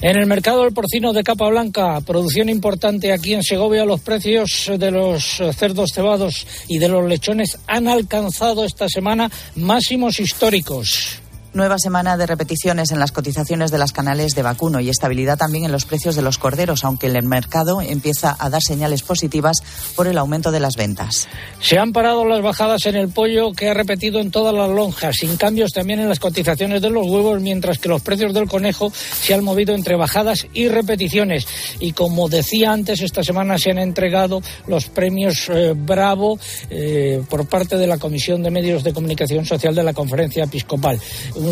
En 0.00 0.18
el 0.18 0.26
mercado 0.26 0.62
del 0.62 0.74
porcino 0.74 1.12
de 1.12 1.22
capa 1.22 1.48
blanca, 1.48 2.00
producción 2.02 2.48
importante 2.48 3.12
aquí 3.12 3.34
en 3.34 3.42
Segovia, 3.42 3.84
los 3.84 4.00
precios 4.00 4.70
de 4.78 4.90
los 4.90 5.40
cerdos 5.56 5.90
cebados 5.94 6.46
y 6.68 6.78
de 6.78 6.88
los 6.88 7.06
lechones 7.08 7.58
han 7.66 7.88
alcanzado 7.88 8.64
esta 8.64 8.88
semana 8.88 9.30
máximos 9.54 10.20
históricos. 10.20 11.20
Nueva 11.56 11.78
semana 11.78 12.18
de 12.18 12.26
repeticiones 12.26 12.92
en 12.92 12.98
las 12.98 13.12
cotizaciones 13.12 13.70
de 13.70 13.78
las 13.78 13.90
canales 13.90 14.32
de 14.34 14.42
vacuno 14.42 14.78
y 14.78 14.90
estabilidad 14.90 15.38
también 15.38 15.64
en 15.64 15.72
los 15.72 15.86
precios 15.86 16.14
de 16.14 16.20
los 16.20 16.36
corderos, 16.36 16.84
aunque 16.84 17.06
el 17.06 17.22
mercado 17.22 17.80
empieza 17.80 18.36
a 18.38 18.50
dar 18.50 18.60
señales 18.60 19.02
positivas 19.02 19.62
por 19.94 20.06
el 20.06 20.18
aumento 20.18 20.50
de 20.50 20.60
las 20.60 20.76
ventas. 20.76 21.26
Se 21.58 21.78
han 21.78 21.94
parado 21.94 22.26
las 22.26 22.42
bajadas 22.42 22.84
en 22.84 22.96
el 22.96 23.08
pollo 23.08 23.52
que 23.52 23.70
ha 23.70 23.72
repetido 23.72 24.20
en 24.20 24.30
todas 24.30 24.54
las 24.54 24.68
lonjas, 24.68 25.16
sin 25.18 25.38
cambios 25.38 25.72
también 25.72 25.98
en 25.98 26.10
las 26.10 26.20
cotizaciones 26.20 26.82
de 26.82 26.90
los 26.90 27.06
huevos, 27.06 27.40
mientras 27.40 27.78
que 27.78 27.88
los 27.88 28.02
precios 28.02 28.34
del 28.34 28.48
conejo 28.48 28.92
se 28.92 29.32
han 29.32 29.42
movido 29.42 29.74
entre 29.74 29.96
bajadas 29.96 30.46
y 30.52 30.68
repeticiones. 30.68 31.46
Y 31.80 31.92
como 31.92 32.28
decía 32.28 32.70
antes, 32.70 33.00
esta 33.00 33.22
semana 33.22 33.56
se 33.56 33.70
han 33.70 33.78
entregado 33.78 34.42
los 34.66 34.88
premios 34.88 35.48
eh, 35.48 35.72
Bravo 35.74 36.38
eh, 36.68 37.22
por 37.30 37.48
parte 37.48 37.78
de 37.78 37.86
la 37.86 37.96
Comisión 37.96 38.42
de 38.42 38.50
Medios 38.50 38.84
de 38.84 38.92
Comunicación 38.92 39.46
Social 39.46 39.74
de 39.74 39.84
la 39.84 39.94
Conferencia 39.94 40.44
Episcopal 40.44 41.00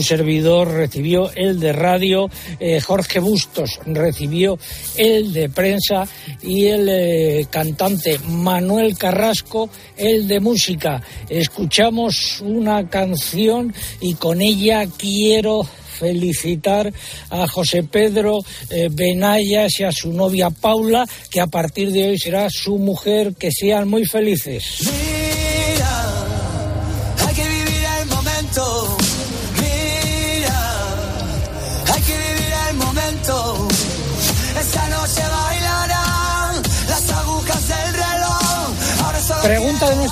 servidor 0.02 0.68
recibió 0.68 1.30
el 1.34 1.60
de 1.60 1.72
radio, 1.72 2.30
eh, 2.60 2.80
Jorge 2.80 3.20
Bustos 3.20 3.80
recibió 3.86 4.58
el 4.96 5.32
de 5.32 5.48
prensa 5.48 6.06
y 6.42 6.66
el 6.66 6.88
eh, 6.88 7.46
cantante 7.50 8.18
Manuel 8.28 8.96
Carrasco 8.96 9.68
el 9.96 10.26
de 10.26 10.40
música. 10.40 11.02
Escuchamos 11.28 12.40
una 12.40 12.88
canción 12.88 13.74
y 14.00 14.14
con 14.14 14.40
ella 14.40 14.86
quiero 14.96 15.66
felicitar 15.94 16.92
a 17.30 17.46
José 17.46 17.84
Pedro 17.84 18.40
eh, 18.70 18.88
Benayas 18.90 19.80
y 19.80 19.84
a 19.84 19.92
su 19.92 20.12
novia 20.12 20.50
Paula, 20.50 21.06
que 21.30 21.40
a 21.40 21.46
partir 21.46 21.92
de 21.92 22.08
hoy 22.08 22.18
será 22.18 22.48
su 22.50 22.78
mujer, 22.78 23.34
que 23.38 23.50
sean 23.50 23.88
muy 23.88 24.04
felices. 24.04 25.13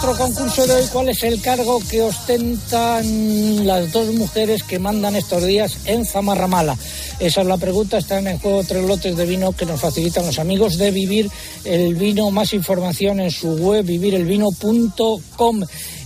Nuestro 0.05 0.27
concurso 0.27 0.67
de 0.67 0.75
hoy, 0.75 0.87
¿cuál 0.93 1.09
es 1.11 1.23
el 1.23 1.41
cargo 1.41 1.81
que 1.89 2.03
ostentan 2.03 3.65
las 3.65 3.93
dos 3.93 4.13
mujeres 4.15 4.65
que 4.65 4.81
mandan 4.81 5.15
estos 5.15 5.45
días 5.45 5.79
en 5.85 6.05
Zamarramala? 6.05 6.77
Esa 7.21 7.43
es 7.43 7.47
la 7.47 7.57
pregunta, 7.57 7.99
están 7.99 8.27
en 8.27 8.39
juego 8.39 8.65
tres 8.65 8.85
lotes 8.85 9.17
de 9.17 9.27
vino 9.27 9.53
que 9.53 9.65
nos 9.65 9.81
facilitan 9.81 10.27
los 10.27 10.41
amigos 10.41 10.77
de 10.77 10.91
Vivir 10.91 11.31
el 11.65 11.95
Vino. 11.95 12.33
Más 12.33 12.53
información 12.53 13.21
en 13.21 13.31
su 13.31 13.55
web 13.55 13.85
vivirelvino.com. 13.85 15.63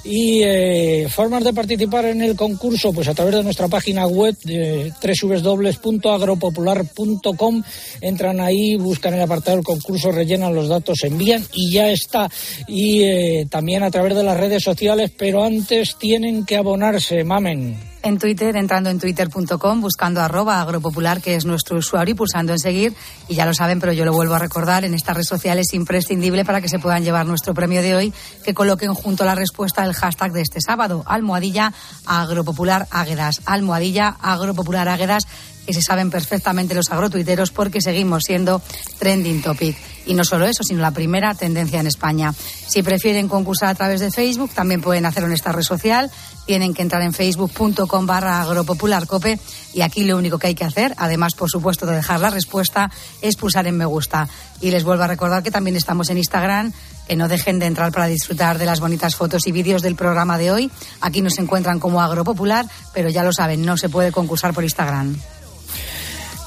Y 0.09 0.45
eh, 0.45 1.09
formas 1.11 1.43
de 1.43 1.53
participar 1.53 2.05
en 2.05 2.23
el 2.23 2.37
concurso, 2.37 2.93
pues 2.93 3.09
a 3.09 3.15
través 3.15 3.35
de 3.35 3.43
nuestra 3.43 3.67
página 3.67 4.07
web 4.07 4.37
de 4.45 4.93
www.agropopular.com. 5.03 7.63
Entran 8.01 8.39
ahí, 8.41 8.77
buscan 8.77 9.15
el 9.15 9.23
apartado 9.23 9.57
del 9.57 9.67
concurso, 9.67 10.13
rellenan 10.13 10.55
los 10.55 10.69
datos, 10.69 11.03
envían 11.03 11.45
y 11.53 11.73
ya 11.73 11.91
está. 11.91 12.31
Y 12.69 13.03
eh, 13.03 13.49
también 13.51 13.83
a 13.83 13.91
través 13.91 14.15
de 14.15 14.23
las 14.23 14.39
redes 14.39 14.63
sociales, 14.63 15.11
pero 15.17 15.43
antes 15.43 15.97
tienen 15.97 16.47
que 16.47 16.57
abonarse, 16.57 17.25
mamen 17.25 17.95
en 18.07 18.19
Twitter, 18.19 18.57
entrando 18.57 18.89
en 18.89 19.01
twitter.com, 19.01 19.81
buscando 19.81 20.21
arroba 20.21 20.61
agropopular, 20.61 21.21
que 21.21 21.35
es 21.35 21.45
nuestro 21.45 21.79
usuario, 21.79 22.13
y 22.13 22.17
pulsando 22.17 22.53
en 22.53 22.59
seguir. 22.59 22.95
Y 23.29 23.35
ya 23.35 23.47
lo 23.47 23.53
saben, 23.53 23.81
pero 23.81 23.93
yo 23.93 24.05
lo 24.05 24.13
vuelvo 24.13 24.35
a 24.35 24.39
recordar, 24.39 24.85
en 24.85 24.95
esta 24.95 25.13
red 25.13 25.25
social 25.25 25.59
es 25.59 25.75
imprescindible 25.75 26.45
para 26.45 26.61
que 26.61 26.69
se 26.69 26.79
puedan 26.79 27.03
llevar 27.03 27.27
nuestro 27.27 27.53
premio 27.53 27.83
de 27.83 27.97
hoy, 27.97 28.13
que 28.45 28.55
coloquen 28.55 28.95
junto 28.95 29.25
a 29.25 29.27
la 29.27 29.35
respuesta 29.35 29.85
el 29.85 29.93
hashtag 29.93 30.33
de 30.33 30.43
este 30.43 30.61
sábado, 30.61 31.03
almohadilla 31.07 31.73
agropopular 32.07 32.87
águedas, 32.91 33.43
almohadilla 33.45 34.17
agropopular 34.21 34.89
águedas, 34.89 35.27
que 35.67 35.75
se 35.75 35.83
saben 35.83 36.11
perfectamente 36.11 36.75
los 36.75 36.91
agrotuiteros 36.91 37.51
porque 37.51 37.81
seguimos 37.81 38.23
siendo 38.25 38.62
trending 38.99 39.43
topic. 39.43 39.77
Y 40.07 40.14
no 40.14 40.25
solo 40.25 40.47
eso, 40.47 40.62
sino 40.62 40.81
la 40.81 40.93
primera 40.93 41.35
tendencia 41.35 41.81
en 41.81 41.89
España. 41.89 42.33
Si 42.33 42.83
prefieren 42.83 43.29
concursar 43.29 43.71
a 43.71 43.75
través 43.75 44.01
de 44.01 44.12
Facebook, 44.12 44.53
también 44.55 44.81
pueden 44.81 45.05
hacerlo 45.05 45.27
en 45.27 45.35
esta 45.35 45.51
red 45.51 45.62
social. 45.62 46.11
Tienen 46.47 46.75
que 46.75 46.83
entrar 46.83 47.03
en 47.03 47.12
facebook.com 47.12 48.07
barra 48.07 48.41
agropopularcope 48.41 49.41
y 49.75 49.81
aquí 49.81 50.05
lo 50.05 50.17
único 50.17 50.39
que 50.39 50.47
hay 50.47 50.55
que 50.55 50.64
hacer, 50.64 50.95
además 50.97 51.35
por 51.35 51.51
supuesto 51.51 51.87
de 51.87 51.97
dejar 51.97 52.21
la 52.21 52.31
respuesta, 52.31 52.89
es 53.21 53.37
pulsar 53.37 53.67
en 53.67 53.77
me 53.77 53.85
gusta. 53.85 54.29
Y 54.61 54.71
les 54.71 54.85
vuelvo 54.85 55.03
a 55.03 55.09
recordar 55.09 55.43
que 55.43 55.51
también 55.51 55.77
estamos 55.77 56.09
en 56.09 56.19
Instagram, 56.19 56.73
que 57.09 57.17
no 57.17 57.27
dejen 57.27 57.59
de 57.59 57.67
entrar 57.67 57.91
para 57.91 58.07
disfrutar 58.07 58.59
de 58.59 58.67
las 58.67 58.79
bonitas 58.79 59.17
fotos 59.17 59.47
y 59.49 59.53
vídeos 59.53 59.83
del 59.83 59.97
programa 59.97 60.39
de 60.39 60.53
hoy. 60.53 60.71
Aquí 61.01 61.21
nos 61.21 61.39
encuentran 61.39 61.81
como 61.81 62.01
Agropopular, 62.01 62.67
pero 62.95 63.09
ya 63.09 63.25
lo 63.25 63.33
saben, 63.33 63.64
no 63.64 63.77
se 63.77 63.89
puede 63.89 64.12
concursar 64.12 64.55
por 64.55 64.62
Instagram. 64.62 65.17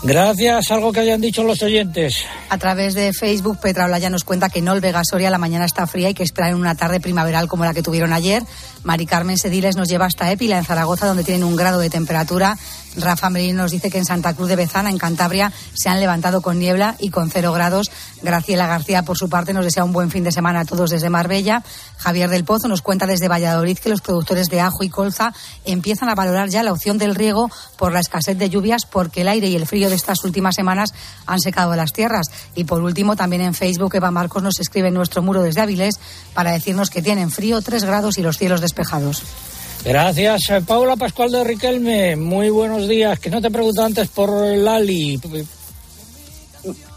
Gracias. 0.01 0.71
Algo 0.71 0.93
que 0.93 1.01
hayan 1.01 1.19
dicho 1.19 1.43
los 1.43 1.61
oyentes. 1.61 2.23
A 2.49 2.57
través 2.57 2.93
de 2.93 3.11
Facebook, 3.11 3.59
Petra 3.59 3.85
Olaya 3.85 4.09
nos 4.09 4.23
cuenta 4.23 4.49
que 4.49 4.59
en 4.59 4.69
Olvega 4.69 5.01
Soria 5.03 5.29
la 5.29 5.37
mañana 5.37 5.65
está 5.65 5.87
fría 5.87 6.09
y 6.09 6.13
que 6.13 6.23
esperan 6.23 6.55
una 6.55 6.75
tarde 6.75 7.01
primaveral 7.01 7.47
como 7.47 7.65
la 7.65 7.73
que 7.73 7.83
tuvieron 7.83 8.13
ayer. 8.13 8.43
Mari 8.83 9.05
Carmen 9.05 9.37
Sediles 9.37 9.75
nos 9.75 9.89
lleva 9.89 10.05
hasta 10.05 10.31
Épila, 10.31 10.57
en 10.57 10.63
Zaragoza, 10.63 11.05
donde 11.05 11.25
tienen 11.25 11.43
un 11.43 11.57
grado 11.57 11.79
de 11.79 11.89
temperatura. 11.89 12.57
Rafa 12.95 13.29
Merino 13.29 13.63
nos 13.63 13.71
dice 13.71 13.91
que 13.91 13.97
en 13.97 14.05
Santa 14.05 14.33
Cruz 14.33 14.47
de 14.47 14.55
Bezana, 14.55 14.89
en 14.89 14.97
Cantabria, 14.97 15.51
se 15.73 15.89
han 15.89 15.99
levantado 15.99 16.41
con 16.41 16.59
niebla 16.59 16.95
y 16.97 17.09
con 17.09 17.29
cero 17.29 17.51
grados. 17.51 17.91
Graciela 18.21 18.67
García, 18.67 19.03
por 19.03 19.17
su 19.17 19.29
parte, 19.29 19.53
nos 19.53 19.65
desea 19.65 19.83
un 19.83 19.93
buen 19.93 20.09
fin 20.09 20.23
de 20.23 20.31
semana 20.31 20.61
a 20.61 20.65
todos 20.65 20.89
desde 20.89 21.09
Marbella. 21.09 21.63
Javier 21.97 22.29
del 22.29 22.45
Pozo 22.45 22.67
nos 22.67 22.81
cuenta 22.81 23.05
desde 23.05 23.27
Valladolid 23.27 23.77
que 23.77 23.89
los 23.89 24.01
productores 24.01 24.49
de 24.49 24.61
ajo 24.61 24.83
y 24.83 24.89
colza 24.89 25.33
empiezan 25.65 26.09
a 26.09 26.15
valorar 26.15 26.49
ya 26.49 26.63
la 26.63 26.71
opción 26.71 26.97
del 26.97 27.15
riego 27.15 27.49
por 27.77 27.91
la 27.91 27.99
escasez 27.99 28.37
de 28.37 28.49
lluvias, 28.49 28.85
porque 28.85 29.21
el 29.21 29.27
aire 29.27 29.47
y 29.47 29.55
el 29.55 29.67
frío 29.67 29.88
de 29.89 29.95
estas 29.95 30.23
últimas 30.23 30.55
semanas 30.55 30.93
han 31.25 31.39
secado 31.39 31.75
las 31.75 31.93
tierras. 31.93 32.27
Y 32.55 32.63
por 32.63 32.81
último, 32.81 33.15
también 33.15 33.41
en 33.41 33.53
Facebook, 33.53 33.95
Eva 33.95 34.11
Marcos 34.11 34.43
nos 34.43 34.59
escribe 34.59 34.89
en 34.89 34.93
nuestro 34.93 35.21
muro 35.21 35.41
desde 35.41 35.61
Avilés 35.61 35.99
para 36.33 36.51
decirnos 36.51 36.89
que 36.89 37.01
tienen 37.01 37.31
frío, 37.31 37.61
tres 37.61 37.83
grados 37.83 38.17
y 38.17 38.21
los 38.21 38.37
cielos 38.37 38.61
despejados. 38.61 39.23
Gracias, 39.83 40.49
eh, 40.49 40.61
Paula 40.61 40.97
Pascual 40.97 41.31
de 41.31 41.43
Riquelme. 41.43 42.15
Muy 42.15 42.49
buenos 42.49 42.87
días. 42.87 43.19
Que 43.19 43.29
no 43.29 43.41
te 43.41 43.49
pregunto 43.49 43.83
antes 43.83 44.09
por 44.09 44.29
Lali. 44.29 45.19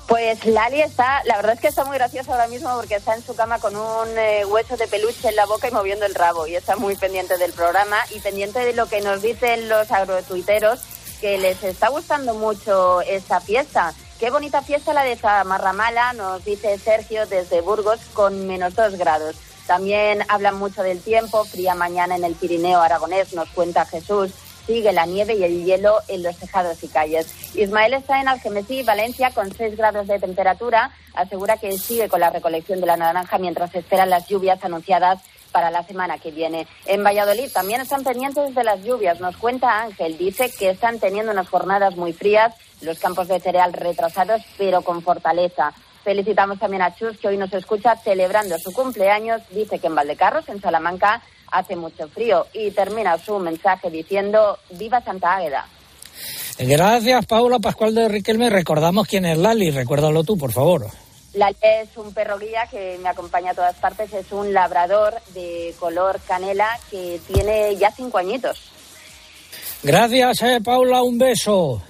Pues 0.09 0.45
Lali 0.45 0.82
está, 0.82 1.22
la 1.24 1.36
verdad 1.36 1.55
es 1.55 1.61
que 1.61 1.68
está 1.68 1.84
muy 1.84 1.97
graciosa 1.97 2.32
ahora 2.32 2.49
mismo 2.49 2.68
porque 2.76 2.97
está 2.97 3.14
en 3.14 3.24
su 3.24 3.34
cama 3.34 3.59
con 3.61 3.74
un 3.76 4.09
eh, 4.18 4.45
hueso 4.45 4.76
de 4.76 4.86
peluche 4.86 5.28
en 5.28 5.36
la 5.36 5.47
boca 5.47 5.68
y 5.68 5.70
moviendo 5.70 6.05
el 6.05 6.14
rabo 6.14 6.47
y 6.47 6.55
está 6.57 6.76
muy 6.76 6.97
pendiente 6.97 7.38
del 7.38 7.53
programa 7.53 7.97
y 8.14 8.18
pendiente 8.20 8.59
de 8.59 8.74
lo 8.74 8.86
que 8.86 9.01
nos 9.01 9.22
dicen 9.22 9.68
los 9.70 9.90
agrotuiteros 9.90 10.80
que 11.23 11.39
les 11.39 11.62
está 11.62 11.89
gustando 11.89 12.35
mucho 12.35 13.01
esta 13.03 13.41
fiesta. 13.41 13.95
Qué 14.18 14.31
bonita 14.31 14.61
fiesta 14.61 14.93
la 14.93 15.05
de 15.05 15.14
Zamarramala, 15.14 16.12
nos 16.14 16.45
dice 16.45 16.77
Sergio 16.79 17.27
desde 17.27 17.61
Burgos 17.61 18.01
con 18.12 18.49
menos 18.49 18.75
dos 18.75 18.97
grados. 18.97 19.37
También 19.68 20.25
hablan 20.29 20.59
mucho 20.59 20.83
del 20.83 21.01
tiempo, 21.01 21.45
fría 21.45 21.77
mañana 21.77 22.16
en 22.16 22.25
el 22.25 22.35
Pirineo 22.35 22.81
aragonés, 22.81 23.35
nos 23.35 23.49
cuenta 23.51 23.87
Jesús. 23.87 24.33
Sigue 24.66 24.93
la 24.93 25.07
nieve 25.07 25.35
y 25.35 25.45
el 25.45 25.64
hielo 25.64 26.01
en 26.09 26.25
los 26.25 26.37
tejados 26.37 26.83
y 26.83 26.89
calles. 26.89 27.33
Ismael 27.55 27.95
está 27.95 28.20
en 28.20 28.27
Algemesí, 28.27 28.83
Valencia, 28.83 29.31
con 29.31 29.55
6 29.55 29.77
grados 29.77 30.09
de 30.09 30.18
temperatura. 30.18 30.91
Asegura 31.14 31.57
que 31.57 31.79
sigue 31.79 32.09
con 32.09 32.18
la 32.18 32.31
recolección 32.31 32.81
de 32.81 32.87
la 32.87 32.97
naranja 32.97 33.39
mientras 33.39 33.73
esperan 33.77 34.11
las 34.11 34.27
lluvias 34.27 34.64
anunciadas 34.64 35.20
para 35.53 35.70
la 35.70 35.84
semana 35.84 36.18
que 36.18 36.30
viene. 36.30 36.66
En 36.86 37.05
Valladolid 37.05 37.53
también 37.53 37.80
están 37.80 38.03
pendientes 38.03 38.55
de 38.55 38.64
las 38.64 38.82
lluvias. 38.82 39.20
Nos 39.20 39.36
cuenta 39.36 39.82
Ángel, 39.82 40.18
dice 40.18 40.50
que 40.50 40.70
están 40.70 40.98
teniendo 40.98 41.30
unas 41.30 41.48
jornadas 41.48 41.96
muy 41.96 42.12
frías, 42.12 42.55
los 42.80 42.98
campos 42.98 43.28
de 43.28 43.38
cereal 43.38 43.72
retrasados, 43.72 44.42
pero 44.59 44.82
con 44.82 45.03
fortaleza. 45.03 45.72
Felicitamos 46.03 46.59
también 46.59 46.82
a 46.82 46.94
Chus, 46.94 47.16
que 47.18 47.28
hoy 47.28 47.36
nos 47.36 47.53
escucha 47.53 47.96
celebrando 47.96 48.59
su 48.59 48.72
cumpleaños. 48.72 49.40
Dice 49.50 49.78
que 49.78 49.86
en 49.86 49.94
Valdecarros, 49.94 50.48
en 50.48 50.61
Salamanca, 50.61 51.22
hace 51.53 51.76
mucho 51.76 52.09
frío 52.09 52.46
y 52.53 52.70
termina 52.72 53.18
su 53.18 53.38
mensaje 53.38 53.90
diciendo 53.90 54.59
¡Viva 54.70 55.00
Santa 55.00 55.36
Águeda! 55.36 55.66
Gracias, 56.59 57.26
Paula 57.26 57.59
Pascual 57.59 57.94
de 57.94 58.09
Riquelme. 58.09 58.50
Recordamos 58.50 59.07
quién 59.07 59.24
es 59.24 59.38
Lali, 59.38 59.70
recuérdalo 59.70 60.24
tú, 60.24 60.36
por 60.36 60.53
favor. 60.53 60.86
Lali 61.35 61.57
es 61.62 61.97
un 61.97 62.12
perro 62.12 62.39
guía 62.39 62.66
que 62.70 62.99
me 63.03 63.09
acompaña 63.09 63.53
a 63.53 63.55
todas 63.55 63.76
partes, 63.76 64.12
es 64.12 64.30
un 64.33 64.53
labrador 64.53 65.14
de 65.35 65.74
color 65.78 66.20
canela 66.26 66.68
que 66.91 67.20
tiene 67.26 67.74
ya 67.76 67.91
cinco 67.91 68.18
añitos. 68.18 68.70
Gracias, 69.83 70.43
eh, 70.43 70.61
Paula, 70.62 71.03
un 71.03 71.18
beso. 71.18 71.83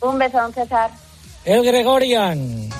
Un 0.00 0.18
beso, 0.18 0.40
don 0.40 0.52
César. 0.52 0.90
El 1.44 1.64
Gregorian. 1.64 2.70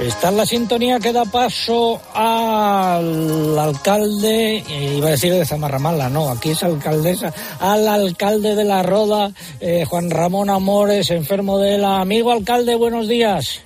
Está 0.00 0.28
en 0.28 0.36
la 0.36 0.46
sintonía 0.46 1.00
que 1.00 1.12
da 1.12 1.24
paso 1.24 2.00
al 2.14 3.58
alcalde, 3.58 4.58
eh, 4.58 4.94
iba 4.96 5.08
a 5.08 5.10
decir 5.10 5.32
de 5.32 5.44
Zamarramala, 5.44 6.08
no, 6.08 6.30
aquí 6.30 6.50
es 6.50 6.62
alcaldesa, 6.62 7.34
al 7.58 7.88
alcalde 7.88 8.54
de 8.54 8.64
La 8.64 8.84
Roda, 8.84 9.32
eh, 9.60 9.84
Juan 9.84 10.08
Ramón 10.08 10.50
Amores, 10.50 11.10
enfermo 11.10 11.58
de 11.58 11.78
la... 11.78 12.00
Amigo 12.00 12.30
alcalde, 12.30 12.76
buenos 12.76 13.08
días. 13.08 13.60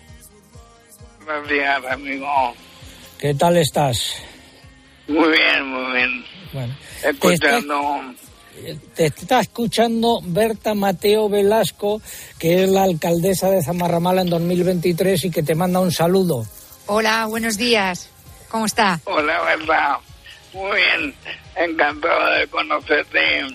Buenos 1.27 1.49
días, 1.51 1.85
amigo. 1.91 2.27
¿Qué 3.19 3.35
tal 3.35 3.59
estás? 3.59 4.17
Muy 5.09 5.29
bien, 5.29 5.67
muy 5.67 5.93
bien. 5.93 6.25
Bueno, 6.55 6.75
Escuchando... 7.05 8.15
te 8.95 9.07
está 9.07 9.41
escuchando 9.41 10.21
Berta 10.23 10.75
Mateo 10.75 11.29
Velasco, 11.29 12.01
que 12.39 12.65
es 12.65 12.69
la 12.71 12.85
alcaldesa 12.85 13.49
de 13.51 13.63
Zamarramala 13.63 14.23
en 14.23 14.31
2023 14.31 15.25
y 15.25 15.31
que 15.31 15.43
te 15.43 15.55
manda 15.55 15.81
un 15.81 15.91
saludo. 15.93 16.47
Hola, 16.87 17.27
buenos 17.27 17.57
días. 17.57 18.09
¿Cómo 18.49 18.67
está? 18.67 19.01
Hola, 19.05 19.41
verdad. 19.43 19.97
Muy 20.53 20.77
bien. 20.77 21.15
Encantado 21.57 22.31
de 22.33 22.47
conocerte. 22.49 23.47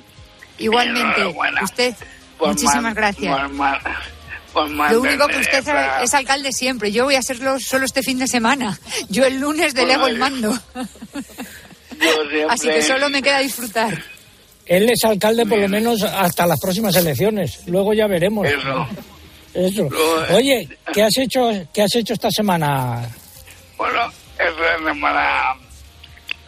Igualmente. 0.58 1.22
Usted, 1.64 1.94
por 2.38 2.50
muchísimas 2.50 2.96
gracias. 2.96 3.34
por 3.40 3.50
man- 3.50 3.80
por 4.54 4.70
Lo 4.92 5.02
único 5.02 5.28
que 5.28 5.38
usted 5.38 5.60
esa- 5.60 6.02
es 6.02 6.14
alcalde 6.16 6.52
siempre. 6.52 6.92
Yo 6.92 7.04
voy 7.04 7.14
a 7.16 7.22
serlo 7.22 7.60
solo 7.60 7.86
este 7.86 8.02
fin 8.02 8.18
de 8.18 8.28
semana. 8.28 8.80
Yo 9.10 9.24
el 9.26 9.40
lunes 9.40 9.76
delego 9.76 10.08
el 10.08 10.18
mando. 10.18 10.52
yo 10.52 10.82
siempre- 12.00 12.46
Así 12.50 12.68
que 12.68 12.82
solo 12.82 13.10
me 13.10 13.22
queda 13.22 13.38
disfrutar. 13.40 14.04
Él 14.68 14.90
es 14.90 15.04
alcalde 15.06 15.46
por 15.46 15.60
lo 15.60 15.70
menos 15.70 16.04
hasta 16.04 16.46
las 16.46 16.60
próximas 16.60 16.96
elecciones. 16.96 17.66
Luego 17.68 17.94
ya 17.94 18.08
veremos. 18.08 18.46
Eso. 18.48 18.88
Eso. 19.54 19.90
Oye, 20.34 20.68
¿qué 20.94 21.04
has 21.04 21.18
hecho, 21.18 21.50
qué 21.74 21.84
has 21.84 21.96
hecho 21.96 22.14
esta 22.14 22.30
semana? 22.30 23.10
Bueno, 23.78 24.12
esta 24.38 24.78
semana 24.78 25.56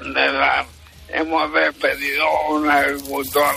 de 0.02 0.66
hemos 1.10 1.54
despedido 1.54 2.28
a 2.28 2.50
un 2.52 2.70
agricultor 2.70 3.56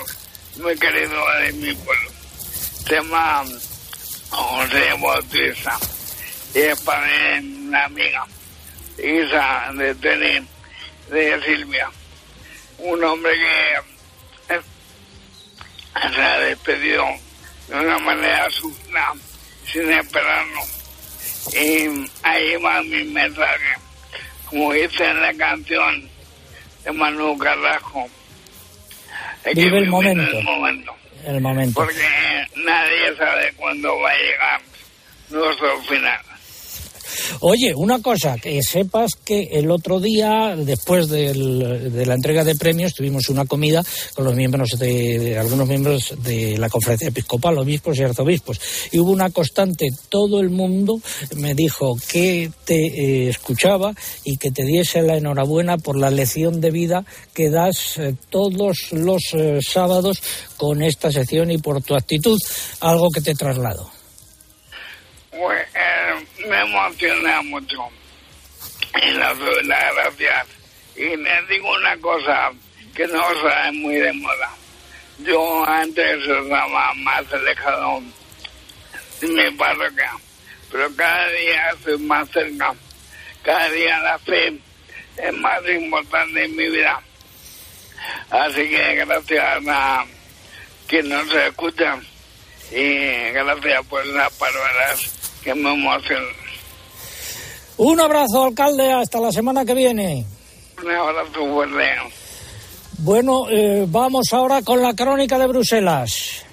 muy 0.63 0.77
querido 0.77 1.21
de 1.41 1.53
mi 1.53 1.75
pueblo. 1.75 2.11
Se 2.87 2.95
llama 2.95 3.45
José 4.31 4.95
Bautista 5.01 5.79
y 6.55 6.59
es 6.59 6.81
para 6.81 7.07
una 7.41 7.85
amiga, 7.85 8.25
Isa 8.99 9.73
de 9.75 9.95
Teni, 9.97 10.47
de 11.11 11.43
Silvia. 11.43 11.91
Un 12.79 13.05
hombre 13.05 13.33
que 13.33 13.92
se 16.15 16.21
ha 16.23 16.39
despedido 16.41 17.05
de 17.69 17.75
una 17.81 17.99
manera 17.99 18.49
súbita, 18.51 19.13
sin 19.71 19.91
esperarlo. 19.93 20.61
Y 21.53 22.11
ahí 22.23 22.57
va 22.57 22.83
mi 22.83 23.05
mensaje, 23.05 23.75
como 24.47 24.73
dice 24.73 25.05
en 25.05 25.21
la 25.21 25.35
canción 25.35 26.09
de 26.85 26.93
Manu 26.93 27.37
Carrasco. 27.39 28.09
Vive 29.45 29.63
el 29.67 29.71
vivir 29.73 29.89
momento. 29.89 30.23
el 30.39 30.45
momento, 30.45 30.95
El 31.25 31.41
momento. 31.41 31.75
porque 31.81 32.47
nadie 32.57 33.17
sabe 33.17 33.53
cuándo 33.57 33.99
va 34.01 34.11
a 34.11 34.17
llegar 34.17 34.61
nuestro 35.31 35.81
final. 35.83 36.21
Oye, 37.41 37.75
una 37.75 38.01
cosa, 38.01 38.37
que 38.39 38.63
sepas 38.63 39.13
que 39.25 39.51
el 39.53 39.71
otro 39.71 40.01
día, 40.01 40.55
después 40.57 41.09
de 41.09 41.35
la 41.35 42.15
entrega 42.15 42.45
de 42.45 42.55
premios, 42.55 42.95
tuvimos 42.95 43.29
una 43.29 43.45
comida 43.45 43.83
con 44.15 44.25
los 44.25 44.35
miembros 44.35 44.71
de, 44.79 45.19
de 45.19 45.39
algunos 45.39 45.69
miembros 45.69 46.15
de 46.23 46.59
la 46.59 46.69
conferencia 46.69 47.09
episcopal, 47.09 47.59
obispos 47.59 47.99
y 47.99 48.03
arzobispos. 48.03 48.61
Y 48.91 48.99
hubo 48.99 49.11
una 49.11 49.31
constante, 49.31 49.89
todo 50.09 50.41
el 50.41 50.51
mundo 50.51 51.01
me 51.37 51.55
dijo 51.55 51.97
que 52.09 52.51
te 52.65 52.75
eh, 52.75 53.29
escuchaba 53.29 53.95
y 54.25 54.37
que 54.37 54.51
te 54.51 54.65
diese 54.65 55.03
la 55.03 55.17
enhorabuena 55.17 55.79
por 55.79 55.99
la 55.99 56.11
lección 56.11 56.61
de 56.61 56.71
vida 56.71 57.05
que 57.35 57.51
das 57.51 57.99
eh, 57.99 58.15
todos 58.31 58.93
los 58.93 59.23
eh, 59.35 59.59
sábados 59.63 60.23
con 60.57 60.83
esta 60.83 61.11
sección 61.11 61.51
y 61.51 61.59
por 61.59 61.83
tu 61.83 61.95
actitud, 61.95 62.39
algo 62.81 63.11
que 63.11 63.21
te 63.21 63.35
traslado. 63.35 63.92
Pues, 65.33 65.67
eh, 65.75 66.27
me 66.47 66.61
emociona 66.61 67.41
mucho. 67.43 67.89
Y 69.03 69.11
le 69.13 69.35
doy 69.35 69.65
las 69.65 69.95
gracias. 69.95 70.47
Y 70.95 71.17
les 71.17 71.49
digo 71.49 71.73
una 71.73 71.97
cosa 71.97 72.53
que 72.95 73.07
no 73.07 73.33
está 73.33 73.73
muy 73.73 73.95
de 73.95 74.13
moda. 74.13 74.51
Yo 75.21 75.65
antes 75.67 76.21
estaba 76.21 76.93
más 76.97 77.33
alejado 77.33 78.03
de 79.21 79.29
mi 79.29 79.51
parroquia, 79.57 80.13
pero 80.71 80.95
cada 80.97 81.29
día 81.29 81.71
estoy 81.71 81.99
más 81.99 82.29
cerca. 82.29 82.75
Cada 83.43 83.71
día 83.71 83.99
la 84.01 84.19
fe 84.19 84.59
es 85.17 85.33
más 85.35 85.63
importante 85.67 86.45
en 86.45 86.57
mi 86.57 86.69
vida. 86.69 87.01
Así 88.29 88.69
que 88.69 88.95
gracias 88.97 89.63
a 89.67 90.05
quien 90.87 91.09
nos 91.09 91.33
escucha 91.33 91.99
y 92.71 93.31
gracias 93.31 93.87
por 93.87 94.05
las 94.07 94.33
palabras 94.35 95.22
Un 97.77 98.01
abrazo, 98.01 98.45
alcalde, 98.45 98.93
hasta 98.93 99.21
la 99.21 99.33
semana 99.33 99.65
que 99.65 99.75
viene. 99.75 100.25
Un 100.83 100.91
abrazo 100.91 101.47
fuerte. 101.53 101.85
Bueno, 102.99 103.49
eh, 103.51 103.85
vamos 103.89 104.33
ahora 104.33 104.63
con 104.63 104.81
la 104.81 104.95
crónica 104.95 105.39
de 105.39 105.47
Bruselas. 105.47 106.45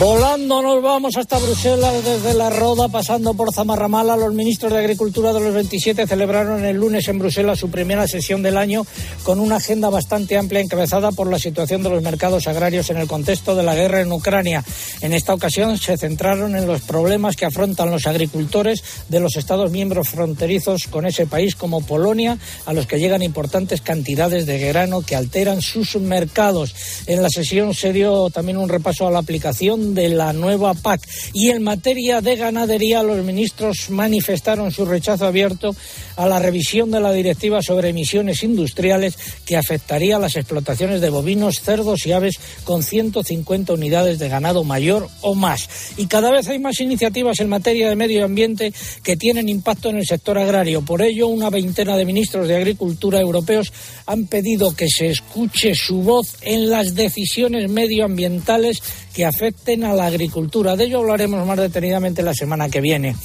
Volando 0.00 0.62
nos 0.62 0.82
vamos 0.82 1.14
hasta 1.18 1.36
Bruselas 1.36 2.02
desde 2.02 2.32
la 2.32 2.48
Roda, 2.48 2.88
pasando 2.88 3.34
por 3.34 3.52
Zamarramala. 3.52 4.16
Los 4.16 4.32
ministros 4.32 4.72
de 4.72 4.78
Agricultura 4.78 5.34
de 5.34 5.40
los 5.40 5.52
27 5.52 6.06
celebraron 6.06 6.64
el 6.64 6.78
lunes 6.78 7.06
en 7.08 7.18
Bruselas 7.18 7.58
su 7.58 7.70
primera 7.70 8.08
sesión 8.08 8.42
del 8.42 8.56
año 8.56 8.86
con 9.24 9.38
una 9.38 9.56
agenda 9.56 9.90
bastante 9.90 10.38
amplia 10.38 10.62
encabezada 10.62 11.12
por 11.12 11.26
la 11.26 11.38
situación 11.38 11.82
de 11.82 11.90
los 11.90 12.02
mercados 12.02 12.46
agrarios 12.46 12.88
en 12.88 12.96
el 12.96 13.08
contexto 13.08 13.54
de 13.54 13.62
la 13.62 13.74
guerra 13.74 14.00
en 14.00 14.10
Ucrania. 14.10 14.64
En 15.02 15.12
esta 15.12 15.34
ocasión 15.34 15.76
se 15.76 15.98
centraron 15.98 16.56
en 16.56 16.66
los 16.66 16.80
problemas 16.80 17.36
que 17.36 17.44
afrontan 17.44 17.90
los 17.90 18.06
agricultores 18.06 18.82
de 19.10 19.20
los 19.20 19.36
Estados 19.36 19.70
miembros 19.70 20.08
fronterizos 20.08 20.84
con 20.88 21.04
ese 21.04 21.26
país 21.26 21.54
como 21.54 21.82
Polonia, 21.82 22.38
a 22.64 22.72
los 22.72 22.86
que 22.86 23.00
llegan 23.00 23.22
importantes 23.22 23.82
cantidades 23.82 24.46
de 24.46 24.60
grano 24.60 25.02
que 25.02 25.14
alteran 25.14 25.60
sus 25.60 25.96
mercados. 25.96 26.74
En 27.06 27.22
la 27.22 27.28
sesión 27.28 27.74
se 27.74 27.92
dio 27.92 28.30
también 28.30 28.56
un 28.56 28.70
repaso 28.70 29.06
a 29.06 29.10
la 29.10 29.18
aplicación 29.18 29.89
de 29.94 30.08
la 30.08 30.32
nueva 30.32 30.74
PAC. 30.74 31.00
Y 31.32 31.50
en 31.50 31.62
materia 31.62 32.20
de 32.20 32.36
ganadería, 32.36 33.02
los 33.02 33.24
ministros 33.24 33.90
manifestaron 33.90 34.70
su 34.70 34.84
rechazo 34.84 35.26
abierto 35.26 35.74
a 36.16 36.26
la 36.26 36.38
revisión 36.38 36.90
de 36.90 37.00
la 37.00 37.12
directiva 37.12 37.62
sobre 37.62 37.90
emisiones 37.90 38.42
industriales 38.42 39.16
que 39.44 39.56
afectaría 39.56 40.16
a 40.16 40.20
las 40.20 40.36
explotaciones 40.36 41.00
de 41.00 41.10
bovinos, 41.10 41.60
cerdos 41.60 42.06
y 42.06 42.12
aves 42.12 42.38
con 42.64 42.82
150 42.82 43.72
unidades 43.72 44.18
de 44.18 44.28
ganado 44.28 44.64
mayor 44.64 45.08
o 45.20 45.34
más. 45.34 45.68
Y 45.96 46.06
cada 46.06 46.30
vez 46.30 46.48
hay 46.48 46.58
más 46.58 46.80
iniciativas 46.80 47.40
en 47.40 47.48
materia 47.48 47.88
de 47.88 47.96
medio 47.96 48.24
ambiente 48.24 48.72
que 49.02 49.16
tienen 49.16 49.48
impacto 49.48 49.90
en 49.90 49.96
el 49.96 50.06
sector 50.06 50.38
agrario. 50.38 50.82
Por 50.82 51.02
ello, 51.02 51.28
una 51.28 51.50
veintena 51.50 51.96
de 51.96 52.04
ministros 52.04 52.48
de 52.48 52.56
Agricultura 52.56 53.20
europeos 53.20 53.72
han 54.06 54.26
pedido 54.26 54.74
que 54.74 54.88
se 54.88 55.08
escuche 55.08 55.74
su 55.74 56.02
voz 56.02 56.36
en 56.42 56.70
las 56.70 56.94
decisiones 56.94 57.70
medioambientales 57.70 58.82
que 59.14 59.24
afecten 59.24 59.84
a 59.84 59.94
la 59.94 60.06
agricultura. 60.06 60.76
De 60.76 60.84
ello 60.84 61.00
hablaremos 61.00 61.46
más 61.46 61.58
detenidamente 61.58 62.22
la 62.22 62.34
semana 62.34 62.68
que 62.68 62.80
viene. 62.80 63.16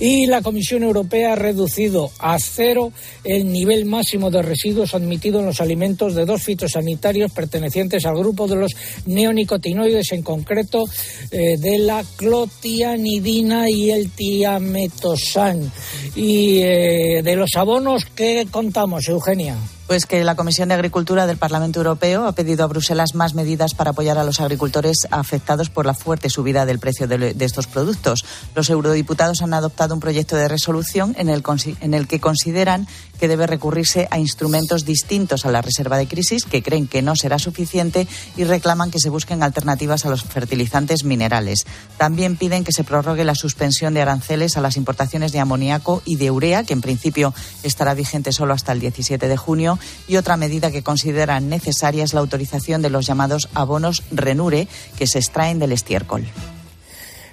Y 0.00 0.26
la 0.26 0.42
Comisión 0.42 0.82
Europea 0.82 1.32
ha 1.32 1.36
reducido 1.36 2.10
a 2.18 2.36
cero 2.38 2.92
el 3.24 3.50
nivel 3.52 3.84
máximo 3.84 4.30
de 4.30 4.42
residuos 4.42 4.94
admitido 4.94 5.40
en 5.40 5.46
los 5.46 5.60
alimentos 5.60 6.14
de 6.14 6.24
dos 6.24 6.42
fitosanitarios 6.42 7.32
pertenecientes 7.32 8.04
al 8.06 8.16
grupo 8.16 8.46
de 8.46 8.56
los 8.56 8.72
neonicotinoides, 9.06 10.12
en 10.12 10.22
concreto 10.22 10.84
eh, 11.30 11.56
de 11.58 11.78
la 11.78 12.04
clotianidina 12.16 13.68
y 13.68 13.90
el 13.90 14.10
tiametosan. 14.10 15.70
Y 16.14 16.58
eh, 16.58 17.22
de 17.22 17.36
los 17.36 17.50
abonos, 17.56 18.06
¿qué 18.14 18.46
contamos, 18.50 19.08
Eugenia? 19.08 19.56
Pues 19.92 20.06
que 20.06 20.24
la 20.24 20.36
Comisión 20.36 20.70
de 20.70 20.74
Agricultura 20.74 21.26
del 21.26 21.36
Parlamento 21.36 21.80
Europeo 21.80 22.24
ha 22.26 22.32
pedido 22.32 22.64
a 22.64 22.66
Bruselas 22.66 23.14
más 23.14 23.34
medidas 23.34 23.74
para 23.74 23.90
apoyar 23.90 24.16
a 24.16 24.24
los 24.24 24.40
agricultores 24.40 25.06
afectados 25.10 25.68
por 25.68 25.84
la 25.84 25.92
fuerte 25.92 26.30
subida 26.30 26.64
del 26.64 26.78
precio 26.78 27.06
de, 27.06 27.34
de 27.34 27.44
estos 27.44 27.66
productos. 27.66 28.24
Los 28.54 28.70
eurodiputados 28.70 29.42
han 29.42 29.52
adoptado 29.52 29.92
un 29.92 30.00
proyecto 30.00 30.34
de 30.34 30.48
resolución 30.48 31.14
en 31.18 31.28
el, 31.28 31.42
en 31.82 31.92
el 31.92 32.08
que 32.08 32.20
consideran 32.20 32.88
que 33.22 33.28
debe 33.28 33.46
recurrirse 33.46 34.08
a 34.10 34.18
instrumentos 34.18 34.84
distintos 34.84 35.46
a 35.46 35.52
la 35.52 35.62
reserva 35.62 35.96
de 35.96 36.08
crisis, 36.08 36.44
que 36.44 36.60
creen 36.60 36.88
que 36.88 37.02
no 37.02 37.14
será 37.14 37.38
suficiente 37.38 38.08
y 38.36 38.42
reclaman 38.42 38.90
que 38.90 38.98
se 38.98 39.10
busquen 39.10 39.44
alternativas 39.44 40.04
a 40.04 40.10
los 40.10 40.24
fertilizantes 40.24 41.04
minerales. 41.04 41.64
También 41.98 42.34
piden 42.36 42.64
que 42.64 42.72
se 42.72 42.82
prorrogue 42.82 43.22
la 43.22 43.36
suspensión 43.36 43.94
de 43.94 44.02
aranceles 44.02 44.56
a 44.56 44.60
las 44.60 44.76
importaciones 44.76 45.30
de 45.30 45.38
amoníaco 45.38 46.02
y 46.04 46.16
de 46.16 46.32
urea, 46.32 46.64
que 46.64 46.72
en 46.72 46.80
principio 46.80 47.32
estará 47.62 47.94
vigente 47.94 48.32
solo 48.32 48.54
hasta 48.54 48.72
el 48.72 48.80
17 48.80 49.28
de 49.28 49.36
junio, 49.36 49.78
y 50.08 50.16
otra 50.16 50.36
medida 50.36 50.72
que 50.72 50.82
consideran 50.82 51.48
necesaria 51.48 52.02
es 52.02 52.14
la 52.14 52.20
autorización 52.22 52.82
de 52.82 52.90
los 52.90 53.06
llamados 53.06 53.50
abonos 53.54 54.02
Renure, 54.10 54.66
que 54.98 55.06
se 55.06 55.20
extraen 55.20 55.60
del 55.60 55.70
estiércol. 55.70 56.26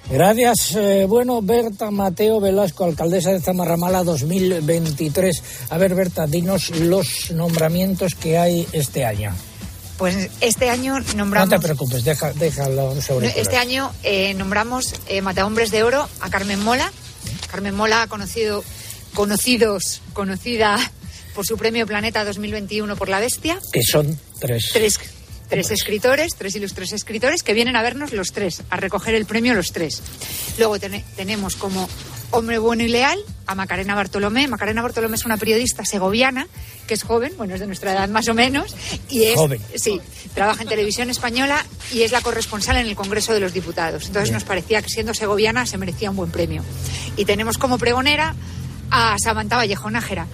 Gracias. 0.08 0.74
Eh, 0.76 1.06
bueno, 1.08 1.42
Berta 1.42 1.90
Mateo 1.90 2.40
Velasco, 2.40 2.84
alcaldesa 2.84 3.30
de 3.30 3.40
Zamarramala 3.40 4.02
2023. 4.02 5.42
A 5.70 5.78
ver, 5.78 5.94
Berta, 5.94 6.26
dinos 6.26 6.70
los 6.70 7.30
nombramientos 7.32 8.14
que 8.14 8.38
hay 8.38 8.66
este 8.72 9.04
año. 9.04 9.32
Pues 9.98 10.30
este 10.40 10.70
año 10.70 10.98
nombramos. 11.14 11.50
No 11.50 11.58
te 11.58 11.62
preocupes, 11.62 12.04
deja, 12.04 12.32
déjalo 12.32 13.00
sobre. 13.02 13.38
Este 13.38 13.58
año 13.58 13.92
eh, 14.02 14.32
nombramos 14.34 14.94
eh, 15.08 15.20
Matahombres 15.20 15.70
de 15.70 15.82
Oro 15.82 16.08
a 16.20 16.30
Carmen 16.30 16.58
Mola. 16.64 16.90
Carmen 17.50 17.74
Mola, 17.74 18.06
conocido, 18.06 18.64
conocidos, 19.12 20.00
conocida 20.14 20.78
por 21.34 21.46
su 21.46 21.56
premio 21.56 21.86
Planeta 21.86 22.24
2021 22.24 22.96
por 22.96 23.08
La 23.08 23.20
Bestia. 23.20 23.58
Que 23.72 23.82
son 23.82 24.18
tres. 24.38 24.70
Tres, 24.72 24.98
tres 25.50 25.70
escritores, 25.72 26.36
tres 26.36 26.54
ilustres 26.54 26.92
escritores 26.92 27.42
que 27.42 27.52
vienen 27.52 27.76
a 27.76 27.82
vernos 27.82 28.12
los 28.12 28.32
tres, 28.32 28.62
a 28.70 28.76
recoger 28.76 29.14
el 29.14 29.26
premio 29.26 29.52
los 29.52 29.72
tres. 29.72 30.02
Luego 30.58 30.78
tenemos 30.78 31.56
como 31.56 31.88
hombre 32.30 32.58
bueno 32.58 32.84
y 32.84 32.88
leal 32.88 33.18
a 33.46 33.56
Macarena 33.56 33.96
Bartolomé. 33.96 34.46
Macarena 34.46 34.80
Bartolomé 34.80 35.16
es 35.16 35.24
una 35.24 35.36
periodista 35.36 35.84
segoviana 35.84 36.46
que 36.86 36.94
es 36.94 37.02
joven, 37.02 37.32
bueno, 37.36 37.54
es 37.54 37.60
de 37.60 37.66
nuestra 37.66 37.92
edad 37.92 38.08
más 38.08 38.28
o 38.28 38.34
menos, 38.34 38.74
y 39.08 39.24
es 39.24 39.36
joven. 39.36 39.60
sí, 39.74 40.00
trabaja 40.34 40.62
en 40.62 40.68
televisión 40.68 41.10
española 41.10 41.64
y 41.92 42.02
es 42.02 42.12
la 42.12 42.20
corresponsal 42.20 42.76
en 42.76 42.86
el 42.86 42.94
Congreso 42.94 43.32
de 43.32 43.40
los 43.40 43.52
Diputados. 43.52 44.06
Entonces 44.06 44.32
nos 44.32 44.44
parecía 44.44 44.80
que 44.82 44.88
siendo 44.88 45.14
segoviana 45.14 45.66
se 45.66 45.78
merecía 45.78 46.10
un 46.10 46.16
buen 46.16 46.30
premio. 46.30 46.62
Y 47.16 47.24
tenemos 47.24 47.58
como 47.58 47.76
pregonera 47.76 48.34
a 48.90 49.16
Samantha 49.22 49.56
Vallejo 49.56 49.90
Nájera, 49.90 50.26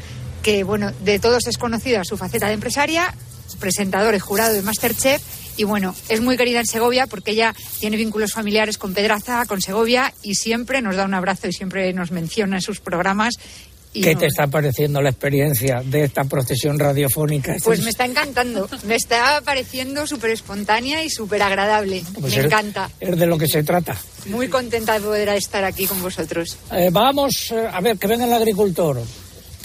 que 0.42 0.62
bueno, 0.62 0.92
de 1.00 1.18
todos 1.18 1.46
es 1.46 1.58
conocida 1.58 2.04
su 2.04 2.16
faceta 2.16 2.48
de 2.48 2.54
empresaria, 2.54 3.14
presentador 3.58 4.14
y 4.14 4.18
jurado 4.18 4.54
de 4.54 4.62
Masterchef 4.62 5.22
y 5.56 5.64
bueno, 5.64 5.94
es 6.08 6.20
muy 6.20 6.36
querida 6.36 6.60
en 6.60 6.66
Segovia 6.66 7.06
porque 7.06 7.30
ella 7.30 7.54
tiene 7.80 7.96
vínculos 7.96 8.32
familiares 8.32 8.78
con 8.78 8.92
Pedraza, 8.92 9.46
con 9.46 9.62
Segovia 9.62 10.12
y 10.22 10.34
siempre 10.34 10.82
nos 10.82 10.96
da 10.96 11.04
un 11.04 11.14
abrazo 11.14 11.48
y 11.48 11.52
siempre 11.52 11.92
nos 11.92 12.10
menciona 12.10 12.56
en 12.56 12.62
sus 12.62 12.80
programas. 12.80 13.34
¿Qué 13.94 14.14
te 14.14 14.26
está 14.26 14.46
pareciendo 14.46 15.00
la 15.00 15.08
experiencia 15.08 15.82
de 15.82 16.04
esta 16.04 16.24
procesión 16.24 16.78
radiofónica? 16.78 17.56
Pues 17.64 17.80
me 17.80 17.88
está 17.88 18.04
encantando, 18.04 18.68
me 18.86 18.94
está 18.94 19.40
pareciendo 19.42 20.06
súper 20.06 20.32
espontánea 20.32 21.02
y 21.02 21.08
súper 21.08 21.40
agradable. 21.40 22.04
Pues 22.20 22.36
me 22.36 22.42
encanta. 22.42 22.90
Es 23.00 23.18
de 23.18 23.26
lo 23.26 23.38
que 23.38 23.48
se 23.48 23.62
trata. 23.62 23.96
Muy 24.26 24.48
contenta 24.48 24.94
de 24.94 25.00
poder 25.00 25.30
estar 25.30 25.64
aquí 25.64 25.86
con 25.86 26.02
vosotros. 26.02 26.58
Eh, 26.72 26.90
vamos, 26.92 27.50
eh, 27.52 27.66
a 27.72 27.80
ver, 27.80 27.96
que 27.96 28.06
venga 28.06 28.26
el 28.26 28.34
agricultor. 28.34 29.00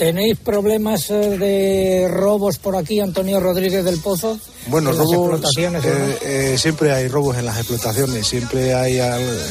¿Tenéis 0.02 0.40
problemas 0.40 1.12
eh, 1.12 1.38
de 1.38 2.08
robos 2.08 2.58
por 2.58 2.76
aquí, 2.76 3.00
Antonio 3.00 3.40
Rodríguez 3.40 3.86
del 3.86 4.00
Pozo? 4.00 4.40
Bueno, 4.66 4.94
robos, 4.94 5.40
eh, 5.56 6.18
eh, 6.24 6.56
siempre 6.58 6.92
hay 6.92 7.08
robos 7.08 7.38
en 7.38 7.46
las 7.46 7.60
explotaciones, 7.60 8.26
siempre 8.26 8.74
hay, 8.74 8.98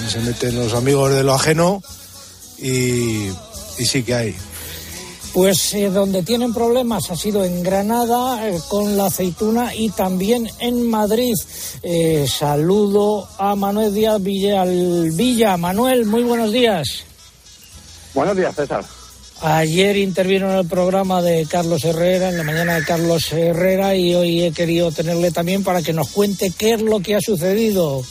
se 0.09 0.19
meten 0.19 0.57
los 0.57 0.75
amigos 0.75 1.13
de 1.13 1.23
lo 1.23 1.35
ajeno 1.35 1.81
y, 2.59 3.31
sí 3.79 4.03
que 4.03 4.13
hay. 4.13 4.37
Pues 5.33 5.73
donde 5.95 6.25
tienen 6.25 6.53
problemas 6.53 7.13
ha 7.13 7.15
sido 7.15 7.45
en 7.45 7.63
Granada 7.63 8.41
con 8.67 8.97
la 8.97 9.07
aceituna 9.07 9.73
y 9.73 9.91
también 9.91 10.51
en 10.59 10.91
Madrid. 10.91 11.35
saludo 12.27 13.29
a 13.39 13.55
Manuel 13.55 13.95
Díaz 13.95 14.21
Villa. 14.21 15.57
Manuel, 15.57 16.07
muy 16.07 16.25
buenos 16.25 16.51
días. 16.51 17.05
Buenos 18.15 18.37
días, 18.37 18.53
César. 18.57 18.85
Ayer 19.43 19.97
intervino 19.97 20.51
en 20.51 20.59
el 20.59 20.69
programa 20.69 21.23
de 21.23 21.47
Carlos 21.51 21.83
Herrera, 21.85 22.29
en 22.29 22.37
la 22.37 22.43
mañana 22.43 22.75
de 22.75 22.85
Carlos 22.85 23.33
Herrera, 23.33 23.95
y 23.95 24.15
hoy 24.15 24.45
he 24.45 24.53
querido 24.53 24.93
tenerle 24.93 25.31
también 25.31 25.65
para 25.65 25.81
que 25.81 25.95
nos 25.95 26.11
cuente 26.11 26.53
qué 26.57 26.75
es 26.75 26.83
lo 26.83 27.01
que 27.01 27.17
ha 27.17 27.21
sucedido. 27.23 28.03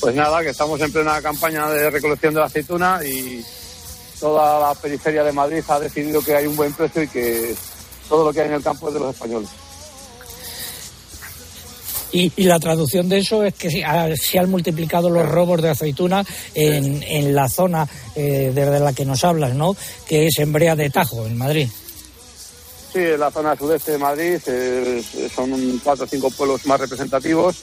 Pues 0.00 0.14
nada, 0.16 0.42
que 0.42 0.48
estamos 0.48 0.80
en 0.80 0.92
plena 0.92 1.22
campaña 1.22 1.70
de 1.70 1.90
recolección 1.90 2.34
de 2.34 2.40
la 2.40 2.46
aceituna 2.46 3.00
y 3.04 3.44
toda 4.18 4.68
la 4.68 4.74
periferia 4.74 5.22
de 5.22 5.32
Madrid 5.32 5.62
ha 5.68 5.78
decidido 5.78 6.22
que 6.22 6.34
hay 6.34 6.46
un 6.46 6.56
buen 6.56 6.72
precio 6.72 7.04
y 7.04 7.08
que 7.08 7.54
todo 8.08 8.24
lo 8.24 8.32
que 8.32 8.40
hay 8.40 8.48
en 8.48 8.54
el 8.54 8.62
campo 8.64 8.88
es 8.88 8.94
de 8.94 9.00
los 9.00 9.14
españoles. 9.14 9.50
Y, 12.16 12.44
la 12.44 12.58
traducción 12.58 13.10
de 13.10 13.18
eso 13.18 13.44
es 13.44 13.52
que 13.52 13.70
se, 13.70 13.84
han 13.84 14.50
multiplicado 14.50 15.10
los 15.10 15.28
robos 15.28 15.60
de 15.60 15.68
aceituna 15.68 16.24
en, 16.54 17.34
la 17.34 17.46
zona 17.46 17.86
eh, 18.14 18.52
desde 18.54 18.80
la 18.80 18.94
que 18.94 19.04
nos 19.04 19.22
hablas, 19.22 19.54
¿no? 19.54 19.76
Que 20.08 20.28
es 20.28 20.38
en 20.38 20.50
Brea 20.50 20.74
de 20.74 20.88
Tajo, 20.88 21.26
en 21.26 21.36
Madrid. 21.36 21.68
Sí, 22.90 23.00
en 23.00 23.20
la 23.20 23.30
zona 23.30 23.54
sudeste 23.54 23.92
de 23.92 23.98
Madrid 23.98 24.38
son 25.34 25.78
cuatro 25.84 26.06
o 26.06 26.08
cinco 26.08 26.30
pueblos 26.30 26.64
más 26.64 26.80
representativos. 26.80 27.56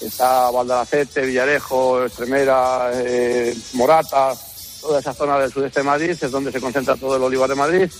Está 0.00 0.48
Valdalacete, 0.52 1.26
Villarejo, 1.26 2.04
Extremera, 2.04 2.92
eh, 2.94 3.52
Morata, 3.72 4.32
toda 4.80 5.00
esa 5.00 5.12
zona 5.12 5.40
del 5.40 5.52
sudeste 5.52 5.80
de 5.80 5.86
Madrid 5.86 6.10
es 6.10 6.30
donde 6.30 6.52
se 6.52 6.60
concentra 6.60 6.94
todo 6.94 7.16
el 7.16 7.22
olivar 7.24 7.48
de 7.48 7.56
Madrid 7.56 7.90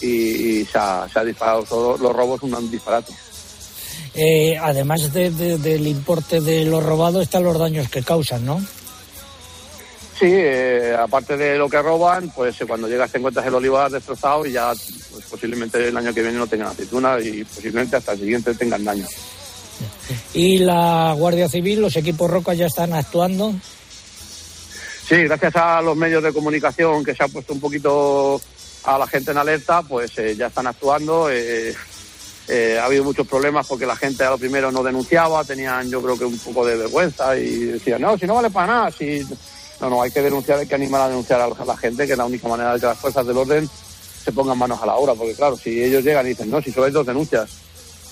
y, 0.00 0.64
se, 0.64 0.72
se 0.72 0.78
ha 1.20 1.24
disparado 1.24 1.62
todos 1.62 2.00
los 2.00 2.12
robos 2.12 2.42
un 2.42 2.68
disparate. 2.68 3.12
Eh, 4.14 4.58
además 4.60 5.12
del 5.12 5.86
importe 5.86 6.40
de 6.40 6.64
lo 6.64 6.80
robado, 6.80 7.22
están 7.22 7.44
los 7.44 7.58
daños 7.58 7.88
que 7.88 8.02
causan, 8.02 8.44
¿no? 8.44 8.60
Sí, 10.18 10.28
eh, 10.30 10.94
aparte 10.96 11.36
de 11.36 11.56
lo 11.56 11.68
que 11.68 11.82
roban, 11.82 12.30
pues 12.30 12.60
eh, 12.60 12.66
cuando 12.66 12.86
llegas 12.86 13.10
te 13.10 13.18
encuentras 13.18 13.44
el 13.46 13.54
olivar 13.54 13.90
destrozado 13.90 14.46
y 14.46 14.52
ya 14.52 14.72
pues, 15.10 15.24
posiblemente 15.28 15.88
el 15.88 15.96
año 15.96 16.14
que 16.14 16.22
viene 16.22 16.38
no 16.38 16.46
tengan 16.46 16.68
aceituna 16.68 17.18
y 17.18 17.42
posiblemente 17.42 17.96
hasta 17.96 18.12
el 18.12 18.20
siguiente 18.20 18.54
tengan 18.54 18.84
daño. 18.84 19.06
¿Y 20.34 20.58
la 20.58 21.14
Guardia 21.16 21.48
Civil, 21.48 21.80
los 21.80 21.96
equipos 21.96 22.30
Roca 22.30 22.54
ya 22.54 22.66
están 22.66 22.92
actuando? 22.92 23.52
Sí, 25.08 25.16
gracias 25.24 25.56
a 25.56 25.82
los 25.82 25.96
medios 25.96 26.22
de 26.22 26.32
comunicación 26.32 27.04
que 27.04 27.14
se 27.14 27.24
ha 27.24 27.28
puesto 27.28 27.52
un 27.52 27.60
poquito 27.60 28.40
a 28.84 28.98
la 28.98 29.06
gente 29.06 29.32
en 29.32 29.38
alerta, 29.38 29.82
pues 29.82 30.12
ya 30.36 30.46
están 30.46 30.66
actuando. 30.66 31.28
Eh, 31.30 31.74
ha 32.48 32.84
habido 32.84 33.04
muchos 33.04 33.26
problemas 33.26 33.66
porque 33.66 33.86
la 33.86 33.96
gente 33.96 34.24
a 34.24 34.30
lo 34.30 34.38
primero 34.38 34.70
no 34.72 34.82
denunciaba, 34.82 35.44
tenían 35.44 35.88
yo 35.88 36.02
creo 36.02 36.18
que 36.18 36.24
un 36.24 36.38
poco 36.38 36.66
de 36.66 36.76
vergüenza 36.76 37.36
y 37.36 37.64
decían, 37.64 38.02
no, 38.02 38.18
si 38.18 38.26
no 38.26 38.34
vale 38.34 38.50
para 38.50 38.66
nada, 38.66 38.90
si... 38.90 39.26
No, 39.80 39.90
no, 39.90 40.02
hay 40.02 40.12
que 40.12 40.22
denunciar, 40.22 40.60
hay 40.60 40.66
que 40.68 40.76
animar 40.76 41.00
a 41.00 41.08
denunciar 41.08 41.40
a 41.40 41.64
la 41.64 41.76
gente, 41.76 42.06
que 42.06 42.12
es 42.12 42.18
la 42.18 42.24
única 42.24 42.46
manera 42.46 42.74
de 42.74 42.78
que 42.78 42.86
las 42.86 42.98
fuerzas 42.98 43.26
del 43.26 43.36
orden 43.36 43.68
se 44.24 44.32
pongan 44.32 44.56
manos 44.56 44.80
a 44.80 44.86
la 44.86 44.94
obra, 44.94 45.14
porque 45.14 45.34
claro, 45.34 45.56
si 45.56 45.82
ellos 45.82 46.04
llegan 46.04 46.24
y 46.26 46.30
dicen, 46.30 46.50
no, 46.50 46.62
si 46.62 46.70
solo 46.70 46.86
hay 46.86 46.92
dos 46.92 47.06
denuncias, 47.06 47.50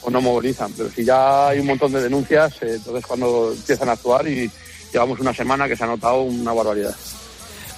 pues 0.01 0.13
no 0.13 0.21
movilizan, 0.21 0.73
pero 0.77 0.91
si 0.91 1.05
ya 1.05 1.49
hay 1.49 1.61
un 1.61 1.67
montón 1.67 1.93
de 1.93 2.03
denuncias, 2.03 2.55
eh, 2.63 2.75
entonces 2.75 3.07
cuando 3.07 3.53
empiezan 3.53 3.89
a 3.89 3.93
actuar 3.93 4.27
y 4.27 4.51
llevamos 4.93 5.21
una 5.21 5.35
semana 5.35 5.69
que 5.69 5.77
se 5.77 5.85
ha 5.85 5.87
notado 5.87 6.23
una 6.23 6.53
barbaridad. 6.53 6.97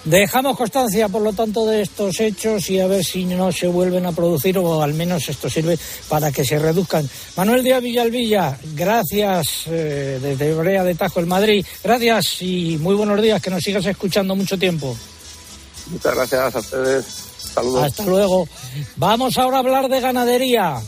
Dejamos 0.05 0.57
constancia, 0.57 1.09
por 1.09 1.23
lo 1.23 1.33
tanto, 1.33 1.65
de 1.65 1.83
estos 1.83 2.19
hechos 2.19 2.69
y 2.71 2.81
a 2.81 2.89
ver 2.89 3.05
si 3.05 3.25
no 3.25 3.53
se 3.53 3.69
vuelven 3.69 4.05
a 4.05 4.13
producir 4.13 4.59
o 4.59 4.83
al 4.83 4.95
menos 4.95 5.29
esto 5.29 5.49
sirve 5.49 5.79
para 6.09 6.33
que 6.33 6.45
se 6.45 6.59
reduzcan. 6.59 7.09
Manuel 7.37 7.63
Díaz 7.63 7.83
Villalvilla, 7.83 8.59
gracias 8.75 9.65
eh, 9.67 10.19
desde 10.21 10.55
Brea 10.55 10.83
de 10.83 10.97
Tajo, 10.97 11.21
el 11.21 11.27
Madrid. 11.27 11.65
Gracias 11.85 12.43
y 12.43 12.79
muy 12.81 12.97
buenos 12.97 13.23
días, 13.23 13.41
que 13.41 13.51
nos 13.51 13.63
sigas 13.63 13.87
escuchando 13.87 14.35
mucho 14.35 14.59
tiempo. 14.59 14.97
Muchas 15.87 16.15
gracias 16.15 16.55
a 16.57 16.59
ustedes. 16.59 17.05
Saludos. 17.55 17.85
Hasta 17.85 18.05
luego. 18.05 18.49
Vamos 18.97 19.39
ahora 19.39 19.59
a 19.59 19.61
hablar 19.61 19.89
de 19.89 20.01
ganadería. 20.01 20.81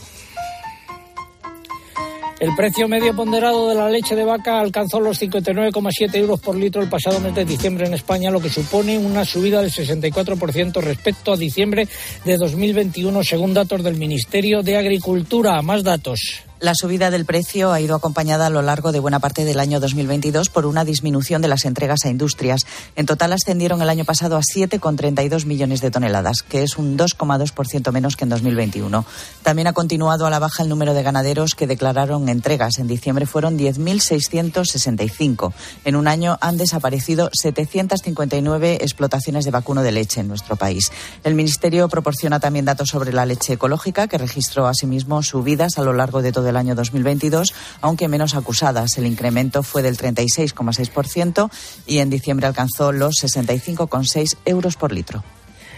El 2.44 2.54
precio 2.54 2.86
medio 2.88 3.16
ponderado 3.16 3.70
de 3.70 3.74
la 3.74 3.88
leche 3.88 4.14
de 4.14 4.22
vaca 4.22 4.60
alcanzó 4.60 5.00
los 5.00 5.18
59,7 5.18 6.14
euros 6.16 6.38
por 6.40 6.54
litro 6.54 6.82
el 6.82 6.90
pasado 6.90 7.18
mes 7.18 7.34
de 7.34 7.46
diciembre 7.46 7.86
en 7.86 7.94
España, 7.94 8.30
lo 8.30 8.38
que 8.38 8.50
supone 8.50 8.98
una 8.98 9.24
subida 9.24 9.62
del 9.62 9.70
64% 9.70 10.82
respecto 10.82 11.32
a 11.32 11.38
diciembre 11.38 11.88
de 12.22 12.36
2021, 12.36 13.24
según 13.24 13.54
datos 13.54 13.82
del 13.82 13.94
Ministerio 13.94 14.62
de 14.62 14.76
Agricultura. 14.76 15.62
Más 15.62 15.82
datos. 15.82 16.44
La 16.64 16.74
subida 16.74 17.10
del 17.10 17.26
precio 17.26 17.72
ha 17.74 17.80
ido 17.82 17.94
acompañada 17.94 18.46
a 18.46 18.50
lo 18.50 18.62
largo 18.62 18.90
de 18.90 18.98
buena 18.98 19.18
parte 19.18 19.44
del 19.44 19.60
año 19.60 19.80
2022 19.80 20.48
por 20.48 20.64
una 20.64 20.86
disminución 20.86 21.42
de 21.42 21.48
las 21.48 21.66
entregas 21.66 22.06
a 22.06 22.08
industrias. 22.08 22.62
En 22.96 23.04
total 23.04 23.34
ascendieron 23.34 23.82
el 23.82 23.90
año 23.90 24.06
pasado 24.06 24.38
a 24.38 24.40
7,32 24.40 25.44
millones 25.44 25.82
de 25.82 25.90
toneladas, 25.90 26.38
que 26.40 26.62
es 26.62 26.78
un 26.78 26.96
2,2% 26.96 27.92
menos 27.92 28.16
que 28.16 28.24
en 28.24 28.30
2021. 28.30 29.04
También 29.42 29.68
ha 29.68 29.74
continuado 29.74 30.24
a 30.24 30.30
la 30.30 30.38
baja 30.38 30.62
el 30.62 30.70
número 30.70 30.94
de 30.94 31.02
ganaderos 31.02 31.54
que 31.54 31.66
declararon 31.66 32.30
entregas. 32.30 32.78
En 32.78 32.86
diciembre 32.86 33.26
fueron 33.26 33.58
10.665. 33.58 35.52
En 35.84 35.96
un 35.96 36.08
año 36.08 36.38
han 36.40 36.56
desaparecido 36.56 37.28
759 37.30 38.78
explotaciones 38.80 39.44
de 39.44 39.50
vacuno 39.50 39.82
de 39.82 39.92
leche 39.92 40.20
en 40.20 40.28
nuestro 40.28 40.56
país. 40.56 40.90
El 41.24 41.34
Ministerio 41.34 41.90
proporciona 41.90 42.40
también 42.40 42.64
datos 42.64 42.88
sobre 42.88 43.12
la 43.12 43.26
leche 43.26 43.52
ecológica, 43.52 44.08
que 44.08 44.16
registró 44.16 44.66
asimismo 44.66 45.22
subidas 45.22 45.76
a 45.76 45.82
lo 45.82 45.92
largo 45.92 46.22
de 46.22 46.32
todo 46.32 46.53
del 46.54 46.60
año 46.60 46.74
2022, 46.74 47.52
aunque 47.80 48.08
menos 48.08 48.34
acusadas. 48.34 48.96
El 48.96 49.06
incremento 49.06 49.62
fue 49.62 49.82
del 49.82 49.98
36,6% 49.98 51.50
y 51.86 51.98
en 51.98 52.10
diciembre 52.10 52.46
alcanzó 52.46 52.92
los 52.92 53.16
65,6 53.16 54.36
euros 54.44 54.76
por 54.76 54.92
litro. 54.92 55.24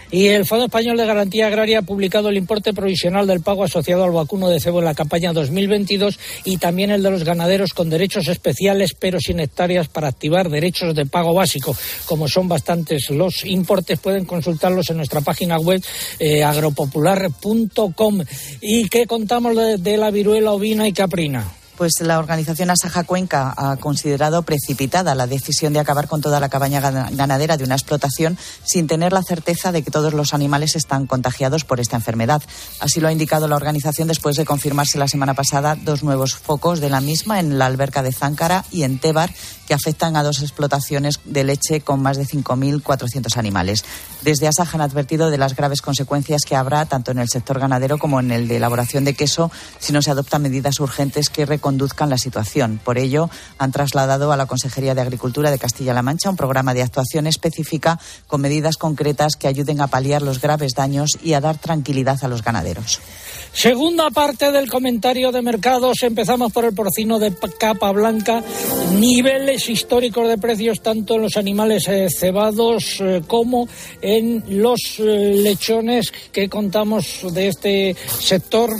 Y 0.09 0.27
el 0.27 0.45
Fondo 0.45 0.65
Español 0.65 0.95
de 0.97 1.05
Garantía 1.05 1.47
Agraria 1.47 1.79
ha 1.79 1.81
publicado 1.81 2.29
el 2.29 2.37
importe 2.37 2.73
provisional 2.73 3.27
del 3.27 3.41
pago 3.41 3.63
asociado 3.63 4.05
al 4.05 4.11
vacuno 4.11 4.47
de 4.47 4.59
cebo 4.59 4.79
en 4.79 4.85
la 4.85 4.95
campaña 4.95 5.33
2022 5.33 6.17
y 6.45 6.57
también 6.57 6.91
el 6.91 7.03
de 7.03 7.11
los 7.11 7.25
ganaderos 7.25 7.73
con 7.73 7.89
derechos 7.89 8.27
especiales 8.29 8.93
pero 8.93 9.19
sin 9.19 9.39
hectáreas 9.39 9.89
para 9.89 10.07
activar 10.07 10.49
derechos 10.49 10.95
de 10.95 11.05
pago 11.05 11.33
básico. 11.33 11.75
Como 12.05 12.29
son 12.29 12.47
bastantes 12.47 13.09
los 13.09 13.43
importes, 13.45 13.99
pueden 13.99 14.25
consultarlos 14.25 14.89
en 14.89 14.97
nuestra 14.97 15.21
página 15.21 15.59
web 15.59 15.83
eh, 16.19 16.43
agropopular.com. 16.43 18.21
¿Y 18.61 18.87
qué 18.87 19.07
contamos 19.07 19.55
de 19.55 19.97
la 19.97 20.09
viruela 20.09 20.53
ovina 20.53 20.87
y 20.87 20.93
caprina? 20.93 21.51
Pues 21.77 21.93
la 22.01 22.17
organización 22.17 22.71
Asaja 22.71 23.03
Cuenca 23.03 23.53
ha 23.55 23.77
considerado 23.77 24.41
precipitada 24.41 25.13
la 25.13 25.27
decisión 25.27 25.73
de 25.73 25.79
acabar 25.79 26.07
con 26.07 26.21
toda 26.21 26.39
la 26.39 26.49
cabaña 26.49 26.81
ganadera 26.81 27.55
de 27.55 27.63
una 27.65 27.75
explotación 27.75 28.35
sin 28.63 28.87
tener 28.87 29.13
la 29.13 29.21
certeza 29.21 29.71
de 29.71 29.83
que 29.83 29.91
todos 29.91 30.15
los 30.15 30.33
animales 30.33 30.75
están 30.75 31.05
contagiados 31.05 31.65
por 31.65 31.79
esta 31.79 31.95
enfermedad. 31.95 32.41
Así 32.79 32.99
lo 32.99 33.07
ha 33.07 33.11
indicado 33.11 33.47
la 33.47 33.55
organización 33.55 34.07
después 34.07 34.35
de 34.37 34.45
confirmarse 34.45 34.97
la 34.97 35.07
semana 35.07 35.35
pasada 35.35 35.75
dos 35.75 36.01
nuevos 36.01 36.33
focos 36.33 36.79
de 36.79 36.89
la 36.89 36.99
misma 36.99 37.39
en 37.39 37.59
la 37.59 37.67
alberca 37.67 38.01
de 38.01 38.11
Záncara 38.11 38.65
y 38.71 38.81
en 38.81 38.97
Tebar 38.97 39.31
que 39.67 39.73
afectan 39.73 40.15
a 40.15 40.23
dos 40.23 40.41
explotaciones 40.41 41.19
de 41.25 41.43
leche 41.43 41.81
con 41.81 42.01
más 42.01 42.17
de 42.17 42.25
5.400 42.25 43.37
animales. 43.37 43.83
Desde 44.21 44.47
Asaja 44.47 44.77
han 44.77 44.81
advertido 44.81 45.29
de 45.29 45.37
las 45.37 45.55
graves 45.55 45.81
consecuencias 45.81 46.41
que 46.47 46.55
habrá 46.55 46.85
tanto 46.85 47.11
en 47.11 47.19
el 47.19 47.29
sector 47.29 47.59
ganadero 47.59 47.97
como 47.97 48.19
en 48.19 48.31
el 48.31 48.47
de 48.47 48.57
elaboración 48.57 49.03
de 49.03 49.13
queso 49.13 49.51
si 49.79 49.93
no 49.93 50.01
se 50.01 50.11
adoptan 50.11 50.41
medidas 50.41 50.79
urgentes 50.79 51.29
que 51.29 51.45
conduzcan 51.59 52.09
la 52.09 52.17
situación. 52.17 52.79
Por 52.83 52.97
ello, 52.97 53.29
han 53.57 53.71
trasladado 53.71 54.31
a 54.31 54.37
la 54.37 54.45
Consejería 54.45 54.95
de 54.95 55.01
Agricultura 55.01 55.51
de 55.51 55.59
Castilla-La 55.59 56.01
Mancha 56.01 56.29
un 56.29 56.37
programa 56.37 56.73
de 56.73 56.83
actuación 56.83 57.27
específica 57.27 57.99
con 58.27 58.41
medidas 58.41 58.77
concretas 58.77 59.35
que 59.35 59.47
ayuden 59.47 59.81
a 59.81 59.87
paliar 59.87 60.21
los 60.21 60.41
graves 60.41 60.73
daños 60.75 61.17
y 61.21 61.33
a 61.33 61.41
dar 61.41 61.57
tranquilidad 61.57 62.23
a 62.23 62.27
los 62.27 62.43
ganaderos. 62.43 62.99
Segunda 63.53 64.09
parte 64.11 64.51
del 64.51 64.69
comentario 64.69 65.31
de 65.31 65.41
mercados. 65.41 66.03
Empezamos 66.03 66.51
por 66.51 66.65
el 66.65 66.73
porcino 66.73 67.19
de 67.19 67.33
capa 67.59 67.91
blanca. 67.91 68.43
Niveles 68.99 69.69
históricos 69.69 70.27
de 70.27 70.37
precios 70.37 70.81
tanto 70.81 71.15
en 71.15 71.23
los 71.23 71.37
animales 71.37 71.87
eh, 71.87 72.07
cebados 72.09 72.99
eh, 72.99 73.21
como 73.25 73.67
en 74.01 74.43
los 74.47 74.99
eh, 74.99 75.33
lechones 75.35 76.11
que 76.31 76.49
contamos 76.49 77.25
de 77.33 77.47
este 77.47 77.95
sector. 78.19 78.71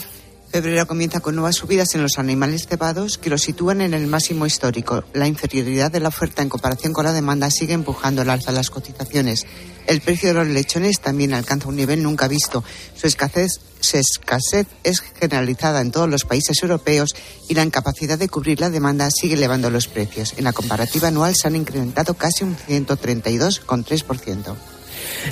Febrero 0.58 0.88
comienza 0.88 1.20
con 1.20 1.36
nuevas 1.36 1.58
subidas 1.58 1.93
en 1.93 2.01
los 2.01 2.18
animales 2.18 2.66
cebados 2.66 3.20
que 3.20 3.30
los 3.30 3.43
sitúan 3.43 3.80
en 3.80 3.93
el 3.93 4.08
máximo 4.08 4.47
histórico. 4.47 5.03
La 5.14 5.28
inferioridad 5.28 5.91
de 5.91 5.99
la 5.99 6.08
oferta 6.08 6.41
en 6.41 6.49
comparación 6.49 6.93
con 6.93 7.05
la 7.05 7.14
demanda 7.14 7.51
sigue 7.51 7.74
empujando 7.74 8.24
al 8.24 8.30
alza 8.32 8.51
las 8.51 8.72
cotizaciones. 8.72 9.45
El 9.86 10.01
precio 10.01 10.30
de 10.30 10.34
los 10.34 10.47
lechones 10.47 10.99
también 10.99 11.36
alcanza 11.36 11.68
un 11.68 11.76
nivel 11.76 12.01
nunca 12.01 12.28
visto. 12.28 12.64
Su 12.95 13.05
escasez, 13.05 13.51
su 13.82 13.97
escasez 13.97 14.66
es 14.84 15.01
generalizada 15.01 15.80
en 15.80 15.91
todos 15.91 16.10
los 16.10 16.24
países 16.24 16.58
europeos 16.64 17.16
y 17.47 17.53
la 17.53 17.64
incapacidad 17.64 18.18
de 18.18 18.28
cubrir 18.28 18.60
la 18.60 18.72
demanda 18.72 19.12
sigue 19.12 19.36
elevando 19.36 19.70
los 19.70 19.88
precios. 19.88 20.34
En 20.38 20.45
la 20.45 20.53
comparativa 20.53 21.10
anual 21.10 21.36
se 21.36 21.47
han 21.47 21.55
incrementado 21.55 22.16
casi 22.16 22.43
un 22.43 22.58
132,3%. 22.58 24.55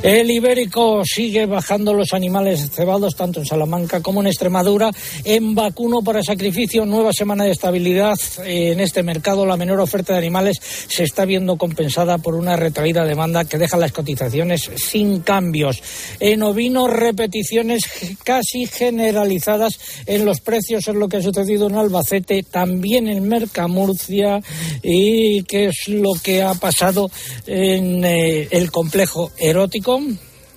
El 0.04 0.30
ibérico 0.30 1.04
sigue 1.06 1.46
bajando 1.46 1.94
los 1.94 2.14
animales 2.14 2.70
cebados 2.72 3.16
tanto 3.16 3.40
en 3.40 3.46
Salamanca 3.46 4.02
como 4.02 4.22
en 4.22 4.28
Extremadura. 4.28 4.92
En 5.24 5.56
vacuno 5.56 6.02
para 6.02 6.24
sacrificio, 6.24 6.86
nueva 6.86 7.12
semana 7.14 7.46
de 7.46 7.52
estabilidad 7.52 8.18
en 8.44 8.80
este 8.80 9.04
mercado. 9.04 9.46
La 9.46 9.58
menor 9.58 9.80
oferta 9.80 10.14
de 10.14 10.20
animales 10.20 10.58
se 10.62 11.04
está 11.04 11.26
viendo 11.26 11.58
compensada 11.58 12.18
por 12.18 12.36
una 12.36 12.56
retraída 12.56 13.06
demanda 13.06 13.46
que 13.46 13.58
deja 13.58 13.78
las 13.78 13.92
cotizaciones 13.92 14.70
sin 14.76 15.22
cambios. 15.22 15.82
En 16.20 16.44
ovino, 16.44 16.88
repeticiones 16.88 17.84
casi 18.24 18.66
generalizadas 18.68 19.80
en 20.06 20.26
los 20.26 20.42
precios 20.42 20.88
es 20.88 20.96
lo 20.96 21.08
que 21.08 21.18
ha 21.18 21.22
sucedido 21.22 21.68
en 21.68 21.76
Albacete, 21.76 22.44
también 22.44 23.08
en 23.08 23.28
Mercamurcia 23.28 24.42
y 24.84 25.44
qué 25.44 25.68
es 25.68 25.88
lo 25.88 26.14
que 26.22 26.42
ha 26.42 26.54
pasado 26.54 27.10
en 27.48 28.04
eh, 28.04 28.48
el 28.52 28.72
complejo 28.72 29.32
erótico 29.56 30.00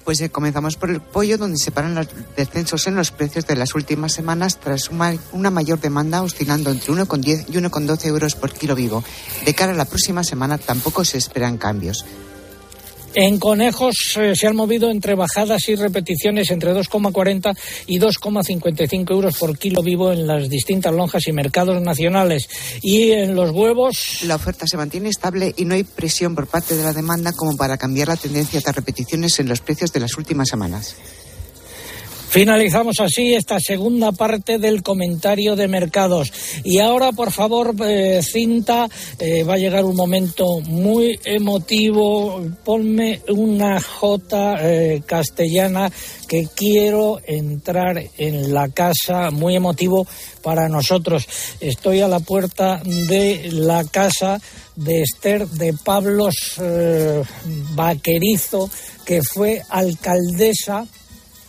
pues 0.08 0.22
eh, 0.22 0.30
comenzamos 0.30 0.76
por 0.76 0.88
el 0.88 1.02
pollo, 1.02 1.36
donde 1.36 1.58
se 1.58 1.70
paran 1.70 1.94
los 1.94 2.08
descensos 2.34 2.86
en 2.86 2.94
los 2.94 3.10
precios 3.10 3.46
de 3.46 3.56
las 3.56 3.74
últimas 3.74 4.14
semanas 4.14 4.58
tras 4.58 4.88
una, 4.88 5.14
una 5.32 5.50
mayor 5.50 5.82
demanda 5.82 6.22
oscilando 6.22 6.70
entre 6.70 6.94
1,10 6.94 7.44
y 7.46 7.52
1,12 7.52 8.06
euros 8.06 8.34
por 8.34 8.54
kilo 8.54 8.74
vivo. 8.74 9.04
De 9.44 9.52
cara 9.52 9.72
a 9.72 9.74
la 9.74 9.84
próxima 9.84 10.24
semana 10.24 10.56
tampoco 10.56 11.04
se 11.04 11.18
esperan 11.18 11.58
cambios. 11.58 12.06
En 13.14 13.38
conejos 13.38 13.96
eh, 14.16 14.34
se 14.34 14.46
han 14.46 14.56
movido 14.56 14.90
entre 14.90 15.14
bajadas 15.14 15.68
y 15.68 15.74
repeticiones 15.74 16.50
entre 16.50 16.74
2,40 16.74 17.56
y 17.86 17.98
2,55 17.98 19.10
euros 19.10 19.38
por 19.38 19.58
kilo 19.58 19.82
vivo 19.82 20.12
en 20.12 20.26
las 20.26 20.48
distintas 20.48 20.92
lonjas 20.92 21.26
y 21.26 21.32
mercados 21.32 21.80
nacionales. 21.80 22.48
Y 22.82 23.12
en 23.12 23.34
los 23.34 23.50
huevos. 23.50 24.22
La 24.24 24.36
oferta 24.36 24.66
se 24.66 24.76
mantiene 24.76 25.08
estable 25.08 25.54
y 25.56 25.64
no 25.64 25.74
hay 25.74 25.84
presión 25.84 26.34
por 26.34 26.46
parte 26.46 26.76
de 26.76 26.84
la 26.84 26.92
demanda 26.92 27.32
como 27.32 27.56
para 27.56 27.78
cambiar 27.78 28.08
la 28.08 28.16
tendencia 28.16 28.60
de 28.60 28.72
repeticiones 28.72 29.38
en 29.40 29.48
los 29.48 29.60
precios 29.60 29.92
de 29.92 30.00
las 30.00 30.16
últimas 30.16 30.48
semanas. 30.48 30.96
Finalizamos 32.28 33.00
así 33.00 33.34
esta 33.34 33.58
segunda 33.58 34.12
parte 34.12 34.58
del 34.58 34.82
comentario 34.82 35.56
de 35.56 35.66
mercados. 35.66 36.30
Y 36.62 36.78
ahora, 36.78 37.10
por 37.12 37.32
favor, 37.32 37.74
eh, 37.82 38.20
cinta, 38.22 38.86
eh, 39.18 39.44
va 39.44 39.54
a 39.54 39.58
llegar 39.58 39.86
un 39.86 39.96
momento 39.96 40.44
muy 40.60 41.18
emotivo. 41.24 42.38
Ponme 42.66 43.22
una 43.28 43.80
J 43.80 44.56
eh, 44.60 45.02
castellana 45.06 45.90
que 46.28 46.46
quiero 46.54 47.18
entrar 47.26 48.04
en 48.18 48.52
la 48.52 48.68
casa, 48.68 49.30
muy 49.30 49.56
emotivo 49.56 50.06
para 50.42 50.68
nosotros. 50.68 51.26
Estoy 51.60 52.02
a 52.02 52.08
la 52.08 52.20
puerta 52.20 52.82
de 52.84 53.48
la 53.52 53.84
casa 53.84 54.38
de 54.76 55.00
Esther 55.00 55.48
de 55.48 55.72
Pablos 55.72 56.60
Vaquerizo, 57.74 58.70
que 59.06 59.22
fue 59.22 59.62
alcaldesa 59.70 60.86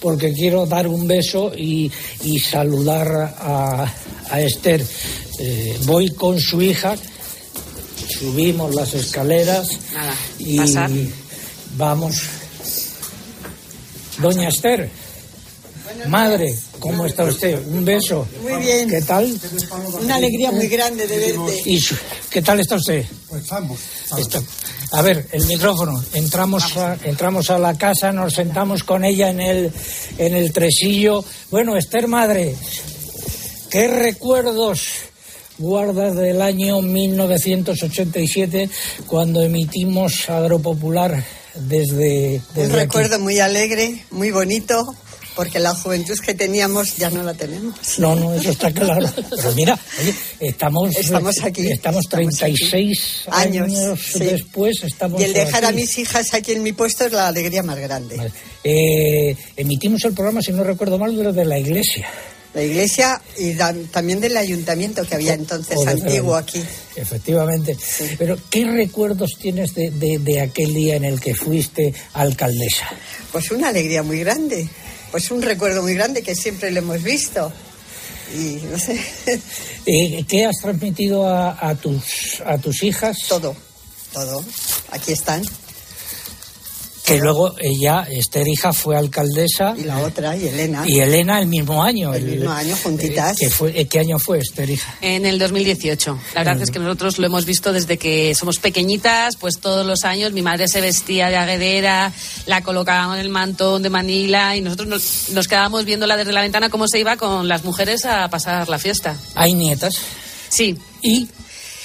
porque 0.00 0.32
quiero 0.32 0.64
dar 0.66 0.88
un 0.88 1.06
beso 1.06 1.52
y, 1.54 1.92
saludar 2.40 3.36
a, 3.38 3.92
Esther. 4.40 4.84
Eh, 5.38 5.78
voy 5.84 6.10
con 6.10 6.40
su 6.40 6.60
hija, 6.62 6.96
subimos 8.18 8.74
las 8.74 8.94
escaleras 8.94 9.68
y... 10.38 10.58
Vamos. 11.76 12.22
Doña 14.18 14.48
Esther, 14.48 14.88
madre, 16.08 16.54
¿cómo 16.80 17.04
está 17.04 17.24
usted? 17.24 17.60
Un 17.66 17.84
beso. 17.84 18.26
Muy 18.42 18.62
bien. 18.62 18.88
¿Qué 18.88 19.02
tal? 19.02 19.38
Una 20.00 20.14
alegría 20.14 20.52
muy 20.52 20.68
grande 20.68 21.06
de 21.06 21.18
verte. 21.18 21.62
¿Y 21.66 21.78
qué 22.30 22.40
tal 22.40 22.60
está 22.60 22.76
usted? 22.76 23.04
Pues 23.28 23.46
vamos. 23.48 23.78
A 24.92 25.02
ver, 25.02 25.28
el 25.32 25.46
micrófono. 25.46 26.02
Entramos 26.14 26.76
a, 26.78 26.96
entramos 27.04 27.50
a 27.50 27.58
la 27.58 27.76
casa, 27.76 28.10
nos 28.10 28.32
sentamos 28.32 28.82
con 28.82 29.04
ella 29.04 29.28
en 29.28 29.40
el, 29.40 29.72
en 30.16 30.34
el 30.34 30.52
tresillo. 30.52 31.22
Bueno, 31.50 31.76
Esther, 31.76 32.08
madre, 32.08 32.54
¿qué 33.68 33.86
recuerdos 33.86 34.80
guardas 35.58 36.14
del 36.14 36.40
año 36.40 36.80
1987 36.80 38.70
cuando 39.06 39.42
emitimos 39.42 40.30
Agropopular 40.30 41.22
desde, 41.60 42.40
Un 42.54 42.70
recuerdo 42.70 43.18
muy 43.18 43.40
alegre, 43.40 44.04
muy 44.10 44.30
bonito, 44.30 44.94
porque 45.34 45.58
la 45.58 45.74
juventud 45.74 46.18
que 46.18 46.34
teníamos 46.34 46.96
ya 46.96 47.10
no 47.10 47.22
la 47.22 47.34
tenemos. 47.34 47.98
No, 47.98 48.14
no, 48.16 48.34
eso 48.34 48.50
está 48.50 48.72
claro. 48.72 49.08
Pero 49.14 49.52
mira, 49.54 49.78
estamos, 50.40 50.96
estamos 50.96 51.42
aquí. 51.42 51.66
Estamos 51.70 52.06
36 52.08 53.24
años, 53.30 53.72
después. 54.14 54.82
Estamos 54.82 55.20
y 55.20 55.24
el 55.24 55.32
dejar 55.32 55.64
a 55.64 55.72
mis 55.72 55.98
hijas 55.98 56.32
aquí 56.34 56.52
en 56.52 56.62
mi 56.62 56.72
puesto 56.72 57.04
es 57.04 57.12
la 57.12 57.28
alegría 57.28 57.62
más 57.62 57.78
grande. 57.78 58.32
Eh, 58.64 59.36
emitimos 59.56 60.04
el 60.04 60.12
programa, 60.14 60.40
si 60.42 60.52
no 60.52 60.64
recuerdo 60.64 60.98
mal, 60.98 61.34
de 61.34 61.44
la 61.44 61.58
iglesia 61.58 62.08
la 62.56 62.62
iglesia 62.62 63.20
y 63.36 63.54
también 63.92 64.18
del 64.18 64.34
ayuntamiento 64.34 65.06
que 65.06 65.14
había 65.14 65.34
entonces 65.34 65.76
antiguo 65.86 66.34
aquí. 66.36 66.64
Efectivamente. 66.96 67.76
Pero, 68.16 68.38
¿qué 68.48 68.64
recuerdos 68.64 69.32
tienes 69.38 69.74
de, 69.74 70.40
aquel 70.40 70.72
día 70.72 70.96
en 70.96 71.04
el 71.04 71.20
que 71.20 71.34
fuiste 71.34 71.92
alcaldesa? 72.14 72.88
Pues 73.30 73.50
una 73.50 73.68
alegría 73.68 74.02
muy 74.02 74.20
grande. 74.20 74.66
Pues 75.10 75.30
un 75.30 75.42
recuerdo 75.42 75.82
muy 75.82 75.92
grande 75.92 76.22
que 76.22 76.34
siempre 76.34 76.70
lo 76.70 76.78
hemos 76.78 77.02
visto. 77.02 77.52
Y 78.34 78.58
no 78.70 78.78
sé. 78.78 78.98
Eh, 79.88 80.24
¿Qué 80.26 80.44
has 80.44 80.56
transmitido 80.60 81.28
a, 81.28 81.76
tus, 81.80 82.42
a 82.44 82.58
tus 82.58 82.82
hijas? 82.82 83.18
Todo, 83.28 83.54
todo. 84.12 84.44
Aquí 84.90 85.12
están. 85.12 85.44
Que 87.06 87.18
luego 87.18 87.54
ella, 87.60 88.04
Esther 88.10 88.48
hija, 88.48 88.72
fue 88.72 88.96
alcaldesa. 88.96 89.76
Y 89.78 89.84
la 89.84 90.00
otra, 90.00 90.36
y 90.36 90.48
Elena. 90.48 90.82
Y 90.84 90.98
Elena 90.98 91.38
el 91.38 91.46
mismo 91.46 91.84
año. 91.84 92.12
El, 92.12 92.24
mismo 92.24 92.50
año, 92.50 92.74
juntitas. 92.82 93.38
¿qué, 93.38 93.48
fue, 93.48 93.86
¿Qué 93.86 94.00
año 94.00 94.18
fue 94.18 94.40
Esther 94.40 94.68
hija? 94.68 94.92
En 95.00 95.24
el 95.24 95.38
2018. 95.38 96.18
La 96.34 96.42
verdad 96.42 96.60
es 96.60 96.72
que 96.72 96.80
nosotros 96.80 97.20
lo 97.20 97.26
hemos 97.26 97.44
visto 97.44 97.72
desde 97.72 97.96
que 97.96 98.34
somos 98.34 98.58
pequeñitas, 98.58 99.36
pues 99.36 99.60
todos 99.60 99.86
los 99.86 100.02
años 100.02 100.32
mi 100.32 100.42
madre 100.42 100.66
se 100.66 100.80
vestía 100.80 101.28
de 101.28 101.36
aguedera, 101.36 102.12
la 102.46 102.64
colocaban 102.64 103.14
en 103.14 103.20
el 103.20 103.28
mantón 103.28 103.82
de 103.82 103.90
Manila 103.90 104.56
y 104.56 104.60
nosotros 104.60 104.88
nos, 104.88 105.30
nos 105.30 105.46
quedábamos 105.46 105.84
viéndola 105.84 106.16
desde 106.16 106.32
la 106.32 106.40
ventana 106.40 106.70
cómo 106.70 106.88
se 106.88 106.98
iba 106.98 107.16
con 107.16 107.46
las 107.46 107.62
mujeres 107.62 108.04
a 108.04 108.28
pasar 108.30 108.68
la 108.68 108.80
fiesta. 108.80 109.16
¿Hay 109.36 109.54
nietas? 109.54 109.94
Sí. 110.48 110.76
¿Y? 111.02 111.28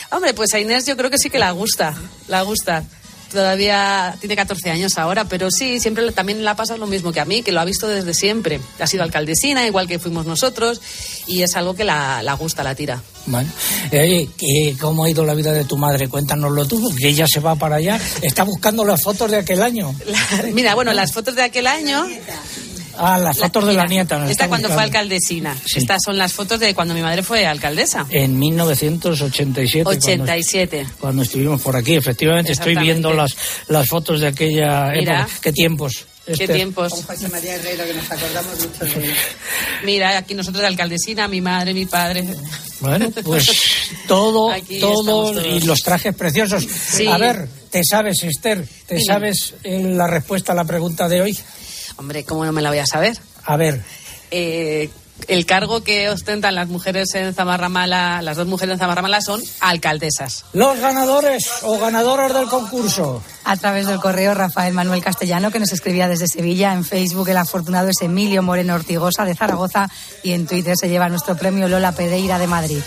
Hombre, 0.09 0.33
pues 0.33 0.51
a 0.55 0.59
Inés 0.59 0.87
yo 0.87 0.97
creo 0.97 1.11
que 1.11 1.19
sí 1.19 1.29
que 1.29 1.37
la 1.37 1.51
gusta, 1.51 1.95
la 2.27 2.41
gusta. 2.41 2.83
Todavía 3.31 4.17
tiene 4.19 4.35
14 4.35 4.71
años 4.71 4.97
ahora, 4.97 5.25
pero 5.25 5.49
sí, 5.49 5.79
siempre 5.79 6.11
también 6.11 6.43
la 6.43 6.55
pasa 6.55 6.77
lo 6.77 6.87
mismo 6.87 7.11
que 7.11 7.19
a 7.19 7.25
mí, 7.25 7.43
que 7.43 7.51
lo 7.51 7.61
ha 7.61 7.65
visto 7.65 7.87
desde 7.87 8.13
siempre. 8.13 8.59
Ha 8.79 8.87
sido 8.87 9.03
alcaldesina, 9.03 9.65
igual 9.65 9.87
que 9.87 9.99
fuimos 9.99 10.25
nosotros, 10.25 10.81
y 11.27 11.41
es 11.41 11.55
algo 11.55 11.73
que 11.73 11.83
la, 11.83 12.21
la 12.23 12.33
gusta, 12.33 12.63
la 12.63 12.75
tira. 12.75 13.01
Bueno, 13.25 13.49
eh, 13.91 14.27
¿cómo 14.79 15.03
ha 15.03 15.09
ido 15.09 15.23
la 15.23 15.33
vida 15.33 15.53
de 15.53 15.63
tu 15.63 15.77
madre? 15.77 16.09
Cuéntanoslo 16.09 16.65
tú, 16.65 16.81
porque 16.81 17.09
ella 17.09 17.25
se 17.27 17.39
va 17.39 17.55
para 17.55 17.77
allá. 17.77 17.99
Está 18.21 18.43
buscando 18.43 18.83
las 18.83 19.01
fotos 19.01 19.29
de 19.31 19.37
aquel 19.37 19.61
año. 19.61 19.95
mira, 20.53 20.75
bueno, 20.75 20.91
las 20.93 21.13
fotos 21.13 21.35
de 21.35 21.43
aquel 21.43 21.67
año 21.67 22.07
Ah, 23.03 23.17
las 23.17 23.39
fotos 23.39 23.65
de 23.65 23.73
la 23.73 23.87
nieta. 23.87 24.29
Esta 24.29 24.47
cuando 24.47 24.69
fue 24.69 24.83
alcaldesina. 24.83 25.57
Estas 25.75 25.97
son 26.05 26.19
las 26.19 26.33
fotos 26.33 26.59
de 26.59 26.75
cuando 26.75 26.93
mi 26.93 27.01
madre 27.01 27.23
fue 27.23 27.47
alcaldesa. 27.47 28.05
En 28.11 28.37
1987. 28.37 29.89
87. 29.89 30.77
Cuando, 30.77 30.97
cuando 30.99 31.21
estuvimos 31.23 31.61
por 31.61 31.75
aquí, 31.75 31.95
efectivamente, 31.95 32.51
estoy 32.51 32.75
viendo 32.75 33.11
las, 33.11 33.35
las 33.69 33.87
fotos 33.87 34.21
de 34.21 34.27
aquella 34.27 34.93
época. 34.93 35.27
¿Qué 35.41 35.51
tiempos? 35.51 36.05
Qué 36.25 36.33
este, 36.33 36.49
tiempos. 36.49 36.93
Con 36.93 37.01
José 37.03 37.29
María 37.29 37.55
Herrero, 37.55 37.83
que 37.83 37.93
nos 37.95 38.11
acordamos 38.11 38.59
mucho 38.59 38.85
de 38.85 39.05
él. 39.05 39.13
Mira, 39.83 40.17
aquí 40.17 40.35
nosotros 40.35 40.61
de 40.61 40.67
alcaldesina, 40.67 41.27
mi 41.27 41.41
madre, 41.41 41.73
mi 41.73 41.87
padre. 41.87 42.23
Bueno, 42.79 43.09
pues 43.23 43.45
todo, 44.07 44.53
todo 44.79 45.45
y 45.45 45.61
los 45.61 45.79
trajes 45.79 46.15
preciosos. 46.15 46.67
A 47.07 47.17
ver, 47.17 47.47
¿te 47.71 47.81
sabes, 47.83 48.23
Esther? 48.23 48.63
¿Te 48.85 48.99
sabes 49.03 49.55
la 49.63 50.05
respuesta 50.05 50.51
a 50.51 50.55
la 50.55 50.65
pregunta 50.65 51.09
de 51.09 51.21
hoy? 51.21 51.37
Hombre, 51.97 52.23
¿cómo 52.23 52.45
no 52.45 52.51
me 52.51 52.61
la 52.61 52.69
voy 52.69 52.79
a 52.79 52.85
saber? 52.85 53.17
A 53.45 53.57
ver. 53.57 53.83
Eh, 54.31 54.89
el 55.27 55.45
cargo 55.45 55.81
que 55.81 56.09
ostentan 56.09 56.55
las 56.55 56.67
mujeres 56.67 57.13
en 57.15 57.33
Zamarramala, 57.33 58.21
las 58.21 58.37
dos 58.37 58.47
mujeres 58.47 58.73
en 58.73 58.79
Zamarramala 58.79 59.21
son 59.21 59.41
alcaldesas. 59.59 60.45
Los 60.53 60.79
ganadores 60.79 61.49
o 61.63 61.77
ganadoras 61.77 62.33
del 62.33 62.47
concurso. 62.47 63.21
A 63.43 63.57
través 63.57 63.87
del 63.87 63.99
correo 63.99 64.33
Rafael 64.33 64.73
Manuel 64.73 65.03
Castellano, 65.03 65.51
que 65.51 65.59
nos 65.59 65.71
escribía 65.71 66.07
desde 66.07 66.27
Sevilla. 66.27 66.73
En 66.73 66.85
Facebook 66.85 67.29
el 67.29 67.37
afortunado 67.37 67.89
es 67.89 68.01
Emilio 68.01 68.43
Moreno 68.43 68.75
Ortigosa 68.75 69.25
de 69.25 69.35
Zaragoza. 69.35 69.89
Y 70.23 70.33
en 70.33 70.45
Twitter 70.45 70.75
se 70.77 70.89
lleva 70.89 71.09
nuestro 71.09 71.35
premio 71.35 71.67
Lola 71.67 71.91
Pereira 71.91 72.37
de 72.37 72.47
Madrid. 72.47 72.81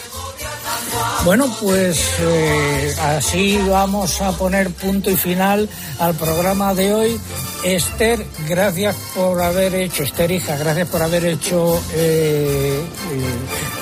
Bueno, 1.25 1.47
pues 1.61 1.99
eh, 2.21 2.95
así 3.01 3.59
vamos 3.69 4.21
a 4.21 4.33
poner 4.33 4.71
punto 4.71 5.11
y 5.11 5.17
final 5.17 5.69
al 5.99 6.15
programa 6.15 6.75
de 6.75 6.93
hoy. 6.93 7.21
Esther, 7.65 8.27
gracias 8.47 8.95
por 9.15 9.41
haber 9.41 9.75
hecho, 9.75 10.03
Esther 10.03 10.31
hija, 10.31 10.57
gracias 10.57 10.87
por 10.89 11.03
haber 11.03 11.25
hecho 11.25 11.83
eh, 11.95 12.14
eh, 12.17 12.81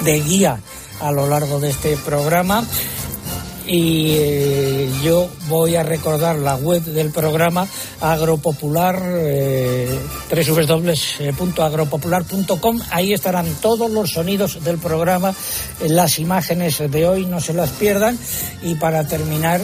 de 0.05 0.21
guía 0.23 0.59
a 1.01 1.13
lo 1.13 1.27
largo 1.27 1.61
de 1.61 1.71
este 1.71 1.97
programa 1.97 2.65
y 3.67 4.15
eh, 4.19 4.91
yo 5.03 5.29
voy 5.49 5.77
a 5.77 5.83
recordar 5.83 6.37
la 6.37 6.57
web 6.57 6.83
del 6.83 7.11
programa 7.11 7.67
agropopular 8.01 8.99
eh, 9.03 9.99
www.agropopular.com 10.31 12.81
ahí 12.91 13.13
estarán 13.13 13.47
todos 13.61 13.91
los 13.91 14.13
sonidos 14.13 14.65
del 14.65 14.79
programa 14.79 15.35
las 15.89 16.19
imágenes 16.19 16.79
de 16.79 17.07
hoy 17.07 17.27
no 17.27 17.41
se 17.41 17.55
las 17.55 17.71
pierdan. 17.71 18.19
Y 18.63 18.75
para 18.77 19.07
terminar 19.07 19.61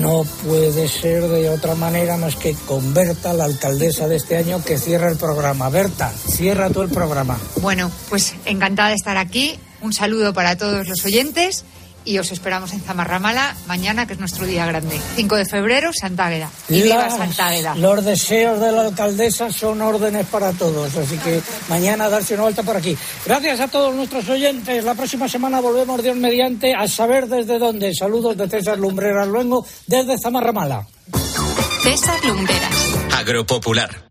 no 0.00 0.24
puede 0.46 0.88
ser 0.88 1.28
de 1.28 1.48
otra 1.48 1.74
manera 1.74 2.16
más 2.16 2.36
que 2.36 2.54
con 2.66 2.94
Berta 2.94 3.32
la 3.32 3.44
alcaldesa 3.44 4.08
de 4.08 4.16
este 4.16 4.36
año 4.36 4.62
que 4.64 4.78
cierra 4.78 5.08
el 5.08 5.16
programa. 5.16 5.68
Berta 5.68 6.12
cierra 6.28 6.70
tú 6.70 6.82
el 6.82 6.90
programa. 6.90 7.38
Bueno 7.60 7.90
pues 8.08 8.34
encantada 8.44 8.90
de 8.90 8.96
estar 8.96 9.16
aquí. 9.16 9.58
Un 9.82 9.92
saludo 9.92 10.34
para 10.34 10.56
todos 10.56 10.86
los 10.86 11.04
oyentes 11.04 11.64
y 12.10 12.18
os 12.18 12.32
esperamos 12.32 12.72
en 12.72 12.80
Zamarramala 12.80 13.54
mañana, 13.68 14.04
que 14.04 14.14
es 14.14 14.18
nuestro 14.18 14.44
día 14.44 14.66
grande. 14.66 15.00
5 15.14 15.36
de 15.36 15.44
febrero, 15.44 15.92
Santa 15.92 16.26
Águeda. 16.26 16.50
Y 16.68 16.82
viva 16.82 17.08
Santa 17.08 17.46
Águeda. 17.46 17.76
Los 17.76 18.04
deseos 18.04 18.60
de 18.60 18.72
la 18.72 18.82
alcaldesa 18.82 19.52
son 19.52 19.80
órdenes 19.80 20.26
para 20.26 20.52
todos, 20.52 20.96
así 20.96 21.16
que 21.18 21.40
mañana 21.68 22.08
darse 22.08 22.34
una 22.34 22.44
vuelta 22.44 22.64
por 22.64 22.76
aquí. 22.76 22.98
Gracias 23.24 23.60
a 23.60 23.68
todos 23.68 23.94
nuestros 23.94 24.28
oyentes. 24.28 24.82
La 24.82 24.96
próxima 24.96 25.28
semana 25.28 25.60
volvemos 25.60 26.02
Dios 26.02 26.16
mediante 26.16 26.74
a 26.74 26.88
saber 26.88 27.28
desde 27.28 27.60
dónde. 27.60 27.94
Saludos 27.94 28.36
de 28.36 28.48
César 28.48 28.76
Lumbreras 28.76 29.28
Luengo 29.28 29.64
desde 29.86 30.18
Zamarramala. 30.18 30.84
César 31.84 32.18
Lumbreras. 32.24 32.74
Agropopular. 33.16 34.09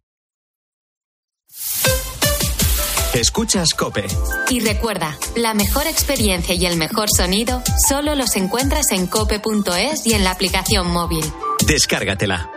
Escuchas 3.14 3.74
Cope. 3.74 4.06
Y 4.50 4.60
recuerda, 4.60 5.18
la 5.36 5.56
mejor 5.56 5.88
experiencia 5.88 6.54
y 6.54 6.66
el 6.68 6.78
mejor 6.78 7.10
sonido 7.10 7.64
solo 7.88 8.14
los 8.14 8.36
encuentras 8.36 8.92
en 8.92 9.08
cope.es 9.08 10.06
y 10.06 10.14
en 10.14 10.24
la 10.24 10.32
aplicación 10.32 10.92
móvil. 10.92 11.26
Descárgatela. 11.66 12.52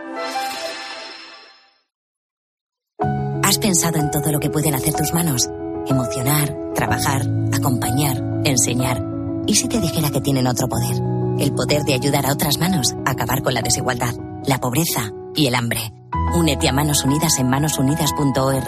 ¿Has 3.41 3.57
pensado 3.57 3.97
en 3.97 4.11
todo 4.11 4.31
lo 4.31 4.39
que 4.39 4.51
pueden 4.51 4.75
hacer 4.75 4.93
tus 4.93 5.11
manos? 5.11 5.49
Emocionar, 5.87 6.55
trabajar, 6.75 7.23
acompañar, 7.51 8.21
enseñar. 8.45 9.03
¿Y 9.47 9.55
si 9.55 9.67
te 9.67 9.79
dijera 9.79 10.11
que 10.11 10.21
tienen 10.21 10.45
otro 10.45 10.67
poder? 10.67 10.95
El 11.39 11.53
poder 11.53 11.81
de 11.81 11.95
ayudar 11.95 12.27
a 12.27 12.31
otras 12.31 12.59
manos 12.59 12.93
a 13.05 13.11
acabar 13.11 13.41
con 13.41 13.55
la 13.55 13.61
desigualdad, 13.61 14.13
la 14.45 14.59
pobreza 14.59 15.11
y 15.35 15.47
el 15.47 15.55
hambre. 15.55 15.91
Únete 16.35 16.67
a 16.67 16.73
Manos 16.73 17.03
Unidas 17.03 17.37
en 17.39 17.49
manosunidas.org 17.49 18.67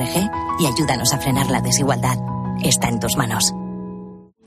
y 0.59 0.65
ayúdanos 0.65 1.13
a 1.13 1.19
frenar 1.19 1.49
la 1.49 1.61
desigualdad. 1.61 2.17
Está 2.61 2.89
en 2.89 2.99
tus 2.99 3.15
manos. 3.17 3.53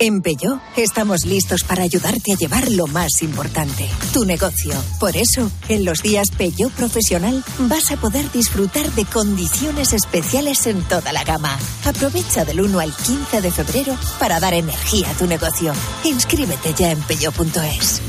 En 0.01 0.23
Peugeot 0.23 0.61
estamos 0.77 1.25
listos 1.25 1.65
para 1.65 1.83
ayudarte 1.83 2.33
a 2.33 2.37
llevar 2.37 2.71
lo 2.71 2.87
más 2.87 3.21
importante, 3.21 3.89
tu 4.13 4.25
negocio. 4.25 4.73
Por 5.01 5.17
eso, 5.17 5.51
en 5.69 5.85
los 5.85 6.03
días 6.03 6.31
Peugeot 6.31 6.73
Profesional 6.73 7.43
vas 7.63 7.91
a 7.91 7.97
poder 7.97 8.31
disfrutar 8.31 8.89
de 8.93 9.05
condiciones 9.05 9.93
especiales 9.93 10.69
en 10.69 10.83
toda 10.83 11.13
la 11.13 11.25
gama. 11.25 11.59
Aprovecha 11.85 12.45
del 12.45 12.61
1 12.61 12.79
al 12.79 12.93
15 12.95 13.41
de 13.41 13.51
febrero 13.51 13.97
para 14.21 14.39
dar 14.39 14.55
energía 14.55 15.11
a 15.11 15.15
tu 15.15 15.27
negocio. 15.27 15.73
Inscríbete 16.05 16.75
ya 16.75 16.93
en 16.93 17.01
peugeot.es. 17.03 18.01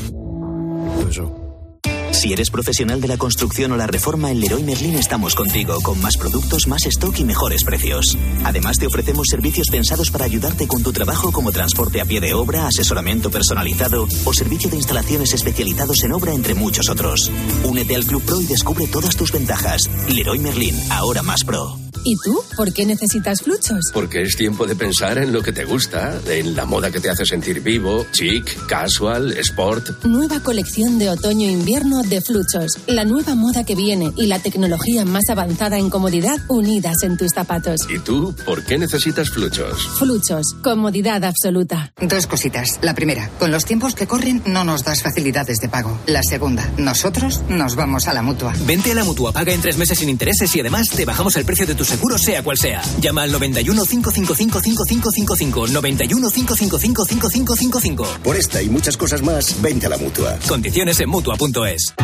Si 2.12 2.32
eres 2.32 2.50
profesional 2.50 3.00
de 3.00 3.08
la 3.08 3.16
construcción 3.16 3.72
o 3.72 3.76
la 3.76 3.86
reforma, 3.86 4.30
en 4.30 4.40
Leroy 4.40 4.62
Merlin 4.62 4.94
estamos 4.94 5.34
contigo, 5.34 5.80
con 5.80 6.00
más 6.00 6.16
productos, 6.16 6.66
más 6.66 6.84
stock 6.86 7.18
y 7.18 7.24
mejores 7.24 7.64
precios. 7.64 8.16
Además, 8.44 8.78
te 8.78 8.86
ofrecemos 8.86 9.28
servicios 9.30 9.68
pensados 9.70 10.10
para 10.10 10.26
ayudarte 10.26 10.68
con 10.68 10.82
tu 10.82 10.92
trabajo 10.92 11.32
como 11.32 11.52
transporte 11.52 12.00
a 12.00 12.04
pie 12.04 12.20
de 12.20 12.34
obra, 12.34 12.66
asesoramiento 12.66 13.30
personalizado 13.30 14.06
o 14.24 14.34
servicio 14.34 14.68
de 14.70 14.76
instalaciones 14.76 15.32
especializados 15.32 16.02
en 16.04 16.12
obra, 16.12 16.34
entre 16.34 16.54
muchos 16.54 16.90
otros. 16.90 17.30
Únete 17.64 17.96
al 17.96 18.04
Club 18.04 18.22
Pro 18.22 18.40
y 18.40 18.46
descubre 18.46 18.86
todas 18.86 19.16
tus 19.16 19.32
ventajas. 19.32 19.80
Leroy 20.08 20.38
Merlin, 20.38 20.78
ahora 20.90 21.22
más 21.22 21.44
pro. 21.44 21.79
¿Y 22.02 22.16
tú? 22.16 22.42
¿Por 22.56 22.72
qué 22.72 22.86
necesitas 22.86 23.42
fluchos? 23.42 23.90
Porque 23.92 24.22
es 24.22 24.36
tiempo 24.36 24.66
de 24.66 24.74
pensar 24.74 25.18
en 25.18 25.32
lo 25.32 25.42
que 25.42 25.52
te 25.52 25.64
gusta, 25.64 26.18
en 26.28 26.56
la 26.56 26.64
moda 26.64 26.90
que 26.90 27.00
te 27.00 27.10
hace 27.10 27.26
sentir 27.26 27.60
vivo, 27.60 28.06
chic, 28.12 28.66
casual, 28.66 29.32
sport. 29.32 30.04
Nueva 30.04 30.40
colección 30.40 30.98
de 30.98 31.10
otoño-invierno 31.10 32.02
de 32.02 32.22
fluchos. 32.22 32.78
La 32.86 33.04
nueva 33.04 33.34
moda 33.34 33.64
que 33.64 33.74
viene 33.74 34.12
y 34.16 34.26
la 34.26 34.38
tecnología 34.38 35.04
más 35.04 35.28
avanzada 35.28 35.78
en 35.78 35.90
comodidad 35.90 36.38
unidas 36.48 37.02
en 37.02 37.16
tus 37.16 37.32
zapatos. 37.32 37.80
¿Y 37.90 37.98
tú? 37.98 38.34
¿Por 38.46 38.64
qué 38.64 38.78
necesitas 38.78 39.28
fluchos? 39.30 39.86
Fluchos. 39.98 40.54
Comodidad 40.62 41.22
absoluta. 41.24 41.92
Dos 42.00 42.26
cositas. 42.26 42.78
La 42.82 42.94
primera, 42.94 43.28
con 43.38 43.50
los 43.50 43.64
tiempos 43.64 43.94
que 43.94 44.06
corren 44.06 44.42
no 44.46 44.64
nos 44.64 44.84
das 44.84 45.02
facilidades 45.02 45.58
de 45.58 45.68
pago. 45.68 45.98
La 46.06 46.22
segunda, 46.22 46.70
nosotros 46.78 47.42
nos 47.48 47.76
vamos 47.76 48.08
a 48.08 48.14
la 48.14 48.22
mutua. 48.22 48.54
Vente 48.66 48.92
a 48.92 48.94
la 48.94 49.04
mutua, 49.04 49.32
paga 49.32 49.52
en 49.52 49.60
tres 49.60 49.76
meses 49.76 49.98
sin 49.98 50.08
intereses 50.08 50.54
y 50.56 50.60
además 50.60 50.88
te 50.88 51.04
bajamos 51.04 51.36
el 51.36 51.44
precio 51.44 51.66
de 51.66 51.74
tus 51.74 51.89
seguro 51.90 52.16
sea 52.18 52.42
cual 52.42 52.56
sea. 52.56 52.82
Llama 53.00 53.22
al 53.22 53.32
91 53.32 53.84
555 53.84 54.60
5555 54.60 55.66
91 55.68 56.30
555 56.30 57.04
5555. 57.04 58.04
Por 58.22 58.36
esta 58.36 58.62
y 58.62 58.68
muchas 58.68 58.96
cosas 58.96 59.22
más, 59.22 59.60
vente 59.60 59.86
a 59.86 59.88
la 59.88 59.98
mutua. 59.98 60.38
Condiciones 60.46 61.00
en 61.00 61.08
mutua.es. 61.08 61.94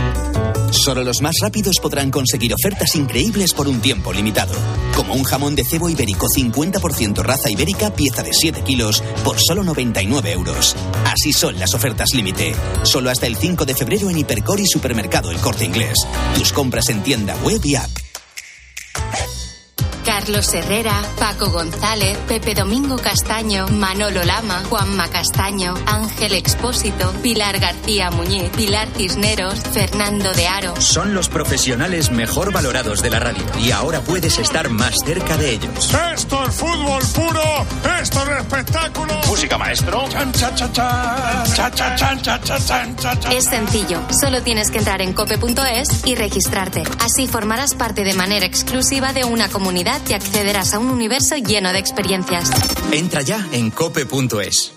Solo 0.72 1.04
los 1.04 1.22
más 1.22 1.36
rápidos 1.40 1.76
podrán 1.80 2.10
conseguir 2.10 2.52
ofertas 2.52 2.96
increíbles 2.96 3.54
por 3.54 3.68
un 3.68 3.80
tiempo 3.80 4.12
limitado. 4.12 4.54
Como 4.96 5.14
un 5.14 5.22
jamón 5.22 5.54
de 5.54 5.64
cebo 5.64 5.88
ibérico 5.88 6.26
50% 6.26 7.22
raza 7.22 7.48
ibérica, 7.48 7.94
pieza 7.94 8.24
de 8.24 8.32
7 8.32 8.62
kilos, 8.62 9.02
por 9.24 9.36
solo 9.38 9.62
99 9.62 10.32
euros. 10.32 10.74
Así 11.04 11.32
son 11.32 11.58
las 11.60 11.74
ofertas 11.74 12.08
límite. 12.12 12.54
Solo 12.82 13.10
hasta 13.10 13.26
el 13.26 13.36
5 13.36 13.64
de 13.64 13.74
febrero 13.74 14.10
en 14.10 14.18
Hipercor 14.18 14.58
y 14.58 14.66
Supermercado 14.66 15.30
El 15.30 15.38
Corte 15.38 15.64
Inglés. 15.64 15.94
Tus 16.36 16.52
compras 16.52 16.88
en 16.88 17.02
tienda 17.04 17.36
web 17.44 17.60
y 17.64 17.76
app. 17.76 18.05
Carlos 20.26 20.54
Herrera, 20.54 21.04
Paco 21.20 21.50
González, 21.50 22.18
Pepe 22.26 22.56
Domingo 22.56 22.96
Castaño, 22.96 23.68
Manolo 23.68 24.24
Lama, 24.24 24.60
Juanma 24.68 25.06
Castaño, 25.08 25.76
Ángel 25.86 26.32
Expósito, 26.32 27.12
Pilar 27.22 27.60
García 27.60 28.10
Muñiz, 28.10 28.50
Pilar 28.56 28.88
Cisneros, 28.96 29.60
Fernando 29.72 30.32
de 30.32 30.48
Aro. 30.48 30.80
Son 30.80 31.14
los 31.14 31.28
profesionales 31.28 32.10
mejor 32.10 32.52
valorados 32.52 33.02
de 33.02 33.10
la 33.10 33.20
radio 33.20 33.44
y 33.60 33.70
ahora 33.70 34.00
puedes 34.00 34.40
estar 34.40 34.68
más 34.68 34.96
cerca 35.04 35.36
de 35.36 35.52
ellos. 35.52 35.94
Esto 36.12 36.44
es 36.44 36.54
fútbol 36.56 37.02
puro, 37.14 37.66
esto 38.02 38.22
es 38.24 38.40
espectáculo. 38.40 39.14
Música 39.28 39.56
maestro. 39.56 40.06
Es 43.30 43.44
sencillo, 43.44 44.00
solo 44.20 44.42
tienes 44.42 44.72
que 44.72 44.78
entrar 44.78 45.02
en 45.02 45.12
cope.es 45.12 46.04
y 46.04 46.16
registrarte. 46.16 46.82
Así 46.98 47.28
formarás 47.28 47.74
parte 47.74 48.02
de 48.02 48.14
manera 48.14 48.44
exclusiva 48.44 49.12
de 49.12 49.24
una 49.24 49.48
comunidad 49.48 50.00
y 50.08 50.15
accederás 50.16 50.74
a 50.74 50.78
un 50.78 50.90
universo 50.90 51.36
lleno 51.36 51.72
de 51.72 51.78
experiencias. 51.78 52.50
Entra 52.92 53.22
ya 53.22 53.46
en 53.52 53.70
cope.es. 53.70 54.72